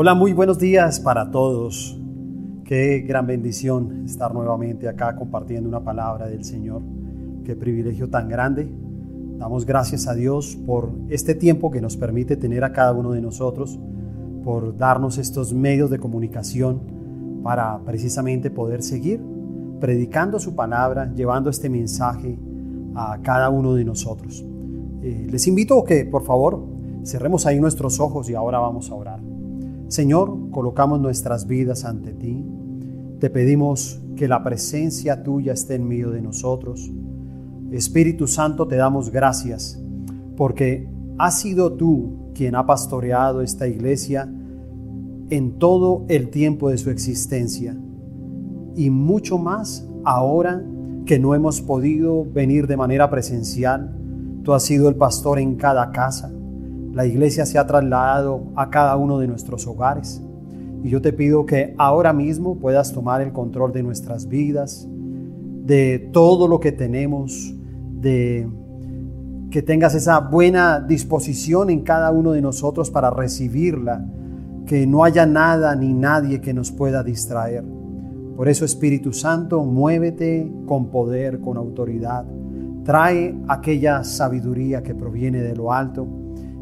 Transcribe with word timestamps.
Hola, 0.00 0.14
muy 0.14 0.32
buenos 0.32 0.60
días 0.60 1.00
para 1.00 1.32
todos. 1.32 2.00
Qué 2.64 3.00
gran 3.00 3.26
bendición 3.26 4.04
estar 4.04 4.32
nuevamente 4.32 4.88
acá 4.88 5.16
compartiendo 5.16 5.68
una 5.68 5.82
palabra 5.82 6.28
del 6.28 6.44
Señor. 6.44 6.82
Qué 7.44 7.56
privilegio 7.56 8.08
tan 8.08 8.28
grande. 8.28 8.72
Damos 9.38 9.66
gracias 9.66 10.06
a 10.06 10.14
Dios 10.14 10.56
por 10.64 10.92
este 11.08 11.34
tiempo 11.34 11.72
que 11.72 11.80
nos 11.80 11.96
permite 11.96 12.36
tener 12.36 12.62
a 12.62 12.72
cada 12.72 12.92
uno 12.92 13.10
de 13.10 13.20
nosotros, 13.20 13.76
por 14.44 14.76
darnos 14.76 15.18
estos 15.18 15.52
medios 15.52 15.90
de 15.90 15.98
comunicación 15.98 16.80
para 17.42 17.80
precisamente 17.80 18.52
poder 18.52 18.84
seguir 18.84 19.20
predicando 19.80 20.38
su 20.38 20.54
palabra, 20.54 21.12
llevando 21.12 21.50
este 21.50 21.68
mensaje 21.68 22.38
a 22.94 23.18
cada 23.20 23.50
uno 23.50 23.74
de 23.74 23.84
nosotros. 23.84 24.46
Eh, 25.02 25.26
les 25.28 25.44
invito 25.48 25.82
que 25.82 26.04
por 26.04 26.22
favor 26.22 26.64
cerremos 27.02 27.46
ahí 27.46 27.58
nuestros 27.58 27.98
ojos 27.98 28.30
y 28.30 28.36
ahora 28.36 28.60
vamos 28.60 28.92
a 28.92 28.94
orar. 28.94 29.27
Señor, 29.88 30.50
colocamos 30.50 31.00
nuestras 31.00 31.46
vidas 31.46 31.86
ante 31.86 32.12
ti. 32.12 32.44
Te 33.20 33.30
pedimos 33.30 33.98
que 34.16 34.28
la 34.28 34.44
presencia 34.44 35.22
tuya 35.22 35.54
esté 35.54 35.76
en 35.76 35.88
medio 35.88 36.10
de 36.10 36.20
nosotros. 36.20 36.92
Espíritu 37.70 38.26
Santo, 38.26 38.68
te 38.68 38.76
damos 38.76 39.10
gracias 39.10 39.82
porque 40.36 40.88
has 41.16 41.40
sido 41.40 41.72
tú 41.72 42.30
quien 42.34 42.54
ha 42.54 42.66
pastoreado 42.66 43.40
esta 43.40 43.66
iglesia 43.66 44.30
en 45.30 45.58
todo 45.58 46.04
el 46.08 46.28
tiempo 46.28 46.68
de 46.68 46.76
su 46.76 46.90
existencia 46.90 47.74
y 48.76 48.90
mucho 48.90 49.38
más 49.38 49.88
ahora 50.04 50.62
que 51.06 51.18
no 51.18 51.34
hemos 51.34 51.62
podido 51.62 52.26
venir 52.26 52.66
de 52.66 52.76
manera 52.76 53.08
presencial. 53.08 53.96
Tú 54.42 54.52
has 54.52 54.64
sido 54.64 54.90
el 54.90 54.96
pastor 54.96 55.38
en 55.38 55.56
cada 55.56 55.90
casa 55.92 56.30
la 56.92 57.06
iglesia 57.06 57.46
se 57.46 57.58
ha 57.58 57.66
trasladado 57.66 58.44
a 58.56 58.70
cada 58.70 58.96
uno 58.96 59.18
de 59.18 59.28
nuestros 59.28 59.66
hogares. 59.66 60.22
Y 60.82 60.90
yo 60.90 61.02
te 61.02 61.12
pido 61.12 61.44
que 61.44 61.74
ahora 61.76 62.12
mismo 62.12 62.58
puedas 62.58 62.92
tomar 62.92 63.20
el 63.20 63.32
control 63.32 63.72
de 63.72 63.82
nuestras 63.82 64.28
vidas, 64.28 64.88
de 64.88 66.10
todo 66.12 66.48
lo 66.48 66.60
que 66.60 66.72
tenemos, 66.72 67.54
de 68.00 68.48
que 69.50 69.62
tengas 69.62 69.94
esa 69.94 70.20
buena 70.20 70.80
disposición 70.80 71.70
en 71.70 71.80
cada 71.80 72.10
uno 72.10 72.32
de 72.32 72.42
nosotros 72.42 72.90
para 72.90 73.10
recibirla, 73.10 74.04
que 74.66 74.86
no 74.86 75.04
haya 75.04 75.24
nada 75.26 75.74
ni 75.74 75.94
nadie 75.94 76.40
que 76.40 76.52
nos 76.52 76.70
pueda 76.70 77.02
distraer. 77.02 77.64
Por 78.36 78.48
eso 78.48 78.64
Espíritu 78.64 79.12
Santo, 79.12 79.64
muévete 79.64 80.50
con 80.66 80.90
poder, 80.90 81.40
con 81.40 81.56
autoridad. 81.56 82.24
Trae 82.84 83.34
aquella 83.48 84.04
sabiduría 84.04 84.82
que 84.82 84.94
proviene 84.94 85.40
de 85.40 85.56
lo 85.56 85.72
alto 85.72 86.06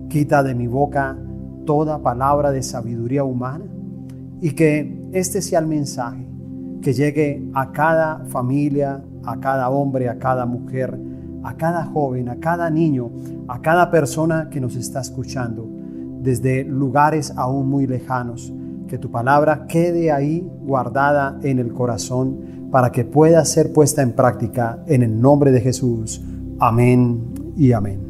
Quita 0.08 0.42
de 0.42 0.54
mi 0.54 0.66
boca 0.66 1.16
toda 1.64 2.02
palabra 2.02 2.50
de 2.52 2.62
sabiduría 2.62 3.24
humana 3.24 3.64
y 4.40 4.52
que 4.52 5.08
este 5.12 5.42
sea 5.42 5.58
el 5.58 5.66
mensaje 5.66 6.26
que 6.80 6.92
llegue 6.92 7.48
a 7.54 7.72
cada 7.72 8.24
familia, 8.26 9.02
a 9.24 9.40
cada 9.40 9.68
hombre, 9.70 10.08
a 10.08 10.18
cada 10.18 10.46
mujer, 10.46 10.98
a 11.42 11.56
cada 11.56 11.84
joven, 11.84 12.28
a 12.28 12.36
cada 12.36 12.70
niño, 12.70 13.10
a 13.48 13.60
cada 13.60 13.90
persona 13.90 14.48
que 14.50 14.60
nos 14.60 14.76
está 14.76 15.00
escuchando 15.00 15.68
desde 16.20 16.64
lugares 16.64 17.32
aún 17.36 17.68
muy 17.68 17.86
lejanos. 17.86 18.52
Que 18.88 18.98
tu 18.98 19.10
palabra 19.10 19.66
quede 19.66 20.12
ahí 20.12 20.48
guardada 20.60 21.38
en 21.42 21.58
el 21.58 21.72
corazón 21.72 22.68
para 22.70 22.92
que 22.92 23.04
pueda 23.04 23.44
ser 23.44 23.72
puesta 23.72 24.02
en 24.02 24.12
práctica 24.12 24.82
en 24.86 25.02
el 25.02 25.20
nombre 25.20 25.50
de 25.50 25.60
Jesús. 25.60 26.22
Amén 26.58 27.32
y 27.56 27.72
amén. 27.72 28.05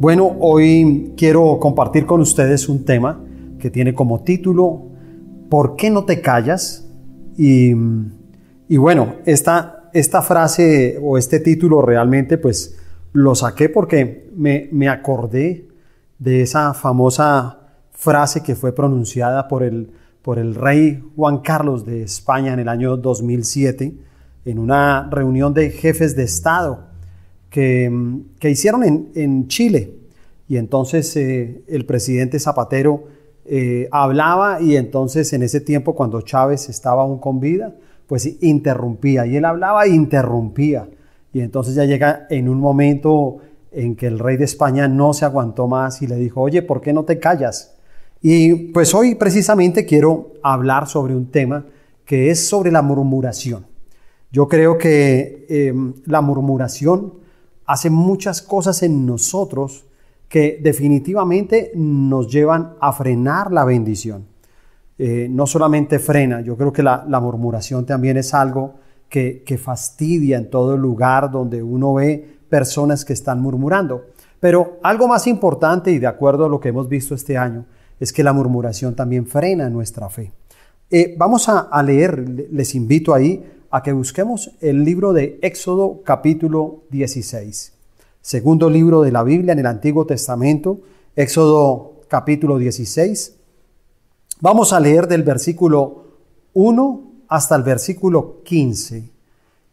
Bueno, 0.00 0.36
hoy 0.40 1.14
quiero 1.16 1.58
compartir 1.60 2.04
con 2.04 2.20
ustedes 2.20 2.68
un 2.68 2.84
tema 2.84 3.24
que 3.60 3.70
tiene 3.70 3.94
como 3.94 4.22
título 4.22 4.88
¿Por 5.48 5.76
qué 5.76 5.88
no 5.88 6.04
te 6.04 6.20
callas? 6.20 6.90
Y, 7.36 7.72
bueno, 8.76 9.14
esta, 9.24 9.88
esta 9.92 10.20
frase 10.22 10.98
o 11.00 11.16
este 11.16 11.38
título 11.38 11.80
realmente 11.80 12.38
pues 12.38 12.76
lo 13.12 13.36
saqué 13.36 13.68
porque 13.68 14.30
me, 14.36 14.68
me 14.72 14.88
acordé 14.88 15.68
de 16.18 16.42
esa 16.42 16.74
famosa 16.74 17.60
frase 17.92 18.42
que 18.42 18.56
fue 18.56 18.74
pronunciada 18.74 19.46
por 19.46 19.62
el, 19.62 19.92
por 20.22 20.40
el 20.40 20.56
rey 20.56 21.04
Juan 21.14 21.38
Carlos 21.38 21.86
de 21.86 22.02
España 22.02 22.52
en 22.52 22.58
el 22.58 22.68
año 22.68 22.96
2007 22.96 23.94
en 24.44 24.58
una 24.58 25.08
reunión 25.08 25.54
de 25.54 25.70
jefes 25.70 26.16
de 26.16 26.24
Estado 26.24 26.93
que, 27.54 28.50
hicieron 28.50 29.10
en, 29.14 29.46
Chile. 29.46 29.94
Y 30.48 30.56
entonces 30.56 31.16
eh, 31.16 31.62
el 31.68 31.86
presidente 31.86 32.40
Zapatero 32.40 33.04
eh, 33.44 33.88
hablaba 33.92 34.60
y 34.60 34.76
entonces 34.76 35.32
en 35.32 35.44
ese 35.44 35.60
tiempo 35.60 35.94
cuando 35.94 36.20
Chávez 36.22 36.68
estaba 36.68 37.02
aún 37.02 37.20
con 37.20 37.38
vida, 37.38 37.72
pues 38.08 38.42
interrumpía. 38.42 39.24
Y 39.26 39.36
él 39.36 39.44
hablaba 39.44 39.84
e 39.84 39.90
interrumpía. 39.90 40.88
Y 41.32 41.40
entonces 41.40 41.76
ya 41.76 41.84
llega 41.84 42.26
en 42.28 42.48
un 42.48 42.58
momento 42.58 43.38
en 43.70 43.94
que 43.94 44.08
el 44.08 44.18
rey 44.18 44.36
de 44.36 44.44
España 44.44 44.88
no 44.88 45.14
se 45.14 45.24
aguantó 45.24 45.68
más 45.68 46.02
y 46.02 46.08
le 46.08 46.16
dijo, 46.16 46.40
oye, 46.40 46.60
¿por 46.60 46.80
qué 46.80 46.92
no 46.92 47.04
te 47.04 47.20
callas? 47.20 47.76
Y 48.20 48.72
pues 48.72 48.94
hoy 48.94 49.14
precisamente 49.14 49.86
quiero 49.86 50.32
hablar 50.42 50.88
sobre 50.88 51.14
un 51.14 51.30
tema 51.30 51.66
que 52.04 52.30
es 52.30 52.44
sobre 52.44 52.72
la 52.72 52.82
murmuración. 52.82 53.66
Yo 54.32 54.48
creo 54.48 54.76
que 54.76 55.46
em, 55.48 55.94
la 56.06 56.20
murmuración 56.20 57.23
hace 57.66 57.90
muchas 57.90 58.42
cosas 58.42 58.82
en 58.82 59.06
nosotros 59.06 59.84
que 60.28 60.58
definitivamente 60.62 61.72
nos 61.74 62.28
llevan 62.28 62.74
a 62.80 62.92
frenar 62.92 63.52
la 63.52 63.64
bendición. 63.64 64.26
Eh, 64.98 65.28
no 65.30 65.46
solamente 65.46 65.98
frena, 65.98 66.40
yo 66.40 66.56
creo 66.56 66.72
que 66.72 66.82
la, 66.82 67.04
murmuración 67.20 67.84
también 67.84 68.16
es 68.16 68.32
algo 68.32 68.74
que, 69.08 69.60
fastidia 69.62 70.38
en 70.38 70.50
todo 70.50 70.76
lugar 70.76 71.30
donde 71.30 71.62
uno 71.62 71.94
ve 71.94 72.38
personas 72.48 73.04
que 73.04 73.12
están 73.12 73.40
murmurando. 73.40 74.06
Pero 74.40 74.78
algo 74.82 75.08
más 75.08 75.26
importante 75.26 75.90
y 75.90 75.98
de 75.98 76.06
acuerdo 76.06 76.46
a 76.46 76.48
lo 76.48 76.60
que 76.60 76.68
hemos 76.68 76.88
visto 76.88 77.14
este 77.14 77.36
año, 77.36 77.64
es 77.98 78.12
que 78.12 78.24
la 78.24 78.32
murmuración 78.32 78.94
también 78.94 79.26
frena 79.26 79.70
nuestra 79.70 80.08
fe. 80.08 80.32
Eh, 80.90 81.14
vamos 81.16 81.48
a, 81.48 81.60
a 81.60 81.82
leer, 81.82 82.48
les 82.50 82.74
invito 82.74 83.14
ahí 83.14 83.42
a 83.74 83.82
que 83.82 83.92
busquemos 83.92 84.52
el 84.60 84.84
libro 84.84 85.12
de 85.12 85.40
Éxodo 85.42 86.02
capítulo 86.04 86.84
16. 86.90 87.72
Segundo 88.20 88.70
libro 88.70 89.02
de 89.02 89.10
la 89.10 89.24
Biblia 89.24 89.52
en 89.52 89.58
el 89.58 89.66
Antiguo 89.66 90.06
Testamento, 90.06 90.78
Éxodo 91.16 92.02
capítulo 92.06 92.58
16. 92.58 93.34
Vamos 94.40 94.72
a 94.72 94.78
leer 94.78 95.08
del 95.08 95.24
versículo 95.24 96.04
1 96.52 97.02
hasta 97.26 97.56
el 97.56 97.64
versículo 97.64 98.42
15. 98.44 99.10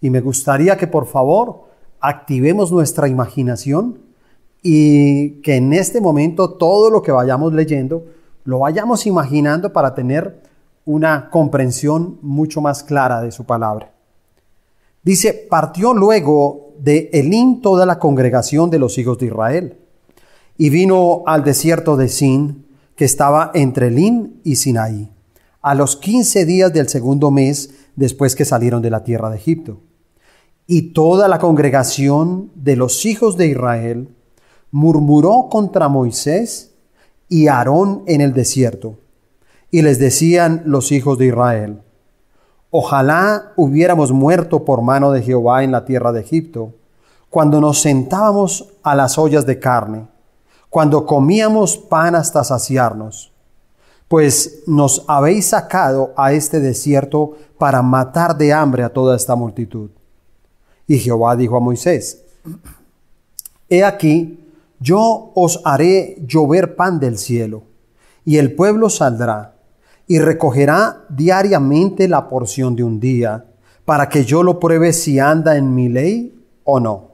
Y 0.01 0.09
me 0.09 0.21
gustaría 0.21 0.77
que 0.77 0.87
por 0.87 1.05
favor 1.05 1.65
activemos 1.99 2.71
nuestra 2.71 3.07
imaginación 3.07 3.99
y 4.63 5.41
que 5.41 5.57
en 5.57 5.73
este 5.73 6.01
momento 6.01 6.49
todo 6.53 6.89
lo 6.89 7.03
que 7.03 7.11
vayamos 7.11 7.53
leyendo 7.53 8.03
lo 8.45 8.57
vayamos 8.57 9.05
imaginando 9.05 9.71
para 9.71 9.93
tener 9.93 10.41
una 10.85 11.29
comprensión 11.29 12.17
mucho 12.23 12.61
más 12.61 12.83
clara 12.83 13.21
de 13.21 13.31
su 13.31 13.45
palabra. 13.45 13.90
Dice, 15.03 15.33
partió 15.49 15.93
luego 15.93 16.73
de 16.79 17.09
Elín 17.13 17.61
toda 17.61 17.85
la 17.85 17.99
congregación 17.99 18.69
de 18.69 18.79
los 18.79 18.97
hijos 18.97 19.17
de 19.17 19.27
Israel 19.27 19.77
y 20.57 20.69
vino 20.69 21.23
al 21.25 21.43
desierto 21.43 21.97
de 21.97 22.07
Sin, 22.07 22.65
que 22.95 23.05
estaba 23.05 23.51
entre 23.53 23.87
Elín 23.87 24.41
y 24.43 24.57
Sinaí, 24.57 25.09
a 25.61 25.73
los 25.75 25.95
quince 25.95 26.45
días 26.45 26.71
del 26.71 26.87
segundo 26.87 27.31
mes 27.31 27.71
después 27.95 28.35
que 28.35 28.45
salieron 28.45 28.81
de 28.81 28.89
la 28.89 29.03
tierra 29.03 29.29
de 29.29 29.37
Egipto. 29.37 29.79
Y 30.67 30.93
toda 30.93 31.27
la 31.27 31.39
congregación 31.39 32.51
de 32.55 32.75
los 32.75 33.05
hijos 33.05 33.37
de 33.37 33.47
Israel 33.47 34.09
murmuró 34.69 35.47
contra 35.49 35.89
Moisés 35.89 36.71
y 37.27 37.47
Aarón 37.47 38.03
en 38.07 38.21
el 38.21 38.33
desierto 38.33 38.97
y 39.71 39.81
les 39.81 39.99
decían 39.99 40.63
los 40.65 40.91
hijos 40.91 41.17
de 41.17 41.27
Israel, 41.27 41.81
ojalá 42.71 43.51
hubiéramos 43.57 44.11
muerto 44.11 44.63
por 44.63 44.81
mano 44.81 45.11
de 45.11 45.21
Jehová 45.21 45.63
en 45.63 45.71
la 45.71 45.85
tierra 45.85 46.11
de 46.11 46.21
Egipto, 46.21 46.73
cuando 47.29 47.61
nos 47.61 47.81
sentábamos 47.81 48.69
a 48.81 48.95
las 48.95 49.17
ollas 49.17 49.45
de 49.45 49.59
carne, 49.59 50.07
cuando 50.69 51.05
comíamos 51.05 51.77
pan 51.77 52.15
hasta 52.15 52.43
saciarnos, 52.43 53.31
pues 54.07 54.63
nos 54.67 55.05
habéis 55.07 55.47
sacado 55.47 56.13
a 56.17 56.33
este 56.33 56.59
desierto 56.59 57.33
para 57.57 57.81
matar 57.81 58.37
de 58.37 58.51
hambre 58.51 58.83
a 58.83 58.91
toda 58.91 59.15
esta 59.15 59.35
multitud. 59.35 59.89
Y 60.87 60.97
Jehová 60.97 61.35
dijo 61.35 61.55
a 61.55 61.61
Moisés, 61.61 62.23
He 63.69 63.83
aquí, 63.83 64.45
yo 64.79 65.31
os 65.35 65.61
haré 65.63 66.17
llover 66.25 66.75
pan 66.75 66.99
del 66.99 67.17
cielo, 67.17 67.63
y 68.25 68.37
el 68.37 68.53
pueblo 68.55 68.89
saldrá 68.89 69.55
y 70.11 70.19
recogerá 70.19 71.05
diariamente 71.07 72.09
la 72.09 72.27
porción 72.27 72.75
de 72.75 72.83
un 72.83 72.99
día, 72.99 73.45
para 73.85 74.09
que 74.09 74.25
yo 74.25 74.43
lo 74.43 74.59
pruebe 74.59 74.91
si 74.91 75.19
anda 75.19 75.55
en 75.55 75.73
mi 75.73 75.87
ley 75.87 76.37
o 76.65 76.81
no. 76.81 77.11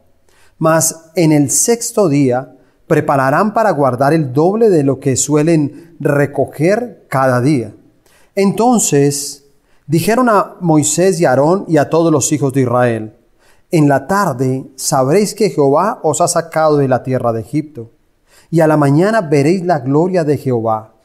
Mas 0.58 1.12
en 1.14 1.32
el 1.32 1.52
sexto 1.52 2.10
día 2.10 2.56
prepararán 2.88 3.54
para 3.54 3.70
guardar 3.70 4.14
el 4.14 4.34
doble 4.34 4.72
de 4.72 4.82
lo 4.82 5.00
que 5.00 5.16
suelen 5.16 5.96
recoger 6.00 7.06
cada 7.08 7.40
día. 7.40 7.76
Entonces 8.34 9.46
dijeron 9.86 10.28
a 10.28 10.56
Moisés 10.60 11.22
y 11.22 11.26
Aarón 11.26 11.66
y 11.68 11.78
a 11.78 11.92
todos 11.92 12.12
los 12.12 12.32
hijos 12.32 12.52
de 12.52 12.62
Israel, 12.62 13.14
en 13.70 13.88
la 13.88 14.08
tarde 14.08 14.66
sabréis 14.76 15.36
que 15.36 15.52
Jehová 15.52 16.00
os 16.02 16.20
ha 16.20 16.28
sacado 16.28 16.78
de 16.78 16.88
la 16.88 17.04
tierra 17.04 17.32
de 17.32 17.42
Egipto, 17.42 17.92
y 18.50 18.62
a 18.62 18.66
la 18.66 18.76
mañana 18.76 19.22
veréis 19.22 19.64
la 19.64 19.82
gloria 19.82 20.24
de 20.24 20.38
Jehová, 20.38 20.96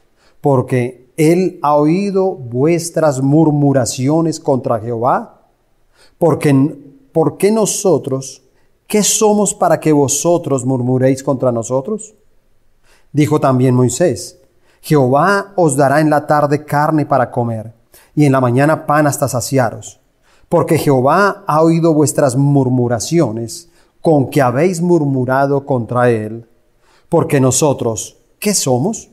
porque 0.41 1.03
él 1.31 1.59
ha 1.63 1.77
oído 1.77 2.35
vuestras 2.35 3.21
murmuraciones 3.21 4.41
contra 4.41 4.81
Jehová. 4.81 5.43
Porque, 6.19 6.79
¿Por 7.13 7.37
qué 7.37 7.51
nosotros, 7.51 8.43
qué 8.87 9.03
somos 9.03 9.55
para 9.55 9.79
que 9.79 9.93
vosotros 9.93 10.65
murmuréis 10.65 11.23
contra 11.23 11.53
nosotros? 11.53 12.15
Dijo 13.13 13.39
también 13.39 13.75
Moisés, 13.75 14.39
Jehová 14.81 15.53
os 15.57 15.77
dará 15.77 16.01
en 16.01 16.09
la 16.09 16.27
tarde 16.27 16.65
carne 16.65 17.05
para 17.05 17.31
comer, 17.31 17.75
y 18.15 18.25
en 18.25 18.33
la 18.33 18.41
mañana 18.41 18.87
pan 18.87 19.07
hasta 19.07 19.29
saciaros 19.29 20.01
porque 20.53 20.77
Jehová 20.77 21.45
ha 21.47 21.63
oído 21.63 21.95
vuestras 21.95 22.37
murmuraciones 22.37 23.71
con 24.03 24.29
que 24.29 24.43
habéis 24.43 24.83
murmurado 24.83 25.65
contra 25.65 26.11
él. 26.11 26.47
Porque 27.09 27.41
nosotros, 27.41 28.19
¿qué 28.39 28.53
somos? 28.53 29.09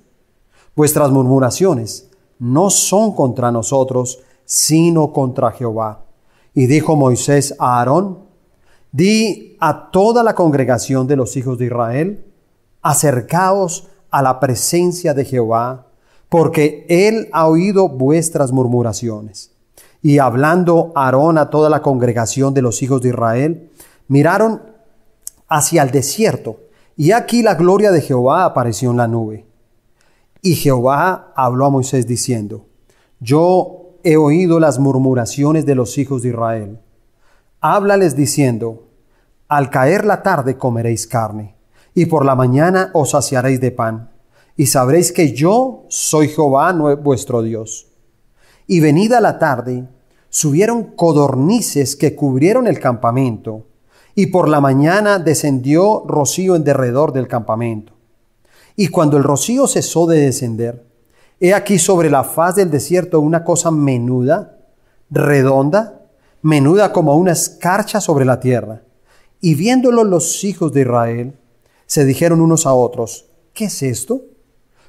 Vuestras 0.80 1.12
murmuraciones 1.12 2.10
no 2.40 2.70
son 2.70 3.14
contra 3.14 3.52
nosotros, 3.52 4.20
sino 4.46 5.12
contra 5.12 5.52
Jehová. 5.52 6.06
Y 6.54 6.68
dijo 6.68 6.96
Moisés 6.96 7.54
a 7.60 7.80
Aarón, 7.80 8.20
di 8.94 9.58
a 9.60 9.92
toda 9.92 10.24
la 10.24 10.36
congregación 10.36 11.06
de 11.06 11.18
los 11.18 11.36
hijos 11.36 11.58
de 11.58 11.66
Israel, 11.66 12.26
acercaos 12.82 13.90
a 14.10 14.22
la 14.22 14.40
presencia 14.40 15.14
de 15.14 15.26
Jehová, 15.26 15.88
porque 16.30 16.86
él 16.88 17.28
ha 17.34 17.48
oído 17.48 17.90
vuestras 17.90 18.54
murmuraciones. 18.54 19.52
Y 20.02 20.20
hablando 20.20 20.94
Aarón 20.96 21.38
a 21.38 21.50
toda 21.50 21.70
la 21.70 21.82
congregación 21.82 22.54
de 22.54 22.62
los 22.62 22.82
hijos 22.82 23.02
de 23.02 23.10
Israel, 23.10 23.70
miraron 24.08 24.62
hacia 25.50 25.84
el 25.84 25.92
desierto, 25.92 26.56
y 26.96 27.12
aquí 27.12 27.44
la 27.44 27.56
gloria 27.56 27.92
de 27.92 28.00
Jehová 28.00 28.46
apareció 28.46 28.92
en 28.92 28.96
la 28.96 29.10
nube. 29.10 29.49
Y 30.42 30.56
Jehová 30.56 31.34
habló 31.36 31.66
a 31.66 31.70
Moisés 31.70 32.08
diciendo, 32.08 32.66
Yo 33.20 33.98
he 34.04 34.18
oído 34.18 34.60
las 34.60 34.80
murmuraciones 34.80 35.66
de 35.66 35.76
los 35.76 35.98
hijos 35.98 36.22
de 36.22 36.30
Israel. 36.30 36.80
Háblales 37.62 38.16
diciendo, 38.16 38.88
Al 39.48 39.70
caer 39.70 40.06
la 40.06 40.24
tarde 40.24 40.58
comeréis 40.58 41.08
carne, 41.08 41.56
y 41.94 42.06
por 42.06 42.26
la 42.26 42.36
mañana 42.36 42.92
os 42.94 43.12
saciaréis 43.12 43.60
de 43.60 43.72
pan, 43.72 44.12
y 44.56 44.68
sabréis 44.68 45.12
que 45.12 45.34
yo 45.34 45.86
soy 45.90 46.30
Jehová 46.30 46.72
vuestro 47.02 47.42
Dios 47.42 47.90
y 48.70 48.82
venida 48.82 49.20
la 49.20 49.40
tarde, 49.40 49.88
subieron 50.30 50.96
codornices 50.96 51.96
que 51.96 52.16
cubrieron 52.16 52.68
el 52.68 52.80
campamento, 52.80 53.66
y 54.14 54.28
por 54.28 54.48
la 54.48 54.62
mañana 54.62 55.18
descendió 55.18 56.04
rocío 56.06 56.56
en 56.56 56.64
derredor 56.64 57.12
del 57.12 57.28
campamento. 57.28 57.94
Y 58.80 58.88
cuando 58.88 59.18
el 59.18 59.26
rocío 59.26 59.68
cesó 59.68 60.08
de 60.08 60.22
descender, 60.22 60.86
he 61.42 61.54
aquí 61.54 61.78
sobre 61.78 62.10
la 62.10 62.24
faz 62.24 62.56
del 62.56 62.72
desierto 62.72 63.20
una 63.20 63.44
cosa 63.44 63.72
menuda, 63.72 64.58
redonda, 65.10 66.04
menuda 66.42 66.94
como 66.94 67.18
una 67.18 67.34
escarcha 67.34 68.00
sobre 68.00 68.24
la 68.24 68.40
tierra. 68.40 68.84
Y 69.42 69.56
viéndolo 69.56 70.06
los 70.06 70.46
hijos 70.46 70.72
de 70.72 70.84
Israel, 70.84 71.34
se 71.88 72.06
dijeron 72.06 72.40
unos 72.40 72.66
a 72.66 72.74
otros, 72.74 73.26
¿qué 73.52 73.66
es 73.66 73.84
esto? 73.84 74.22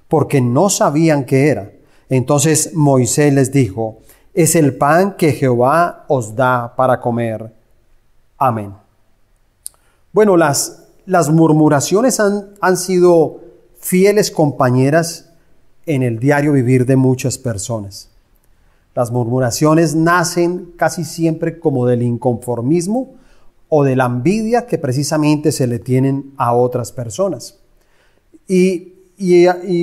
Porque 0.07 0.41
no 0.41 0.71
sabían 0.71 1.25
qué 1.25 1.49
era. 1.49 1.73
Entonces 2.09 2.73
Moisés 2.75 3.35
les 3.35 3.51
dijo, 3.51 3.99
es 4.35 4.55
el 4.55 4.77
pan 4.77 5.17
que 5.17 5.33
Jehová 5.33 6.05
os 6.07 6.37
da 6.37 6.77
para 6.77 7.01
comer. 7.01 7.53
Amén. 8.39 8.73
Bueno, 10.13 10.37
las, 10.37 10.85
las 11.07 11.29
murmuraciones 11.29 12.21
han, 12.21 12.51
han 12.61 12.77
sido 12.77 13.50
fieles 13.91 14.31
compañeras 14.31 15.33
en 15.85 16.05
el 16.05 16.21
diario 16.21 16.53
vivir 16.53 16.87
de 16.87 16.95
muchas 16.95 17.39
personas. 17.39 18.09
Las 18.95 19.11
murmuraciones 19.11 19.97
nacen 19.97 20.75
casi 20.77 21.03
siempre 21.03 21.59
como 21.59 21.89
del 21.89 22.03
inconformismo 22.03 23.15
o 23.69 23.83
de 23.83 23.97
la 23.97 24.07
envidia 24.07 24.69
que 24.69 24.79
precisamente 24.79 25.51
se 25.51 25.67
le 25.67 25.81
tienen 25.81 26.33
a 26.37 26.55
otras 26.55 26.93
personas. 26.93 27.59
Y 28.47 28.93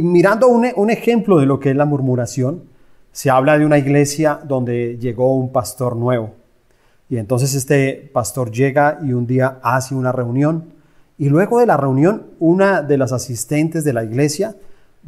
mirando 0.01 0.47
un, 0.47 0.67
un, 0.77 0.89
ejemplo 0.89 1.37
de 1.37 1.45
lo 1.45 1.59
que 1.59 1.71
es 1.71 1.75
la 1.75 1.83
murmuración, 1.83 2.63
se 3.11 3.29
habla 3.29 3.57
de 3.57 3.65
una 3.65 3.77
iglesia 3.77 4.39
donde 4.41 4.97
llegó 4.97 5.35
un 5.35 5.51
pastor 5.51 5.97
nuevo. 5.97 6.31
Y 7.09 7.17
entonces 7.17 7.53
este 7.55 8.09
pastor 8.13 8.51
llega 8.51 8.99
y 9.03 9.11
un 9.11 9.27
día 9.27 9.59
hace 9.61 9.95
una 9.95 10.13
reunión. 10.13 10.76
Y 11.17 11.29
luego 11.29 11.59
de 11.59 11.65
la 11.65 11.77
reunión, 11.77 12.27
una 12.39 12.81
de 12.81 12.97
las 12.97 13.11
asistentes 13.11 13.83
de 13.83 13.93
la 13.93 14.03
iglesia 14.03 14.55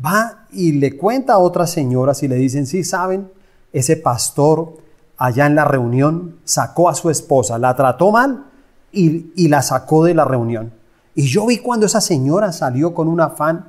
va 0.03 0.45
y 0.51 0.73
le 0.73 0.97
cuenta 0.97 1.33
a 1.33 1.39
otras 1.39 1.71
señoras 1.71 2.23
y 2.23 2.27
le 2.27 2.35
dicen, 2.35 2.65
sí, 2.65 2.83
saben, 2.83 3.29
ese 3.73 3.97
pastor 3.97 4.77
allá 5.17 5.45
en 5.45 5.55
la 5.55 5.65
reunión 5.65 6.37
sacó 6.45 6.89
a 6.89 6.95
su 6.95 7.09
esposa, 7.09 7.59
la 7.59 7.75
trató 7.75 8.11
mal 8.11 8.45
y, 8.91 9.47
la 9.47 9.61
sacó 9.61 10.03
de 10.05 10.15
la 10.15 10.25
reunión. 10.25 10.71
Y 11.13 11.23
yo 11.23 11.45
vi 11.45 11.57
cuando 11.57 11.85
esa 11.85 12.01
señora 12.01 12.51
salió 12.51 12.93
con 12.93 13.07
un 13.07 13.19
afán 13.21 13.65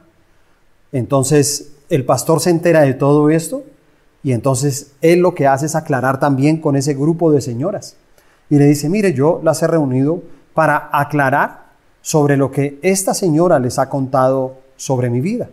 entonces 0.92 1.72
el 1.88 2.04
pastor 2.04 2.40
se 2.40 2.50
entera 2.50 2.82
de 2.82 2.94
todo 2.94 3.30
esto 3.30 3.62
y 4.22 4.32
entonces 4.32 4.92
él 5.00 5.20
lo 5.20 5.34
que 5.34 5.46
hace 5.46 5.66
es 5.66 5.74
aclarar 5.74 6.20
también 6.20 6.60
con 6.60 6.76
ese 6.76 6.94
grupo 6.94 7.32
de 7.32 7.40
señoras. 7.40 7.96
Y 8.48 8.56
le 8.56 8.66
dice, 8.66 8.88
mire, 8.88 9.12
yo 9.12 9.40
las 9.42 9.62
he 9.62 9.66
reunido 9.66 10.22
para 10.54 10.90
aclarar 10.92 11.59
sobre 12.02 12.36
lo 12.36 12.50
que 12.50 12.78
esta 12.82 13.14
señora 13.14 13.58
les 13.58 13.78
ha 13.78 13.88
contado 13.88 14.56
sobre 14.76 15.10
mi 15.10 15.20
vida. 15.20 15.48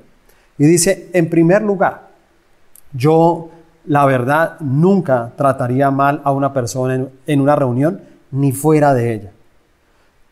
Y 0.58 0.66
dice, 0.66 1.10
en 1.14 1.30
primer 1.30 1.62
lugar, 1.62 2.08
yo 2.94 3.50
la 3.86 4.06
verdad 4.06 4.60
nunca 4.60 5.34
trataría 5.36 5.92
mal 5.92 6.22
a 6.24 6.32
una 6.32 6.54
persona 6.54 7.08
en, 7.26 7.42
una 7.42 7.56
reunión 7.56 8.02
ni 8.32 8.52
fuera 8.52 8.94
de 8.94 9.14
ella. 9.14 9.32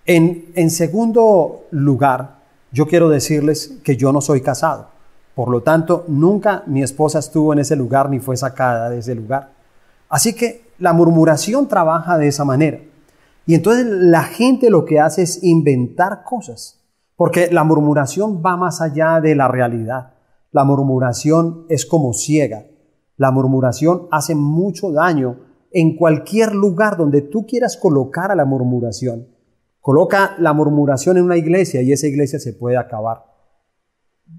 En, 0.06 0.46
en 0.56 0.70
segundo 0.70 1.66
lugar, 1.72 2.36
yo 2.72 2.88
quiero 2.88 3.10
decirles 3.10 3.78
que 3.84 3.98
yo 3.98 4.12
no 4.12 4.22
soy 4.22 4.42
casado. 4.42 4.90
Por 5.36 5.50
lo 5.50 5.62
tanto, 5.62 6.06
nunca 6.08 6.64
mi 6.66 6.82
esposa 6.82 7.20
estuvo 7.20 7.54
en 7.54 7.60
ese 7.60 7.76
lugar 7.76 8.10
ni 8.10 8.20
fue 8.20 8.38
sacada 8.38 8.89
de 8.89 9.00
ese 9.00 9.16
lugar. 9.16 9.50
Así 10.10 10.34
que 10.34 10.66
la 10.80 10.94
murmuración 10.94 11.68
trabaja 11.68 12.18
de 12.18 12.28
esa 12.28 12.46
manera. 12.46 12.80
Y 13.46 13.54
entonces 13.54 13.86
la 13.86 14.24
gente 14.24 14.70
lo 14.70 14.86
que 14.86 15.00
hace 15.00 15.22
es 15.22 15.44
inventar 15.44 16.24
cosas, 16.24 16.84
porque 17.16 17.50
la 17.52 17.64
murmuración 17.64 18.42
va 18.44 18.58
más 18.58 18.82
allá 18.82 19.22
de 19.22 19.36
la 19.36 19.48
realidad. 19.48 20.14
La 20.52 20.64
murmuración 20.64 21.66
es 21.70 21.86
como 21.86 22.14
ciega. 22.14 22.66
La 23.18 23.32
murmuración 23.32 24.08
hace 24.12 24.36
mucho 24.36 24.92
daño 24.92 25.40
en 25.72 25.96
cualquier 25.96 26.56
lugar 26.56 26.98
donde 26.98 27.22
tú 27.22 27.46
quieras 27.46 27.78
colocar 27.78 28.32
a 28.32 28.36
la 28.36 28.46
murmuración. 28.46 29.28
Coloca 29.80 30.36
la 30.40 30.54
murmuración 30.54 31.18
en 31.18 31.25
una 31.25 31.38
iglesia 31.38 31.82
y 31.82 31.92
esa 31.92 32.08
iglesia 32.08 32.40
se 32.40 32.54
puede 32.54 32.78
acabar. 32.78 33.25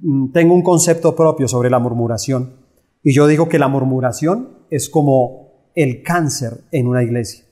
Mm, 0.00 0.32
tengo 0.32 0.54
un 0.54 0.62
concepto 0.62 1.14
propio 1.14 1.46
sobre 1.46 1.70
la 1.70 1.78
murmuración 1.78 2.66
y 3.02 3.14
yo 3.14 3.28
digo 3.28 3.48
que 3.48 3.58
la 3.58 3.68
murmuración 3.68 4.66
es 4.70 4.88
como 4.88 5.70
el 5.74 6.02
cáncer 6.02 6.64
en 6.72 6.88
una 6.88 7.04
iglesia. 7.04 7.45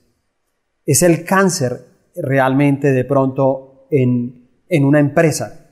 Es 0.84 1.02
el 1.02 1.24
cáncer 1.24 1.86
realmente 2.16 2.92
de 2.92 3.04
pronto 3.04 3.86
en, 3.90 4.48
en 4.68 4.84
una 4.84 5.00
empresa. 5.00 5.70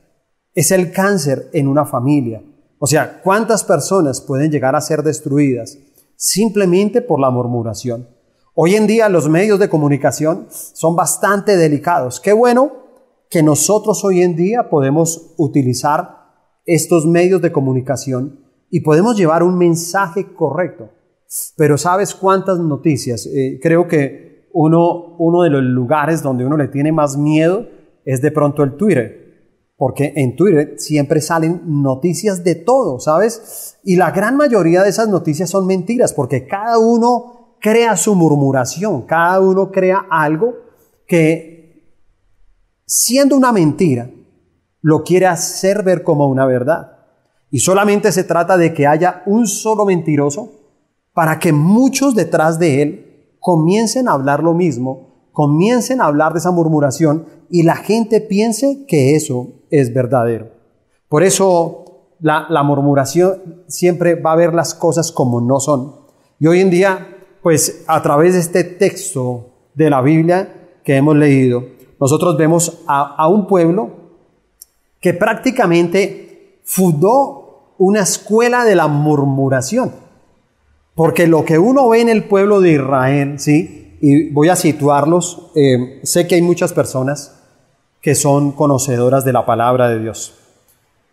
Es 0.55 0.71
el 0.71 0.93
cáncer 0.93 1.49
en 1.53 1.69
una 1.69 1.85
familia. 1.85 2.43
O 2.79 2.87
sea, 2.87 3.21
¿cuántas 3.23 3.65
personas 3.65 4.21
pueden 4.21 4.51
llegar 4.51 4.75
a 4.75 4.81
ser 4.81 5.03
destruidas 5.03 5.79
simplemente 6.17 7.01
por 7.01 7.21
la 7.21 7.31
murmuración? 7.31 8.09
Hoy 8.55 8.75
en 8.75 8.87
día 8.87 9.09
los 9.09 9.29
medios 9.29 9.59
de 9.59 9.69
comunicación 9.69 10.47
son 10.51 10.95
bastante 10.95 11.57
delicados. 11.57 12.21
Qué 12.21 12.33
bueno 12.33 12.73
que 13.31 13.43
nosotros 13.43 14.05
hoy 14.05 14.21
en 14.21 14.37
día 14.37 14.69
podemos 14.69 15.33
utilizar 15.39 16.23
estos 16.67 17.07
medios 17.07 17.41
de 17.41 17.51
comunicación 17.51 18.41
y 18.69 18.81
podemos 18.81 19.17
llevar 19.17 19.43
un 19.43 19.57
mensaje 19.57 20.35
correcto. 20.35 20.91
Pero 21.57 21.79
¿sabes 21.79 22.15
cuántas 22.15 22.59
noticias? 22.59 23.27
Eh, 23.27 23.59
creo 23.63 23.89
que 23.89 24.32
uno, 24.53 25.17
uno 25.19 25.43
de 25.43 25.51
los 25.51 25.63
lugares 25.63 26.23
donde 26.23 26.45
uno 26.45 26.57
le 26.57 26.69
tiene 26.69 26.93
más 26.93 27.17
miedo 27.17 27.67
es 28.05 28.21
de 28.21 28.31
pronto 28.31 28.63
el 28.63 28.77
Twitter. 28.77 29.23
Porque 29.77 30.13
en 30.17 30.37
Twitter 30.37 30.75
siempre 30.77 31.21
salen 31.21 31.63
noticias 31.83 32.45
de 32.45 32.55
todo, 32.55 33.01
¿sabes? 33.01 33.79
Y 33.83 33.97
la 33.97 34.11
gran 34.11 34.37
mayoría 34.37 34.83
de 34.83 34.91
esas 34.91 35.09
noticias 35.09 35.51
son 35.51 35.67
mentiras, 35.67 36.13
porque 36.13 36.47
cada 36.47 36.79
uno 36.79 37.57
crea 37.61 37.97
su 37.97 38.15
murmuración, 38.15 39.03
cada 39.03 39.41
uno 39.41 39.71
crea 39.71 40.07
algo 40.11 40.55
que, 41.07 41.97
siendo 42.87 43.37
una 43.37 43.53
mentira, 43.53 44.09
lo 44.83 45.03
quiere 45.03 45.27
hacer 45.27 45.83
ver 45.83 46.03
como 46.03 46.27
una 46.27 46.47
verdad. 46.47 46.99
Y 47.51 47.59
solamente 47.61 48.13
se 48.13 48.25
trata 48.25 48.57
de 48.57 48.73
que 48.73 48.87
haya 48.87 49.23
un 49.27 49.47
solo 49.47 49.85
mentiroso 49.85 50.53
para 51.13 51.39
que 51.39 51.53
muchos 51.53 52.15
detrás 52.15 52.59
de 52.59 52.83
él 52.83 53.12
comiencen 53.43 54.09
a 54.09 54.13
hablar 54.13 54.43
lo 54.43 54.55
mismo, 54.55 55.09
comiencen 55.33 56.01
a 56.01 56.05
hablar 56.05 56.33
de 56.33 56.39
esa 56.39 56.53
murmuración 56.53 57.27
y 57.51 57.65
la 57.65 57.75
gente 57.75 58.21
piense 58.21 58.87
que 58.87 59.17
eso 59.17 59.49
es 59.69 59.93
verdadero. 59.93 60.51
Por 61.09 61.25
eso 61.25 62.15
la, 62.21 62.63
murmuración 62.63 63.65
siempre 63.67 64.15
va 64.15 64.33
a 64.33 64.37
ver 64.37 64.55
las 64.55 64.75
cosas 64.75 65.11
como 65.11 65.41
no 65.41 65.59
son. 65.59 65.97
Y 66.39 66.47
hoy 66.47 66.61
en 66.61 66.71
día, 66.71 67.19
pues 67.43 67.85
a 67.89 68.01
través 68.01 68.35
de 68.35 68.41
este 68.41 68.63
texto 68.63 69.49
de 69.75 69.91
la 69.91 70.01
Biblia 70.03 70.71
que 70.85 70.95
hemos 70.95 71.17
leído, 71.17 71.65
nosotros 72.01 72.39
vemos 72.39 72.85
a, 72.87 73.17
a 73.17 73.27
un 73.27 73.49
pueblo 73.49 73.91
que 75.01 75.15
prácticamente 75.15 76.61
fundó 76.65 77.75
una 77.79 78.03
escuela 78.03 78.65
de 78.65 78.77
la 78.77 78.87
murmuración. 78.87 79.93
Porque 80.95 81.27
lo 81.27 81.45
que 81.45 81.59
uno 81.59 81.89
ve 81.89 82.01
en 82.01 82.09
el 82.09 82.25
pueblo 82.25 82.61
de 82.61 82.73
Israel, 82.73 83.39
¿sí? 83.39 83.97
Y 84.01 84.31
voy 84.31 84.49
a 84.49 84.57
situarlos, 84.57 85.51
eh, 85.55 86.01
sé 86.03 86.27
que 86.27 86.35
hay 86.35 86.43
muchas 86.43 86.73
personas 86.73 87.39
que 88.01 88.15
son 88.15 88.53
conocedoras 88.53 89.25
de 89.25 89.33
la 89.33 89.47
palabra 89.47 89.89
de 89.89 90.01
Dios, 90.01 90.35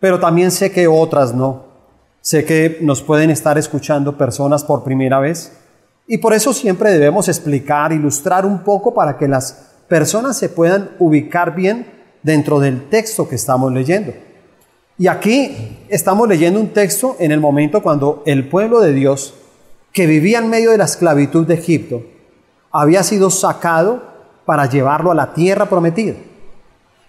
pero 0.00 0.18
también 0.18 0.50
sé 0.50 0.72
que 0.72 0.88
otras 0.88 1.34
no. 1.34 1.70
Sé 2.20 2.44
que 2.44 2.78
nos 2.82 3.00
pueden 3.00 3.30
estar 3.30 3.56
escuchando 3.56 4.18
personas 4.18 4.62
por 4.64 4.84
primera 4.84 5.20
vez 5.20 5.52
y 6.06 6.18
por 6.18 6.34
eso 6.34 6.52
siempre 6.52 6.90
debemos 6.90 7.28
explicar, 7.28 7.92
ilustrar 7.92 8.44
un 8.44 8.58
poco 8.64 8.92
para 8.92 9.16
que 9.16 9.28
las 9.28 9.70
personas 9.88 10.36
se 10.36 10.48
puedan 10.48 10.90
ubicar 10.98 11.54
bien 11.54 11.86
dentro 12.22 12.60
del 12.60 12.88
texto 12.88 13.28
que 13.28 13.36
estamos 13.36 13.72
leyendo. 13.72 14.12
Y 14.98 15.06
aquí 15.06 15.78
estamos 15.88 16.28
leyendo 16.28 16.60
un 16.60 16.70
texto 16.70 17.16
en 17.20 17.32
el 17.32 17.40
momento 17.40 17.82
cuando 17.82 18.22
el 18.26 18.48
pueblo 18.48 18.80
de 18.80 18.92
Dios 18.92 19.34
que 19.92 20.06
vivía 20.06 20.38
en 20.38 20.48
medio 20.48 20.70
de 20.70 20.78
la 20.78 20.84
esclavitud 20.84 21.46
de 21.46 21.54
Egipto, 21.54 22.02
había 22.70 23.02
sido 23.02 23.30
sacado 23.30 24.02
para 24.44 24.66
llevarlo 24.66 25.10
a 25.10 25.14
la 25.14 25.32
tierra 25.32 25.66
prometida. 25.66 26.14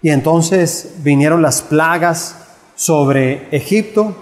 Y 0.00 0.10
entonces 0.10 0.94
vinieron 0.98 1.42
las 1.42 1.62
plagas 1.62 2.36
sobre 2.74 3.48
Egipto 3.56 4.14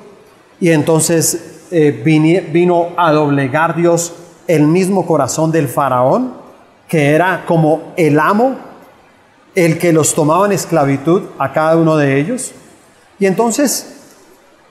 y 0.61 0.71
entonces 0.71 1.67
eh, 1.71 2.03
vino 2.53 2.89
a 2.97 3.13
doblegar 3.13 3.77
Dios 3.77 4.13
el 4.47 4.67
mismo 4.67 5.07
corazón 5.07 5.53
del 5.53 5.69
faraón, 5.69 6.35
que 6.89 7.11
era 7.13 7.45
como 7.47 7.95
el 7.97 8.19
amo, 8.19 8.57
el 9.55 9.79
que 9.79 9.93
los 9.93 10.15
tomaba 10.15 10.47
en 10.47 10.53
esclavitud 10.53 11.23
a 11.39 11.53
cada 11.53 11.77
uno 11.77 11.97
de 11.97 12.19
ellos. 12.19 12.53
Y 13.19 13.27
entonces 13.27 13.97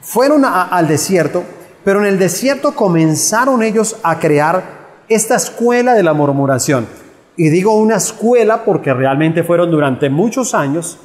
fueron 0.02 0.46
al 0.46 0.88
desierto 0.88 1.44
pero 1.84 2.02
en 2.02 2.08
el 2.08 2.20
desierto 2.20 2.76
comenzaron 2.76 3.64
ellos 3.64 3.98
a 4.04 4.20
crear 4.20 4.80
esta 5.08 5.36
escuela 5.36 5.94
de 5.94 6.04
la 6.04 6.14
murmuración. 6.14 6.88
Y 7.36 7.50
digo 7.50 7.74
una 7.74 7.96
escuela 7.96 8.66
porque 8.66 8.94
realmente 8.94 9.44
fueron 9.44 9.72
durante 9.72 10.10
muchos 10.10 10.54
años 10.54 10.98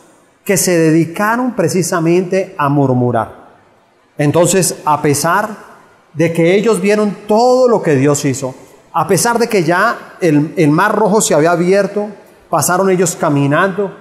que 0.45 0.57
se 0.57 0.77
dedicaron 0.77 1.53
precisamente 1.53 2.55
a 2.59 2.69
murmurar. 2.69 3.45
Entonces, 4.19 4.77
a 4.85 5.01
pesar 5.01 5.49
de 6.13 6.33
que 6.33 6.55
ellos 6.55 6.81
vieron 6.81 7.17
todo 7.27 7.69
lo 7.69 7.83
que 7.83 7.97
Dios 7.97 8.25
hizo, 8.25 8.55
a 8.93 9.09
pesar 9.09 9.39
de 9.39 9.49
que 9.49 9.65
ya 9.65 10.17
el, 10.21 10.53
el 10.57 10.71
mar 10.71 10.95
rojo 10.95 11.21
se 11.21 11.35
había 11.35 11.53
abierto, 11.53 12.09
pasaron 12.51 12.91
ellos 12.91 13.17
caminando, 13.17 13.97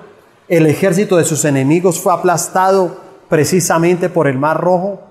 el 0.48 0.68
ejército 0.68 1.18
de 1.18 1.24
sus 1.24 1.46
enemigos 1.46 2.00
fue 2.00 2.14
aplastado 2.14 2.98
precisamente 3.30 4.10
por 4.10 4.28
el 4.28 4.38
mar 4.38 4.60
rojo, 4.60 5.02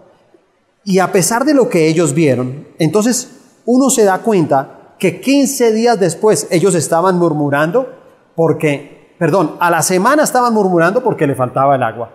y 0.85 0.99
a 0.99 1.13
pesar 1.13 1.45
de 1.45 1.55
lo 1.55 1.69
que 1.69 1.89
ellos 1.89 2.15
vieron, 2.15 2.67
entonces 2.79 3.41
uno 3.65 3.91
se 3.91 4.05
da 4.05 4.19
cuenta 4.19 4.95
que 4.99 5.21
15 5.21 5.73
días 5.73 5.99
después 5.99 6.47
ellos 6.51 6.75
estaban 6.75 7.19
murmurando 7.19 7.89
porque, 8.35 9.15
perdón, 9.19 9.57
a 9.61 9.71
la 9.71 9.83
semana 9.83 10.23
estaban 10.23 10.55
murmurando 10.55 11.03
porque 11.03 11.27
le 11.27 11.35
faltaba 11.35 11.77
el 11.77 11.83
agua. 11.83 12.11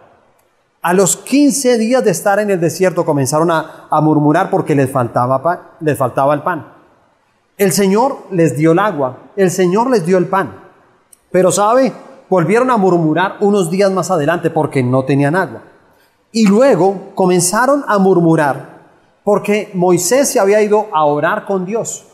A 0.81 0.93
los 0.93 1.17
15 1.17 1.77
días 1.77 2.03
de 2.03 2.11
estar 2.11 2.39
en 2.39 2.49
el 2.49 2.61
desierto 2.61 3.05
comenzaron 3.05 3.51
a, 3.51 3.87
murmurar 4.01 4.49
porque 4.49 4.75
les 4.75 4.89
faltaba, 4.89 5.75
les 5.81 5.97
faltaba 5.97 6.33
el 6.33 6.43
pan. 6.43 6.73
El 7.57 7.71
Señor 7.71 8.19
les 8.31 8.55
dio 8.55 8.71
el 8.71 8.79
agua, 8.79 9.31
el 9.35 9.51
Señor 9.51 9.89
les 9.89 10.05
dio 10.05 10.17
el 10.17 10.27
pan. 10.27 10.53
Pero 11.31 11.51
sabe, 11.51 11.91
volvieron 12.29 12.71
a 12.71 12.77
murmurar 12.77 13.37
unos 13.41 13.69
días 13.69 13.91
más 13.91 14.11
adelante 14.11 14.49
porque 14.49 14.83
no 14.83 15.03
tenían 15.03 15.35
agua. 15.35 15.63
Y 16.31 16.47
luego 16.47 17.11
comenzaron 17.15 17.83
a 17.87 17.97
murmurar 17.97 18.77
porque 19.23 19.71
Moisés 19.73 20.29
se 20.29 20.39
había 20.39 20.61
ido 20.61 20.87
a 20.93 21.05
orar 21.05 21.45
con 21.45 21.65
Dios 21.65 22.05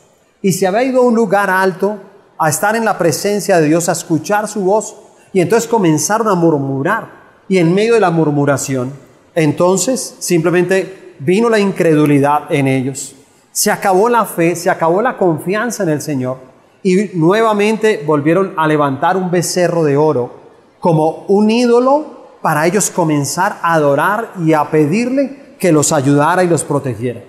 y 0.42 0.52
se 0.52 0.68
había 0.68 0.84
ido 0.84 1.02
a 1.02 1.06
un 1.06 1.16
lugar 1.16 1.50
alto 1.50 1.98
a 2.38 2.50
estar 2.50 2.76
en 2.76 2.86
la 2.86 2.98
presencia 2.98 3.60
de 3.60 3.68
Dios, 3.68 3.88
a 3.88 3.94
escuchar 3.94 4.48
su 4.48 4.62
voz. 4.62 4.96
Y 5.32 5.40
entonces 5.40 5.70
comenzaron 5.70 6.28
a 6.28 6.36
murmurar. 6.36 7.24
Y 7.48 7.58
en 7.58 7.74
medio 7.74 7.94
de 7.94 8.00
la 8.00 8.12
murmuración, 8.12 8.92
entonces 9.36 10.16
simplemente 10.20 11.16
vino 11.20 11.50
la 11.50 11.60
incredulidad 11.60 12.52
en 12.52 12.68
ellos. 12.68 13.16
Se 13.52 13.72
acabó 13.72 14.10
la 14.10 14.26
fe, 14.26 14.56
se 14.56 14.70
acabó 14.70 15.02
la 15.02 15.18
confianza 15.18 15.84
en 15.84 15.90
el 15.90 16.02
Señor. 16.02 16.38
Y 16.82 17.12
nuevamente 17.14 18.04
volvieron 18.06 18.54
a 18.58 18.68
levantar 18.68 19.16
un 19.18 19.32
becerro 19.32 19.84
de 19.84 19.98
oro 19.98 20.32
como 20.80 21.26
un 21.28 21.50
ídolo 21.50 22.23
para 22.44 22.68
ellos 22.68 22.92
comenzar 22.92 23.58
a 23.64 23.74
adorar 23.74 24.34
y 24.46 24.52
a 24.52 24.70
pedirle 24.70 25.56
que 25.58 25.72
los 25.72 25.94
ayudara 25.94 26.44
y 26.44 26.48
los 26.50 26.66
protegiera. 26.66 27.24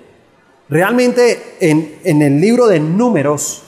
Realmente 0.69 1.57
en, 1.61 2.01
en 2.03 2.21
el 2.21 2.41
libro 2.41 2.67
de 2.67 2.81
números, 2.81 3.63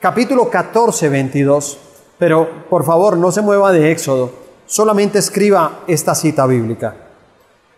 capítulo 0.00 0.48
14, 0.48 1.10
22, 1.10 1.78
pero 2.18 2.64
por 2.70 2.84
favor 2.84 3.18
no 3.18 3.30
se 3.30 3.42
mueva 3.42 3.72
de 3.72 3.92
Éxodo, 3.92 4.32
solamente 4.64 5.18
escriba 5.18 5.80
esta 5.86 6.14
cita 6.14 6.46
bíblica. 6.46 6.96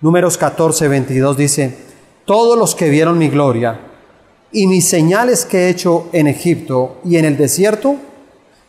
Números 0.01 0.39
14, 0.39 0.87
22 0.87 1.37
dice, 1.37 1.77
todos 2.25 2.57
los 2.57 2.77
que 2.77 2.89
vieron 2.89 3.19
mi 3.19 3.31
gloria 3.31 3.81
y 4.53 4.69
mis 4.69 4.89
señales 4.89 5.45
que 5.45 5.67
he 5.67 5.69
hecho 5.71 6.07
en 6.13 6.29
Egipto 6.29 7.01
y 7.05 7.17
en 7.17 7.25
el 7.25 7.37
desierto, 7.37 7.97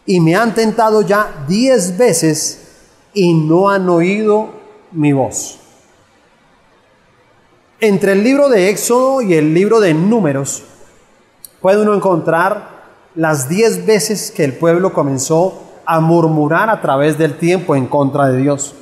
y 0.07 0.19
me 0.21 0.35
han 0.35 0.55
tentado 0.55 1.03
ya 1.03 1.45
diez 1.47 1.97
veces 1.97 2.62
y 3.13 3.33
no 3.33 3.69
han 3.69 3.87
oído 3.89 4.49
mi 4.91 5.13
voz. 5.13 5.59
Entre 7.79 8.13
el 8.13 8.23
libro 8.23 8.49
de 8.49 8.69
Éxodo 8.69 9.21
y 9.21 9.33
el 9.33 9.53
libro 9.53 9.79
de 9.79 9.93
Números 9.93 10.63
puede 11.61 11.81
uno 11.81 11.93
encontrar 11.93 12.73
las 13.15 13.49
diez 13.49 13.85
veces 13.85 14.31
que 14.31 14.43
el 14.43 14.53
pueblo 14.53 14.93
comenzó 14.93 15.61
a 15.85 15.99
murmurar 15.99 16.69
a 16.69 16.81
través 16.81 17.17
del 17.17 17.37
tiempo 17.37 17.75
en 17.75 17.87
contra 17.87 18.27
de 18.27 18.37
Dios. 18.37 18.73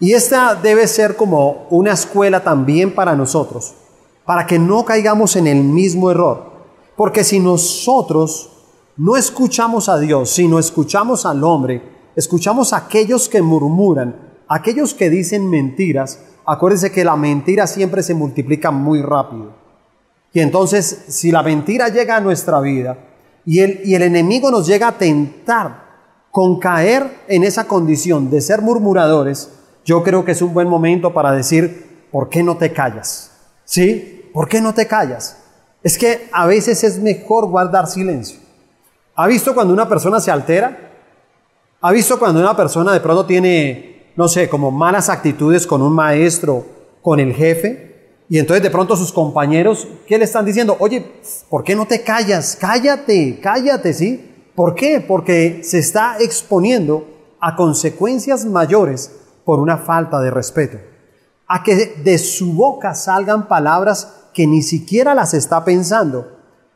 Y 0.00 0.12
esta 0.12 0.54
debe 0.54 0.86
ser 0.88 1.16
como 1.16 1.66
una 1.70 1.92
escuela 1.92 2.42
también 2.42 2.94
para 2.94 3.14
nosotros, 3.14 3.74
para 4.24 4.46
que 4.46 4.58
no 4.58 4.84
caigamos 4.84 5.36
en 5.36 5.46
el 5.46 5.62
mismo 5.62 6.10
error. 6.10 6.50
Porque 6.96 7.24
si 7.24 7.38
nosotros 7.38 8.50
no 8.96 9.16
escuchamos 9.16 9.88
a 9.88 9.98
Dios, 9.98 10.30
si 10.30 10.48
no 10.48 10.58
escuchamos 10.58 11.24
al 11.24 11.44
hombre, 11.44 11.95
escuchamos 12.16 12.72
a 12.72 12.78
aquellos 12.78 13.28
que 13.28 13.42
murmuran, 13.42 14.16
aquellos 14.48 14.94
que 14.94 15.10
dicen 15.10 15.48
mentiras, 15.48 16.18
acuérdense 16.44 16.90
que 16.90 17.04
la 17.04 17.16
mentira 17.16 17.66
siempre 17.66 18.02
se 18.02 18.14
multiplica 18.14 18.70
muy 18.70 19.02
rápido. 19.02 19.52
Y 20.32 20.40
entonces, 20.40 21.04
si 21.08 21.30
la 21.30 21.42
mentira 21.42 21.88
llega 21.88 22.16
a 22.16 22.20
nuestra 22.20 22.60
vida 22.60 22.98
y 23.44 23.60
el, 23.60 23.80
y 23.84 23.94
el 23.94 24.02
enemigo 24.02 24.50
nos 24.50 24.66
llega 24.66 24.88
a 24.88 24.98
tentar 24.98 25.86
con 26.30 26.58
caer 26.58 27.22
en 27.28 27.44
esa 27.44 27.66
condición 27.66 28.28
de 28.30 28.40
ser 28.40 28.60
murmuradores, 28.60 29.50
yo 29.84 30.02
creo 30.02 30.24
que 30.24 30.32
es 30.32 30.42
un 30.42 30.52
buen 30.52 30.68
momento 30.68 31.14
para 31.14 31.32
decir, 31.32 32.08
¿por 32.10 32.28
qué 32.28 32.42
no 32.42 32.56
te 32.56 32.72
callas? 32.72 33.30
¿Sí? 33.64 34.30
¿Por 34.34 34.48
qué 34.48 34.60
no 34.60 34.74
te 34.74 34.86
callas? 34.86 35.38
Es 35.82 35.96
que 35.96 36.28
a 36.32 36.46
veces 36.46 36.82
es 36.84 36.98
mejor 36.98 37.46
guardar 37.46 37.86
silencio. 37.86 38.40
¿Ha 39.14 39.26
visto 39.26 39.54
cuando 39.54 39.72
una 39.72 39.88
persona 39.88 40.20
se 40.20 40.30
altera? 40.30 40.85
¿Ha 41.80 41.92
visto 41.92 42.18
cuando 42.18 42.40
una 42.40 42.56
persona 42.56 42.92
de 42.92 43.00
pronto 43.00 43.26
tiene, 43.26 44.12
no 44.16 44.28
sé, 44.28 44.48
como 44.48 44.70
malas 44.70 45.10
actitudes 45.10 45.66
con 45.66 45.82
un 45.82 45.92
maestro, 45.92 46.64
con 47.02 47.20
el 47.20 47.34
jefe? 47.34 48.22
Y 48.28 48.38
entonces 48.38 48.62
de 48.62 48.70
pronto 48.70 48.96
sus 48.96 49.12
compañeros, 49.12 49.86
¿qué 50.06 50.16
le 50.16 50.24
están 50.24 50.46
diciendo? 50.46 50.76
Oye, 50.80 51.04
¿por 51.50 51.62
qué 51.62 51.76
no 51.76 51.86
te 51.86 52.02
callas? 52.02 52.56
Cállate, 52.58 53.38
cállate, 53.40 53.92
¿sí? 53.92 54.34
¿Por 54.54 54.74
qué? 54.74 55.04
Porque 55.06 55.60
se 55.62 55.78
está 55.78 56.16
exponiendo 56.18 57.06
a 57.40 57.54
consecuencias 57.54 58.46
mayores 58.46 59.12
por 59.44 59.60
una 59.60 59.76
falta 59.76 60.18
de 60.20 60.30
respeto. 60.30 60.78
A 61.46 61.62
que 61.62 61.94
de 62.02 62.18
su 62.18 62.54
boca 62.54 62.94
salgan 62.94 63.46
palabras 63.48 64.30
que 64.32 64.46
ni 64.46 64.62
siquiera 64.62 65.14
las 65.14 65.34
está 65.34 65.62
pensando. 65.64 66.26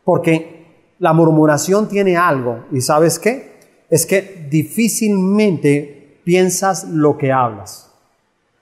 Porque 0.04 0.94
la 0.98 1.14
murmuración 1.14 1.88
tiene 1.88 2.18
algo. 2.18 2.66
¿Y 2.70 2.82
sabes 2.82 3.18
qué? 3.18 3.49
Es 3.90 4.06
que 4.06 4.46
difícilmente 4.48 6.20
piensas 6.24 6.84
lo 6.84 7.18
que 7.18 7.32
hablas. 7.32 7.90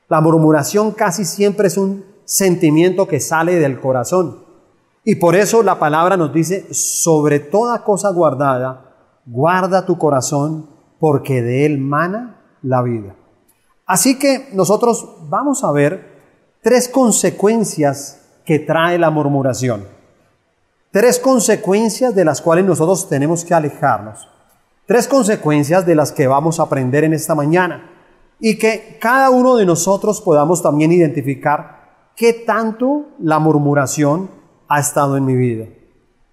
La 0.09 0.21
murmuración 0.21 0.93
casi 0.93 1.25
siempre 1.25 1.69
es 1.69 1.77
un 1.77 2.05
sentimiento 2.25 3.07
que 3.07 3.21
sale 3.21 3.57
del 3.57 3.79
corazón. 3.79 4.45
Y 5.05 5.17
por 5.17 5.37
eso 5.37 5.63
la 5.63 5.79
palabra 5.79 6.17
nos 6.17 6.33
dice, 6.33 6.73
sobre 6.73 7.41
toda 7.41 7.85
cosa 7.85 8.11
guardada, 8.11 8.95
guarda 9.27 9.85
tu 9.85 9.99
corazón, 9.99 10.69
porque 10.99 11.43
de 11.43 11.67
él 11.67 11.79
mana 11.79 12.41
la 12.63 12.83
vida. 12.83 13.15
Así 13.87 14.19
que 14.19 14.49
nosotros 14.53 15.17
vamos 15.29 15.63
a 15.65 15.73
ver 15.73 16.59
tres 16.63 16.89
consecuencias 16.89 18.21
que 18.45 18.59
trae 18.59 18.99
la 18.99 19.11
murmuración. 19.11 19.87
Tres 20.91 21.19
consecuencias 21.19 22.15
de 22.15 22.25
las 22.25 22.41
cuales 22.41 22.65
nosotros 22.65 23.09
tenemos 23.09 23.45
que 23.45 23.55
alejarnos. 23.55 24.29
Tres 24.89 25.07
consecuencias 25.07 25.85
de 25.85 25.95
las 25.95 26.13
que 26.13 26.27
vamos 26.27 26.59
a 26.59 26.63
aprender 26.63 27.05
en 27.05 27.13
esta 27.13 27.35
mañana. 27.35 27.91
Y 28.41 28.57
que 28.57 28.97
cada 28.99 29.29
uno 29.29 29.55
de 29.57 29.67
nosotros 29.67 30.23
podamos 30.23 30.63
también 30.63 30.91
identificar 30.93 32.13
qué 32.17 32.33
tanto 32.33 33.05
la 33.19 33.39
murmuración 33.39 34.31
ha 34.67 34.81
estado 34.81 35.19
en 35.19 35.27
mi 35.27 35.37
vida, 35.37 35.67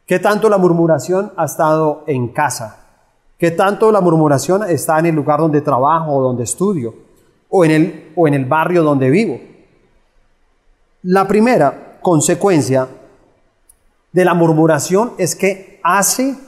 qué 0.05 0.19
tanto 0.19 0.47
la 0.47 0.57
murmuración 0.57 1.33
ha 1.35 1.43
estado 1.43 2.05
en 2.07 2.29
casa, 2.29 2.85
qué 3.37 3.51
tanto 3.51 3.91
la 3.91 3.99
murmuración 3.99 4.63
está 4.63 4.99
en 4.99 5.07
el 5.07 5.15
lugar 5.15 5.41
donde 5.41 5.59
trabajo 5.59 6.13
o 6.13 6.21
donde 6.21 6.45
estudio 6.45 6.95
o 7.49 7.65
en 7.65 7.71
el, 7.71 8.13
o 8.15 8.25
en 8.25 8.35
el 8.35 8.45
barrio 8.45 8.83
donde 8.83 9.09
vivo. 9.09 9.37
La 11.03 11.27
primera 11.27 11.97
consecuencia 12.01 12.87
de 14.13 14.23
la 14.23 14.33
murmuración 14.33 15.11
es 15.17 15.35
que 15.35 15.81
hace 15.83 16.44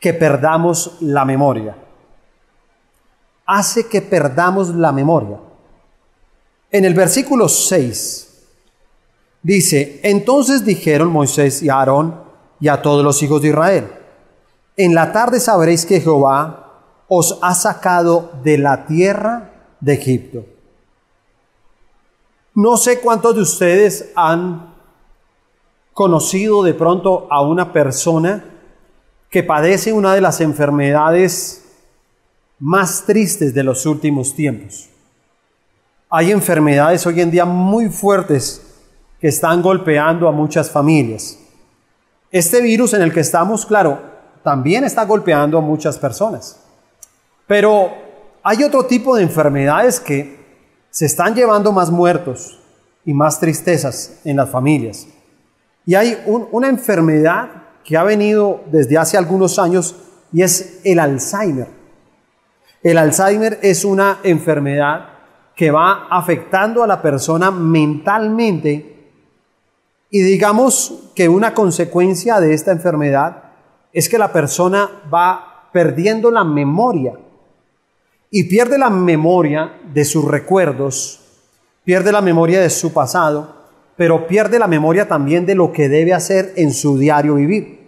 que 0.00 0.14
perdamos 0.14 0.96
la 1.00 1.24
memoria. 1.24 1.76
Hace 3.46 3.86
que 3.86 4.00
perdamos 4.00 4.70
la 4.70 4.90
memoria. 4.90 5.38
En 6.70 6.84
el 6.84 6.94
versículo 6.94 7.48
6 7.48 8.28
dice, 9.42 10.00
entonces 10.02 10.64
dijeron 10.64 11.08
Moisés 11.08 11.62
y 11.62 11.68
Aarón 11.68 12.22
y 12.58 12.68
a 12.68 12.80
todos 12.80 13.04
los 13.04 13.22
hijos 13.22 13.42
de 13.42 13.48
Israel, 13.48 13.92
en 14.76 14.94
la 14.94 15.12
tarde 15.12 15.40
sabréis 15.40 15.84
que 15.84 16.00
Jehová 16.00 16.82
os 17.08 17.38
ha 17.42 17.54
sacado 17.54 18.30
de 18.42 18.56
la 18.56 18.86
tierra 18.86 19.50
de 19.80 19.94
Egipto. 19.94 20.44
No 22.54 22.76
sé 22.76 23.00
cuántos 23.00 23.34
de 23.34 23.42
ustedes 23.42 24.12
han 24.14 24.74
conocido 25.92 26.62
de 26.62 26.72
pronto 26.72 27.26
a 27.30 27.42
una 27.42 27.72
persona 27.72 28.44
que 29.30 29.44
padece 29.44 29.92
una 29.92 30.14
de 30.14 30.20
las 30.20 30.40
enfermedades 30.40 31.64
más 32.58 33.04
tristes 33.06 33.54
de 33.54 33.62
los 33.62 33.86
últimos 33.86 34.34
tiempos. 34.34 34.90
Hay 36.10 36.32
enfermedades 36.32 37.06
hoy 37.06 37.20
en 37.20 37.30
día 37.30 37.44
muy 37.44 37.88
fuertes 37.88 38.60
que 39.20 39.28
están 39.28 39.62
golpeando 39.62 40.28
a 40.28 40.32
muchas 40.32 40.68
familias. 40.68 41.38
Este 42.32 42.60
virus 42.60 42.92
en 42.94 43.02
el 43.02 43.12
que 43.12 43.20
estamos, 43.20 43.64
claro, 43.64 44.00
también 44.42 44.82
está 44.82 45.04
golpeando 45.04 45.58
a 45.58 45.60
muchas 45.60 45.96
personas. 45.98 46.60
Pero 47.46 47.92
hay 48.42 48.64
otro 48.64 48.86
tipo 48.86 49.14
de 49.14 49.22
enfermedades 49.22 50.00
que 50.00 50.40
se 50.90 51.06
están 51.06 51.34
llevando 51.34 51.70
más 51.70 51.90
muertos 51.90 52.58
y 53.04 53.14
más 53.14 53.38
tristezas 53.38 54.20
en 54.24 54.36
las 54.36 54.50
familias. 54.50 55.06
Y 55.86 55.94
hay 55.94 56.18
una 56.26 56.68
enfermedad 56.68 57.59
que 57.84 57.96
ha 57.96 58.04
venido 58.04 58.62
desde 58.70 58.98
hace 58.98 59.16
algunos 59.16 59.58
años 59.58 59.96
y 60.32 60.42
es 60.42 60.80
el 60.84 60.98
Alzheimer. 60.98 61.68
El 62.82 62.98
Alzheimer 62.98 63.58
es 63.62 63.84
una 63.84 64.18
enfermedad 64.22 65.08
que 65.54 65.70
va 65.70 66.06
afectando 66.10 66.82
a 66.82 66.86
la 66.86 67.02
persona 67.02 67.50
mentalmente 67.50 69.10
y 70.08 70.22
digamos 70.22 71.10
que 71.14 71.28
una 71.28 71.52
consecuencia 71.54 72.40
de 72.40 72.54
esta 72.54 72.72
enfermedad 72.72 73.44
es 73.92 74.08
que 74.08 74.18
la 74.18 74.32
persona 74.32 74.88
va 75.12 75.68
perdiendo 75.72 76.30
la 76.30 76.44
memoria 76.44 77.14
y 78.30 78.44
pierde 78.44 78.78
la 78.78 78.90
memoria 78.90 79.80
de 79.92 80.04
sus 80.04 80.24
recuerdos, 80.24 81.20
pierde 81.84 82.12
la 82.12 82.20
memoria 82.20 82.60
de 82.60 82.70
su 82.70 82.92
pasado 82.92 83.59
pero 83.96 84.26
pierde 84.26 84.58
la 84.58 84.66
memoria 84.66 85.06
también 85.08 85.46
de 85.46 85.54
lo 85.54 85.72
que 85.72 85.88
debe 85.88 86.12
hacer 86.14 86.52
en 86.56 86.72
su 86.72 86.98
diario 86.98 87.34
vivir. 87.34 87.78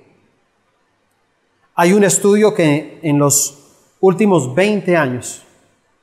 Hay 1.75 1.95
un 1.95 2.05
estudio 2.05 2.55
que 2.55 3.01
en 3.03 3.19
los 3.19 3.59
últimos 4.01 4.55
20 4.55 4.97
años 4.97 5.43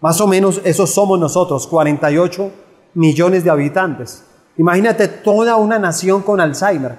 Más 0.00 0.20
o 0.20 0.26
menos 0.26 0.60
esos 0.64 0.90
somos 0.90 1.18
nosotros, 1.18 1.66
48 1.66 2.50
millones 2.94 3.44
de 3.44 3.50
habitantes. 3.50 4.24
Imagínate 4.56 5.08
toda 5.08 5.56
una 5.56 5.78
nación 5.78 6.22
con 6.22 6.40
Alzheimer. 6.40 6.98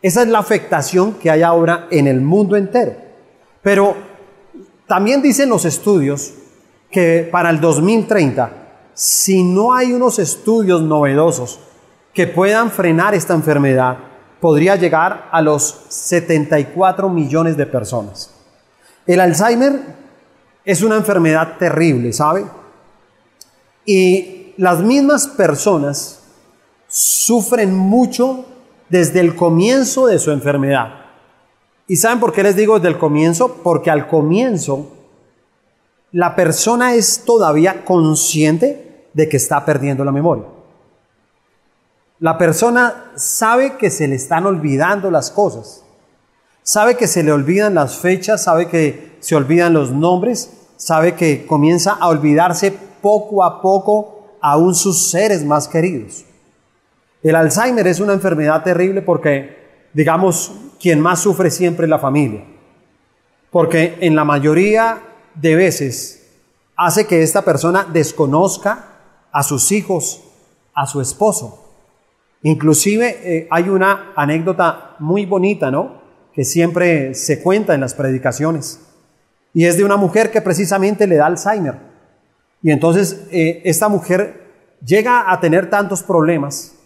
Esa 0.00 0.22
es 0.22 0.28
la 0.28 0.38
afectación 0.38 1.14
que 1.14 1.30
hay 1.30 1.42
ahora 1.42 1.86
en 1.90 2.06
el 2.06 2.20
mundo 2.20 2.56
entero. 2.56 2.94
Pero 3.62 3.96
también 4.86 5.22
dicen 5.22 5.48
los 5.48 5.64
estudios 5.64 6.34
que 6.90 7.28
para 7.30 7.50
el 7.50 7.60
2030, 7.60 8.50
si 8.94 9.42
no 9.42 9.72
hay 9.74 9.92
unos 9.92 10.18
estudios 10.18 10.82
novedosos 10.82 11.60
que 12.14 12.26
puedan 12.26 12.70
frenar 12.70 13.14
esta 13.14 13.34
enfermedad, 13.34 13.98
podría 14.40 14.76
llegar 14.76 15.28
a 15.30 15.42
los 15.42 15.86
74 15.88 17.08
millones 17.08 17.56
de 17.56 17.66
personas. 17.66 18.34
El 19.06 19.20
Alzheimer 19.20 19.97
es 20.64 20.82
una 20.82 20.96
enfermedad 20.96 21.56
terrible, 21.58 22.12
¿sabe? 22.12 22.44
Y 23.84 24.52
las 24.56 24.80
mismas 24.80 25.26
personas 25.26 26.20
sufren 26.88 27.74
mucho 27.74 28.44
desde 28.88 29.20
el 29.20 29.34
comienzo 29.34 30.06
de 30.06 30.18
su 30.18 30.30
enfermedad. 30.30 31.06
¿Y 31.86 31.96
saben 31.96 32.20
por 32.20 32.32
qué 32.32 32.42
les 32.42 32.56
digo 32.56 32.74
desde 32.74 32.88
el 32.88 32.98
comienzo? 32.98 33.60
Porque 33.62 33.90
al 33.90 34.08
comienzo 34.08 34.92
la 36.12 36.34
persona 36.34 36.94
es 36.94 37.24
todavía 37.24 37.84
consciente 37.84 39.08
de 39.12 39.28
que 39.28 39.36
está 39.36 39.64
perdiendo 39.64 40.04
la 40.04 40.12
memoria. 40.12 40.44
La 42.18 42.36
persona 42.36 43.12
sabe 43.14 43.76
que 43.76 43.90
se 43.90 44.08
le 44.08 44.16
están 44.16 44.46
olvidando 44.46 45.10
las 45.10 45.30
cosas, 45.30 45.84
sabe 46.68 46.98
que 46.98 47.06
se 47.06 47.22
le 47.22 47.32
olvidan 47.32 47.74
las 47.74 47.96
fechas, 47.96 48.44
sabe 48.44 48.68
que 48.68 49.16
se 49.20 49.34
olvidan 49.34 49.72
los 49.72 49.90
nombres, 49.90 50.52
sabe 50.76 51.14
que 51.14 51.46
comienza 51.46 51.92
a 51.92 52.08
olvidarse 52.08 52.70
poco 53.00 53.42
a 53.42 53.62
poco 53.62 54.36
aún 54.42 54.74
sus 54.74 55.10
seres 55.10 55.42
más 55.46 55.66
queridos. 55.66 56.26
El 57.22 57.36
Alzheimer 57.36 57.86
es 57.86 58.00
una 58.00 58.12
enfermedad 58.12 58.62
terrible 58.62 59.00
porque, 59.00 59.88
digamos, 59.94 60.52
quien 60.78 61.00
más 61.00 61.20
sufre 61.20 61.50
siempre 61.50 61.86
es 61.86 61.90
la 61.90 61.98
familia. 61.98 62.44
Porque 63.50 63.96
en 64.00 64.14
la 64.14 64.26
mayoría 64.26 65.00
de 65.34 65.54
veces 65.56 66.36
hace 66.76 67.06
que 67.06 67.22
esta 67.22 67.46
persona 67.46 67.86
desconozca 67.90 68.90
a 69.32 69.42
sus 69.42 69.72
hijos, 69.72 70.20
a 70.74 70.86
su 70.86 71.00
esposo. 71.00 71.64
Inclusive 72.42 73.20
eh, 73.24 73.48
hay 73.50 73.70
una 73.70 74.12
anécdota 74.14 74.96
muy 74.98 75.24
bonita, 75.24 75.70
¿no? 75.70 75.97
Que 76.38 76.44
siempre 76.44 77.14
se 77.14 77.42
cuenta 77.42 77.74
en 77.74 77.80
las 77.80 77.94
predicaciones. 77.94 78.80
Y 79.52 79.64
es 79.64 79.76
de 79.76 79.82
una 79.82 79.96
mujer 79.96 80.30
que 80.30 80.40
precisamente 80.40 81.08
le 81.08 81.16
da 81.16 81.26
Alzheimer. 81.26 81.74
Y 82.62 82.70
entonces 82.70 83.26
eh, 83.32 83.60
esta 83.64 83.88
mujer 83.88 84.76
llega 84.86 85.32
a 85.32 85.40
tener 85.40 85.68
tantos 85.68 86.04
problemas 86.04 86.76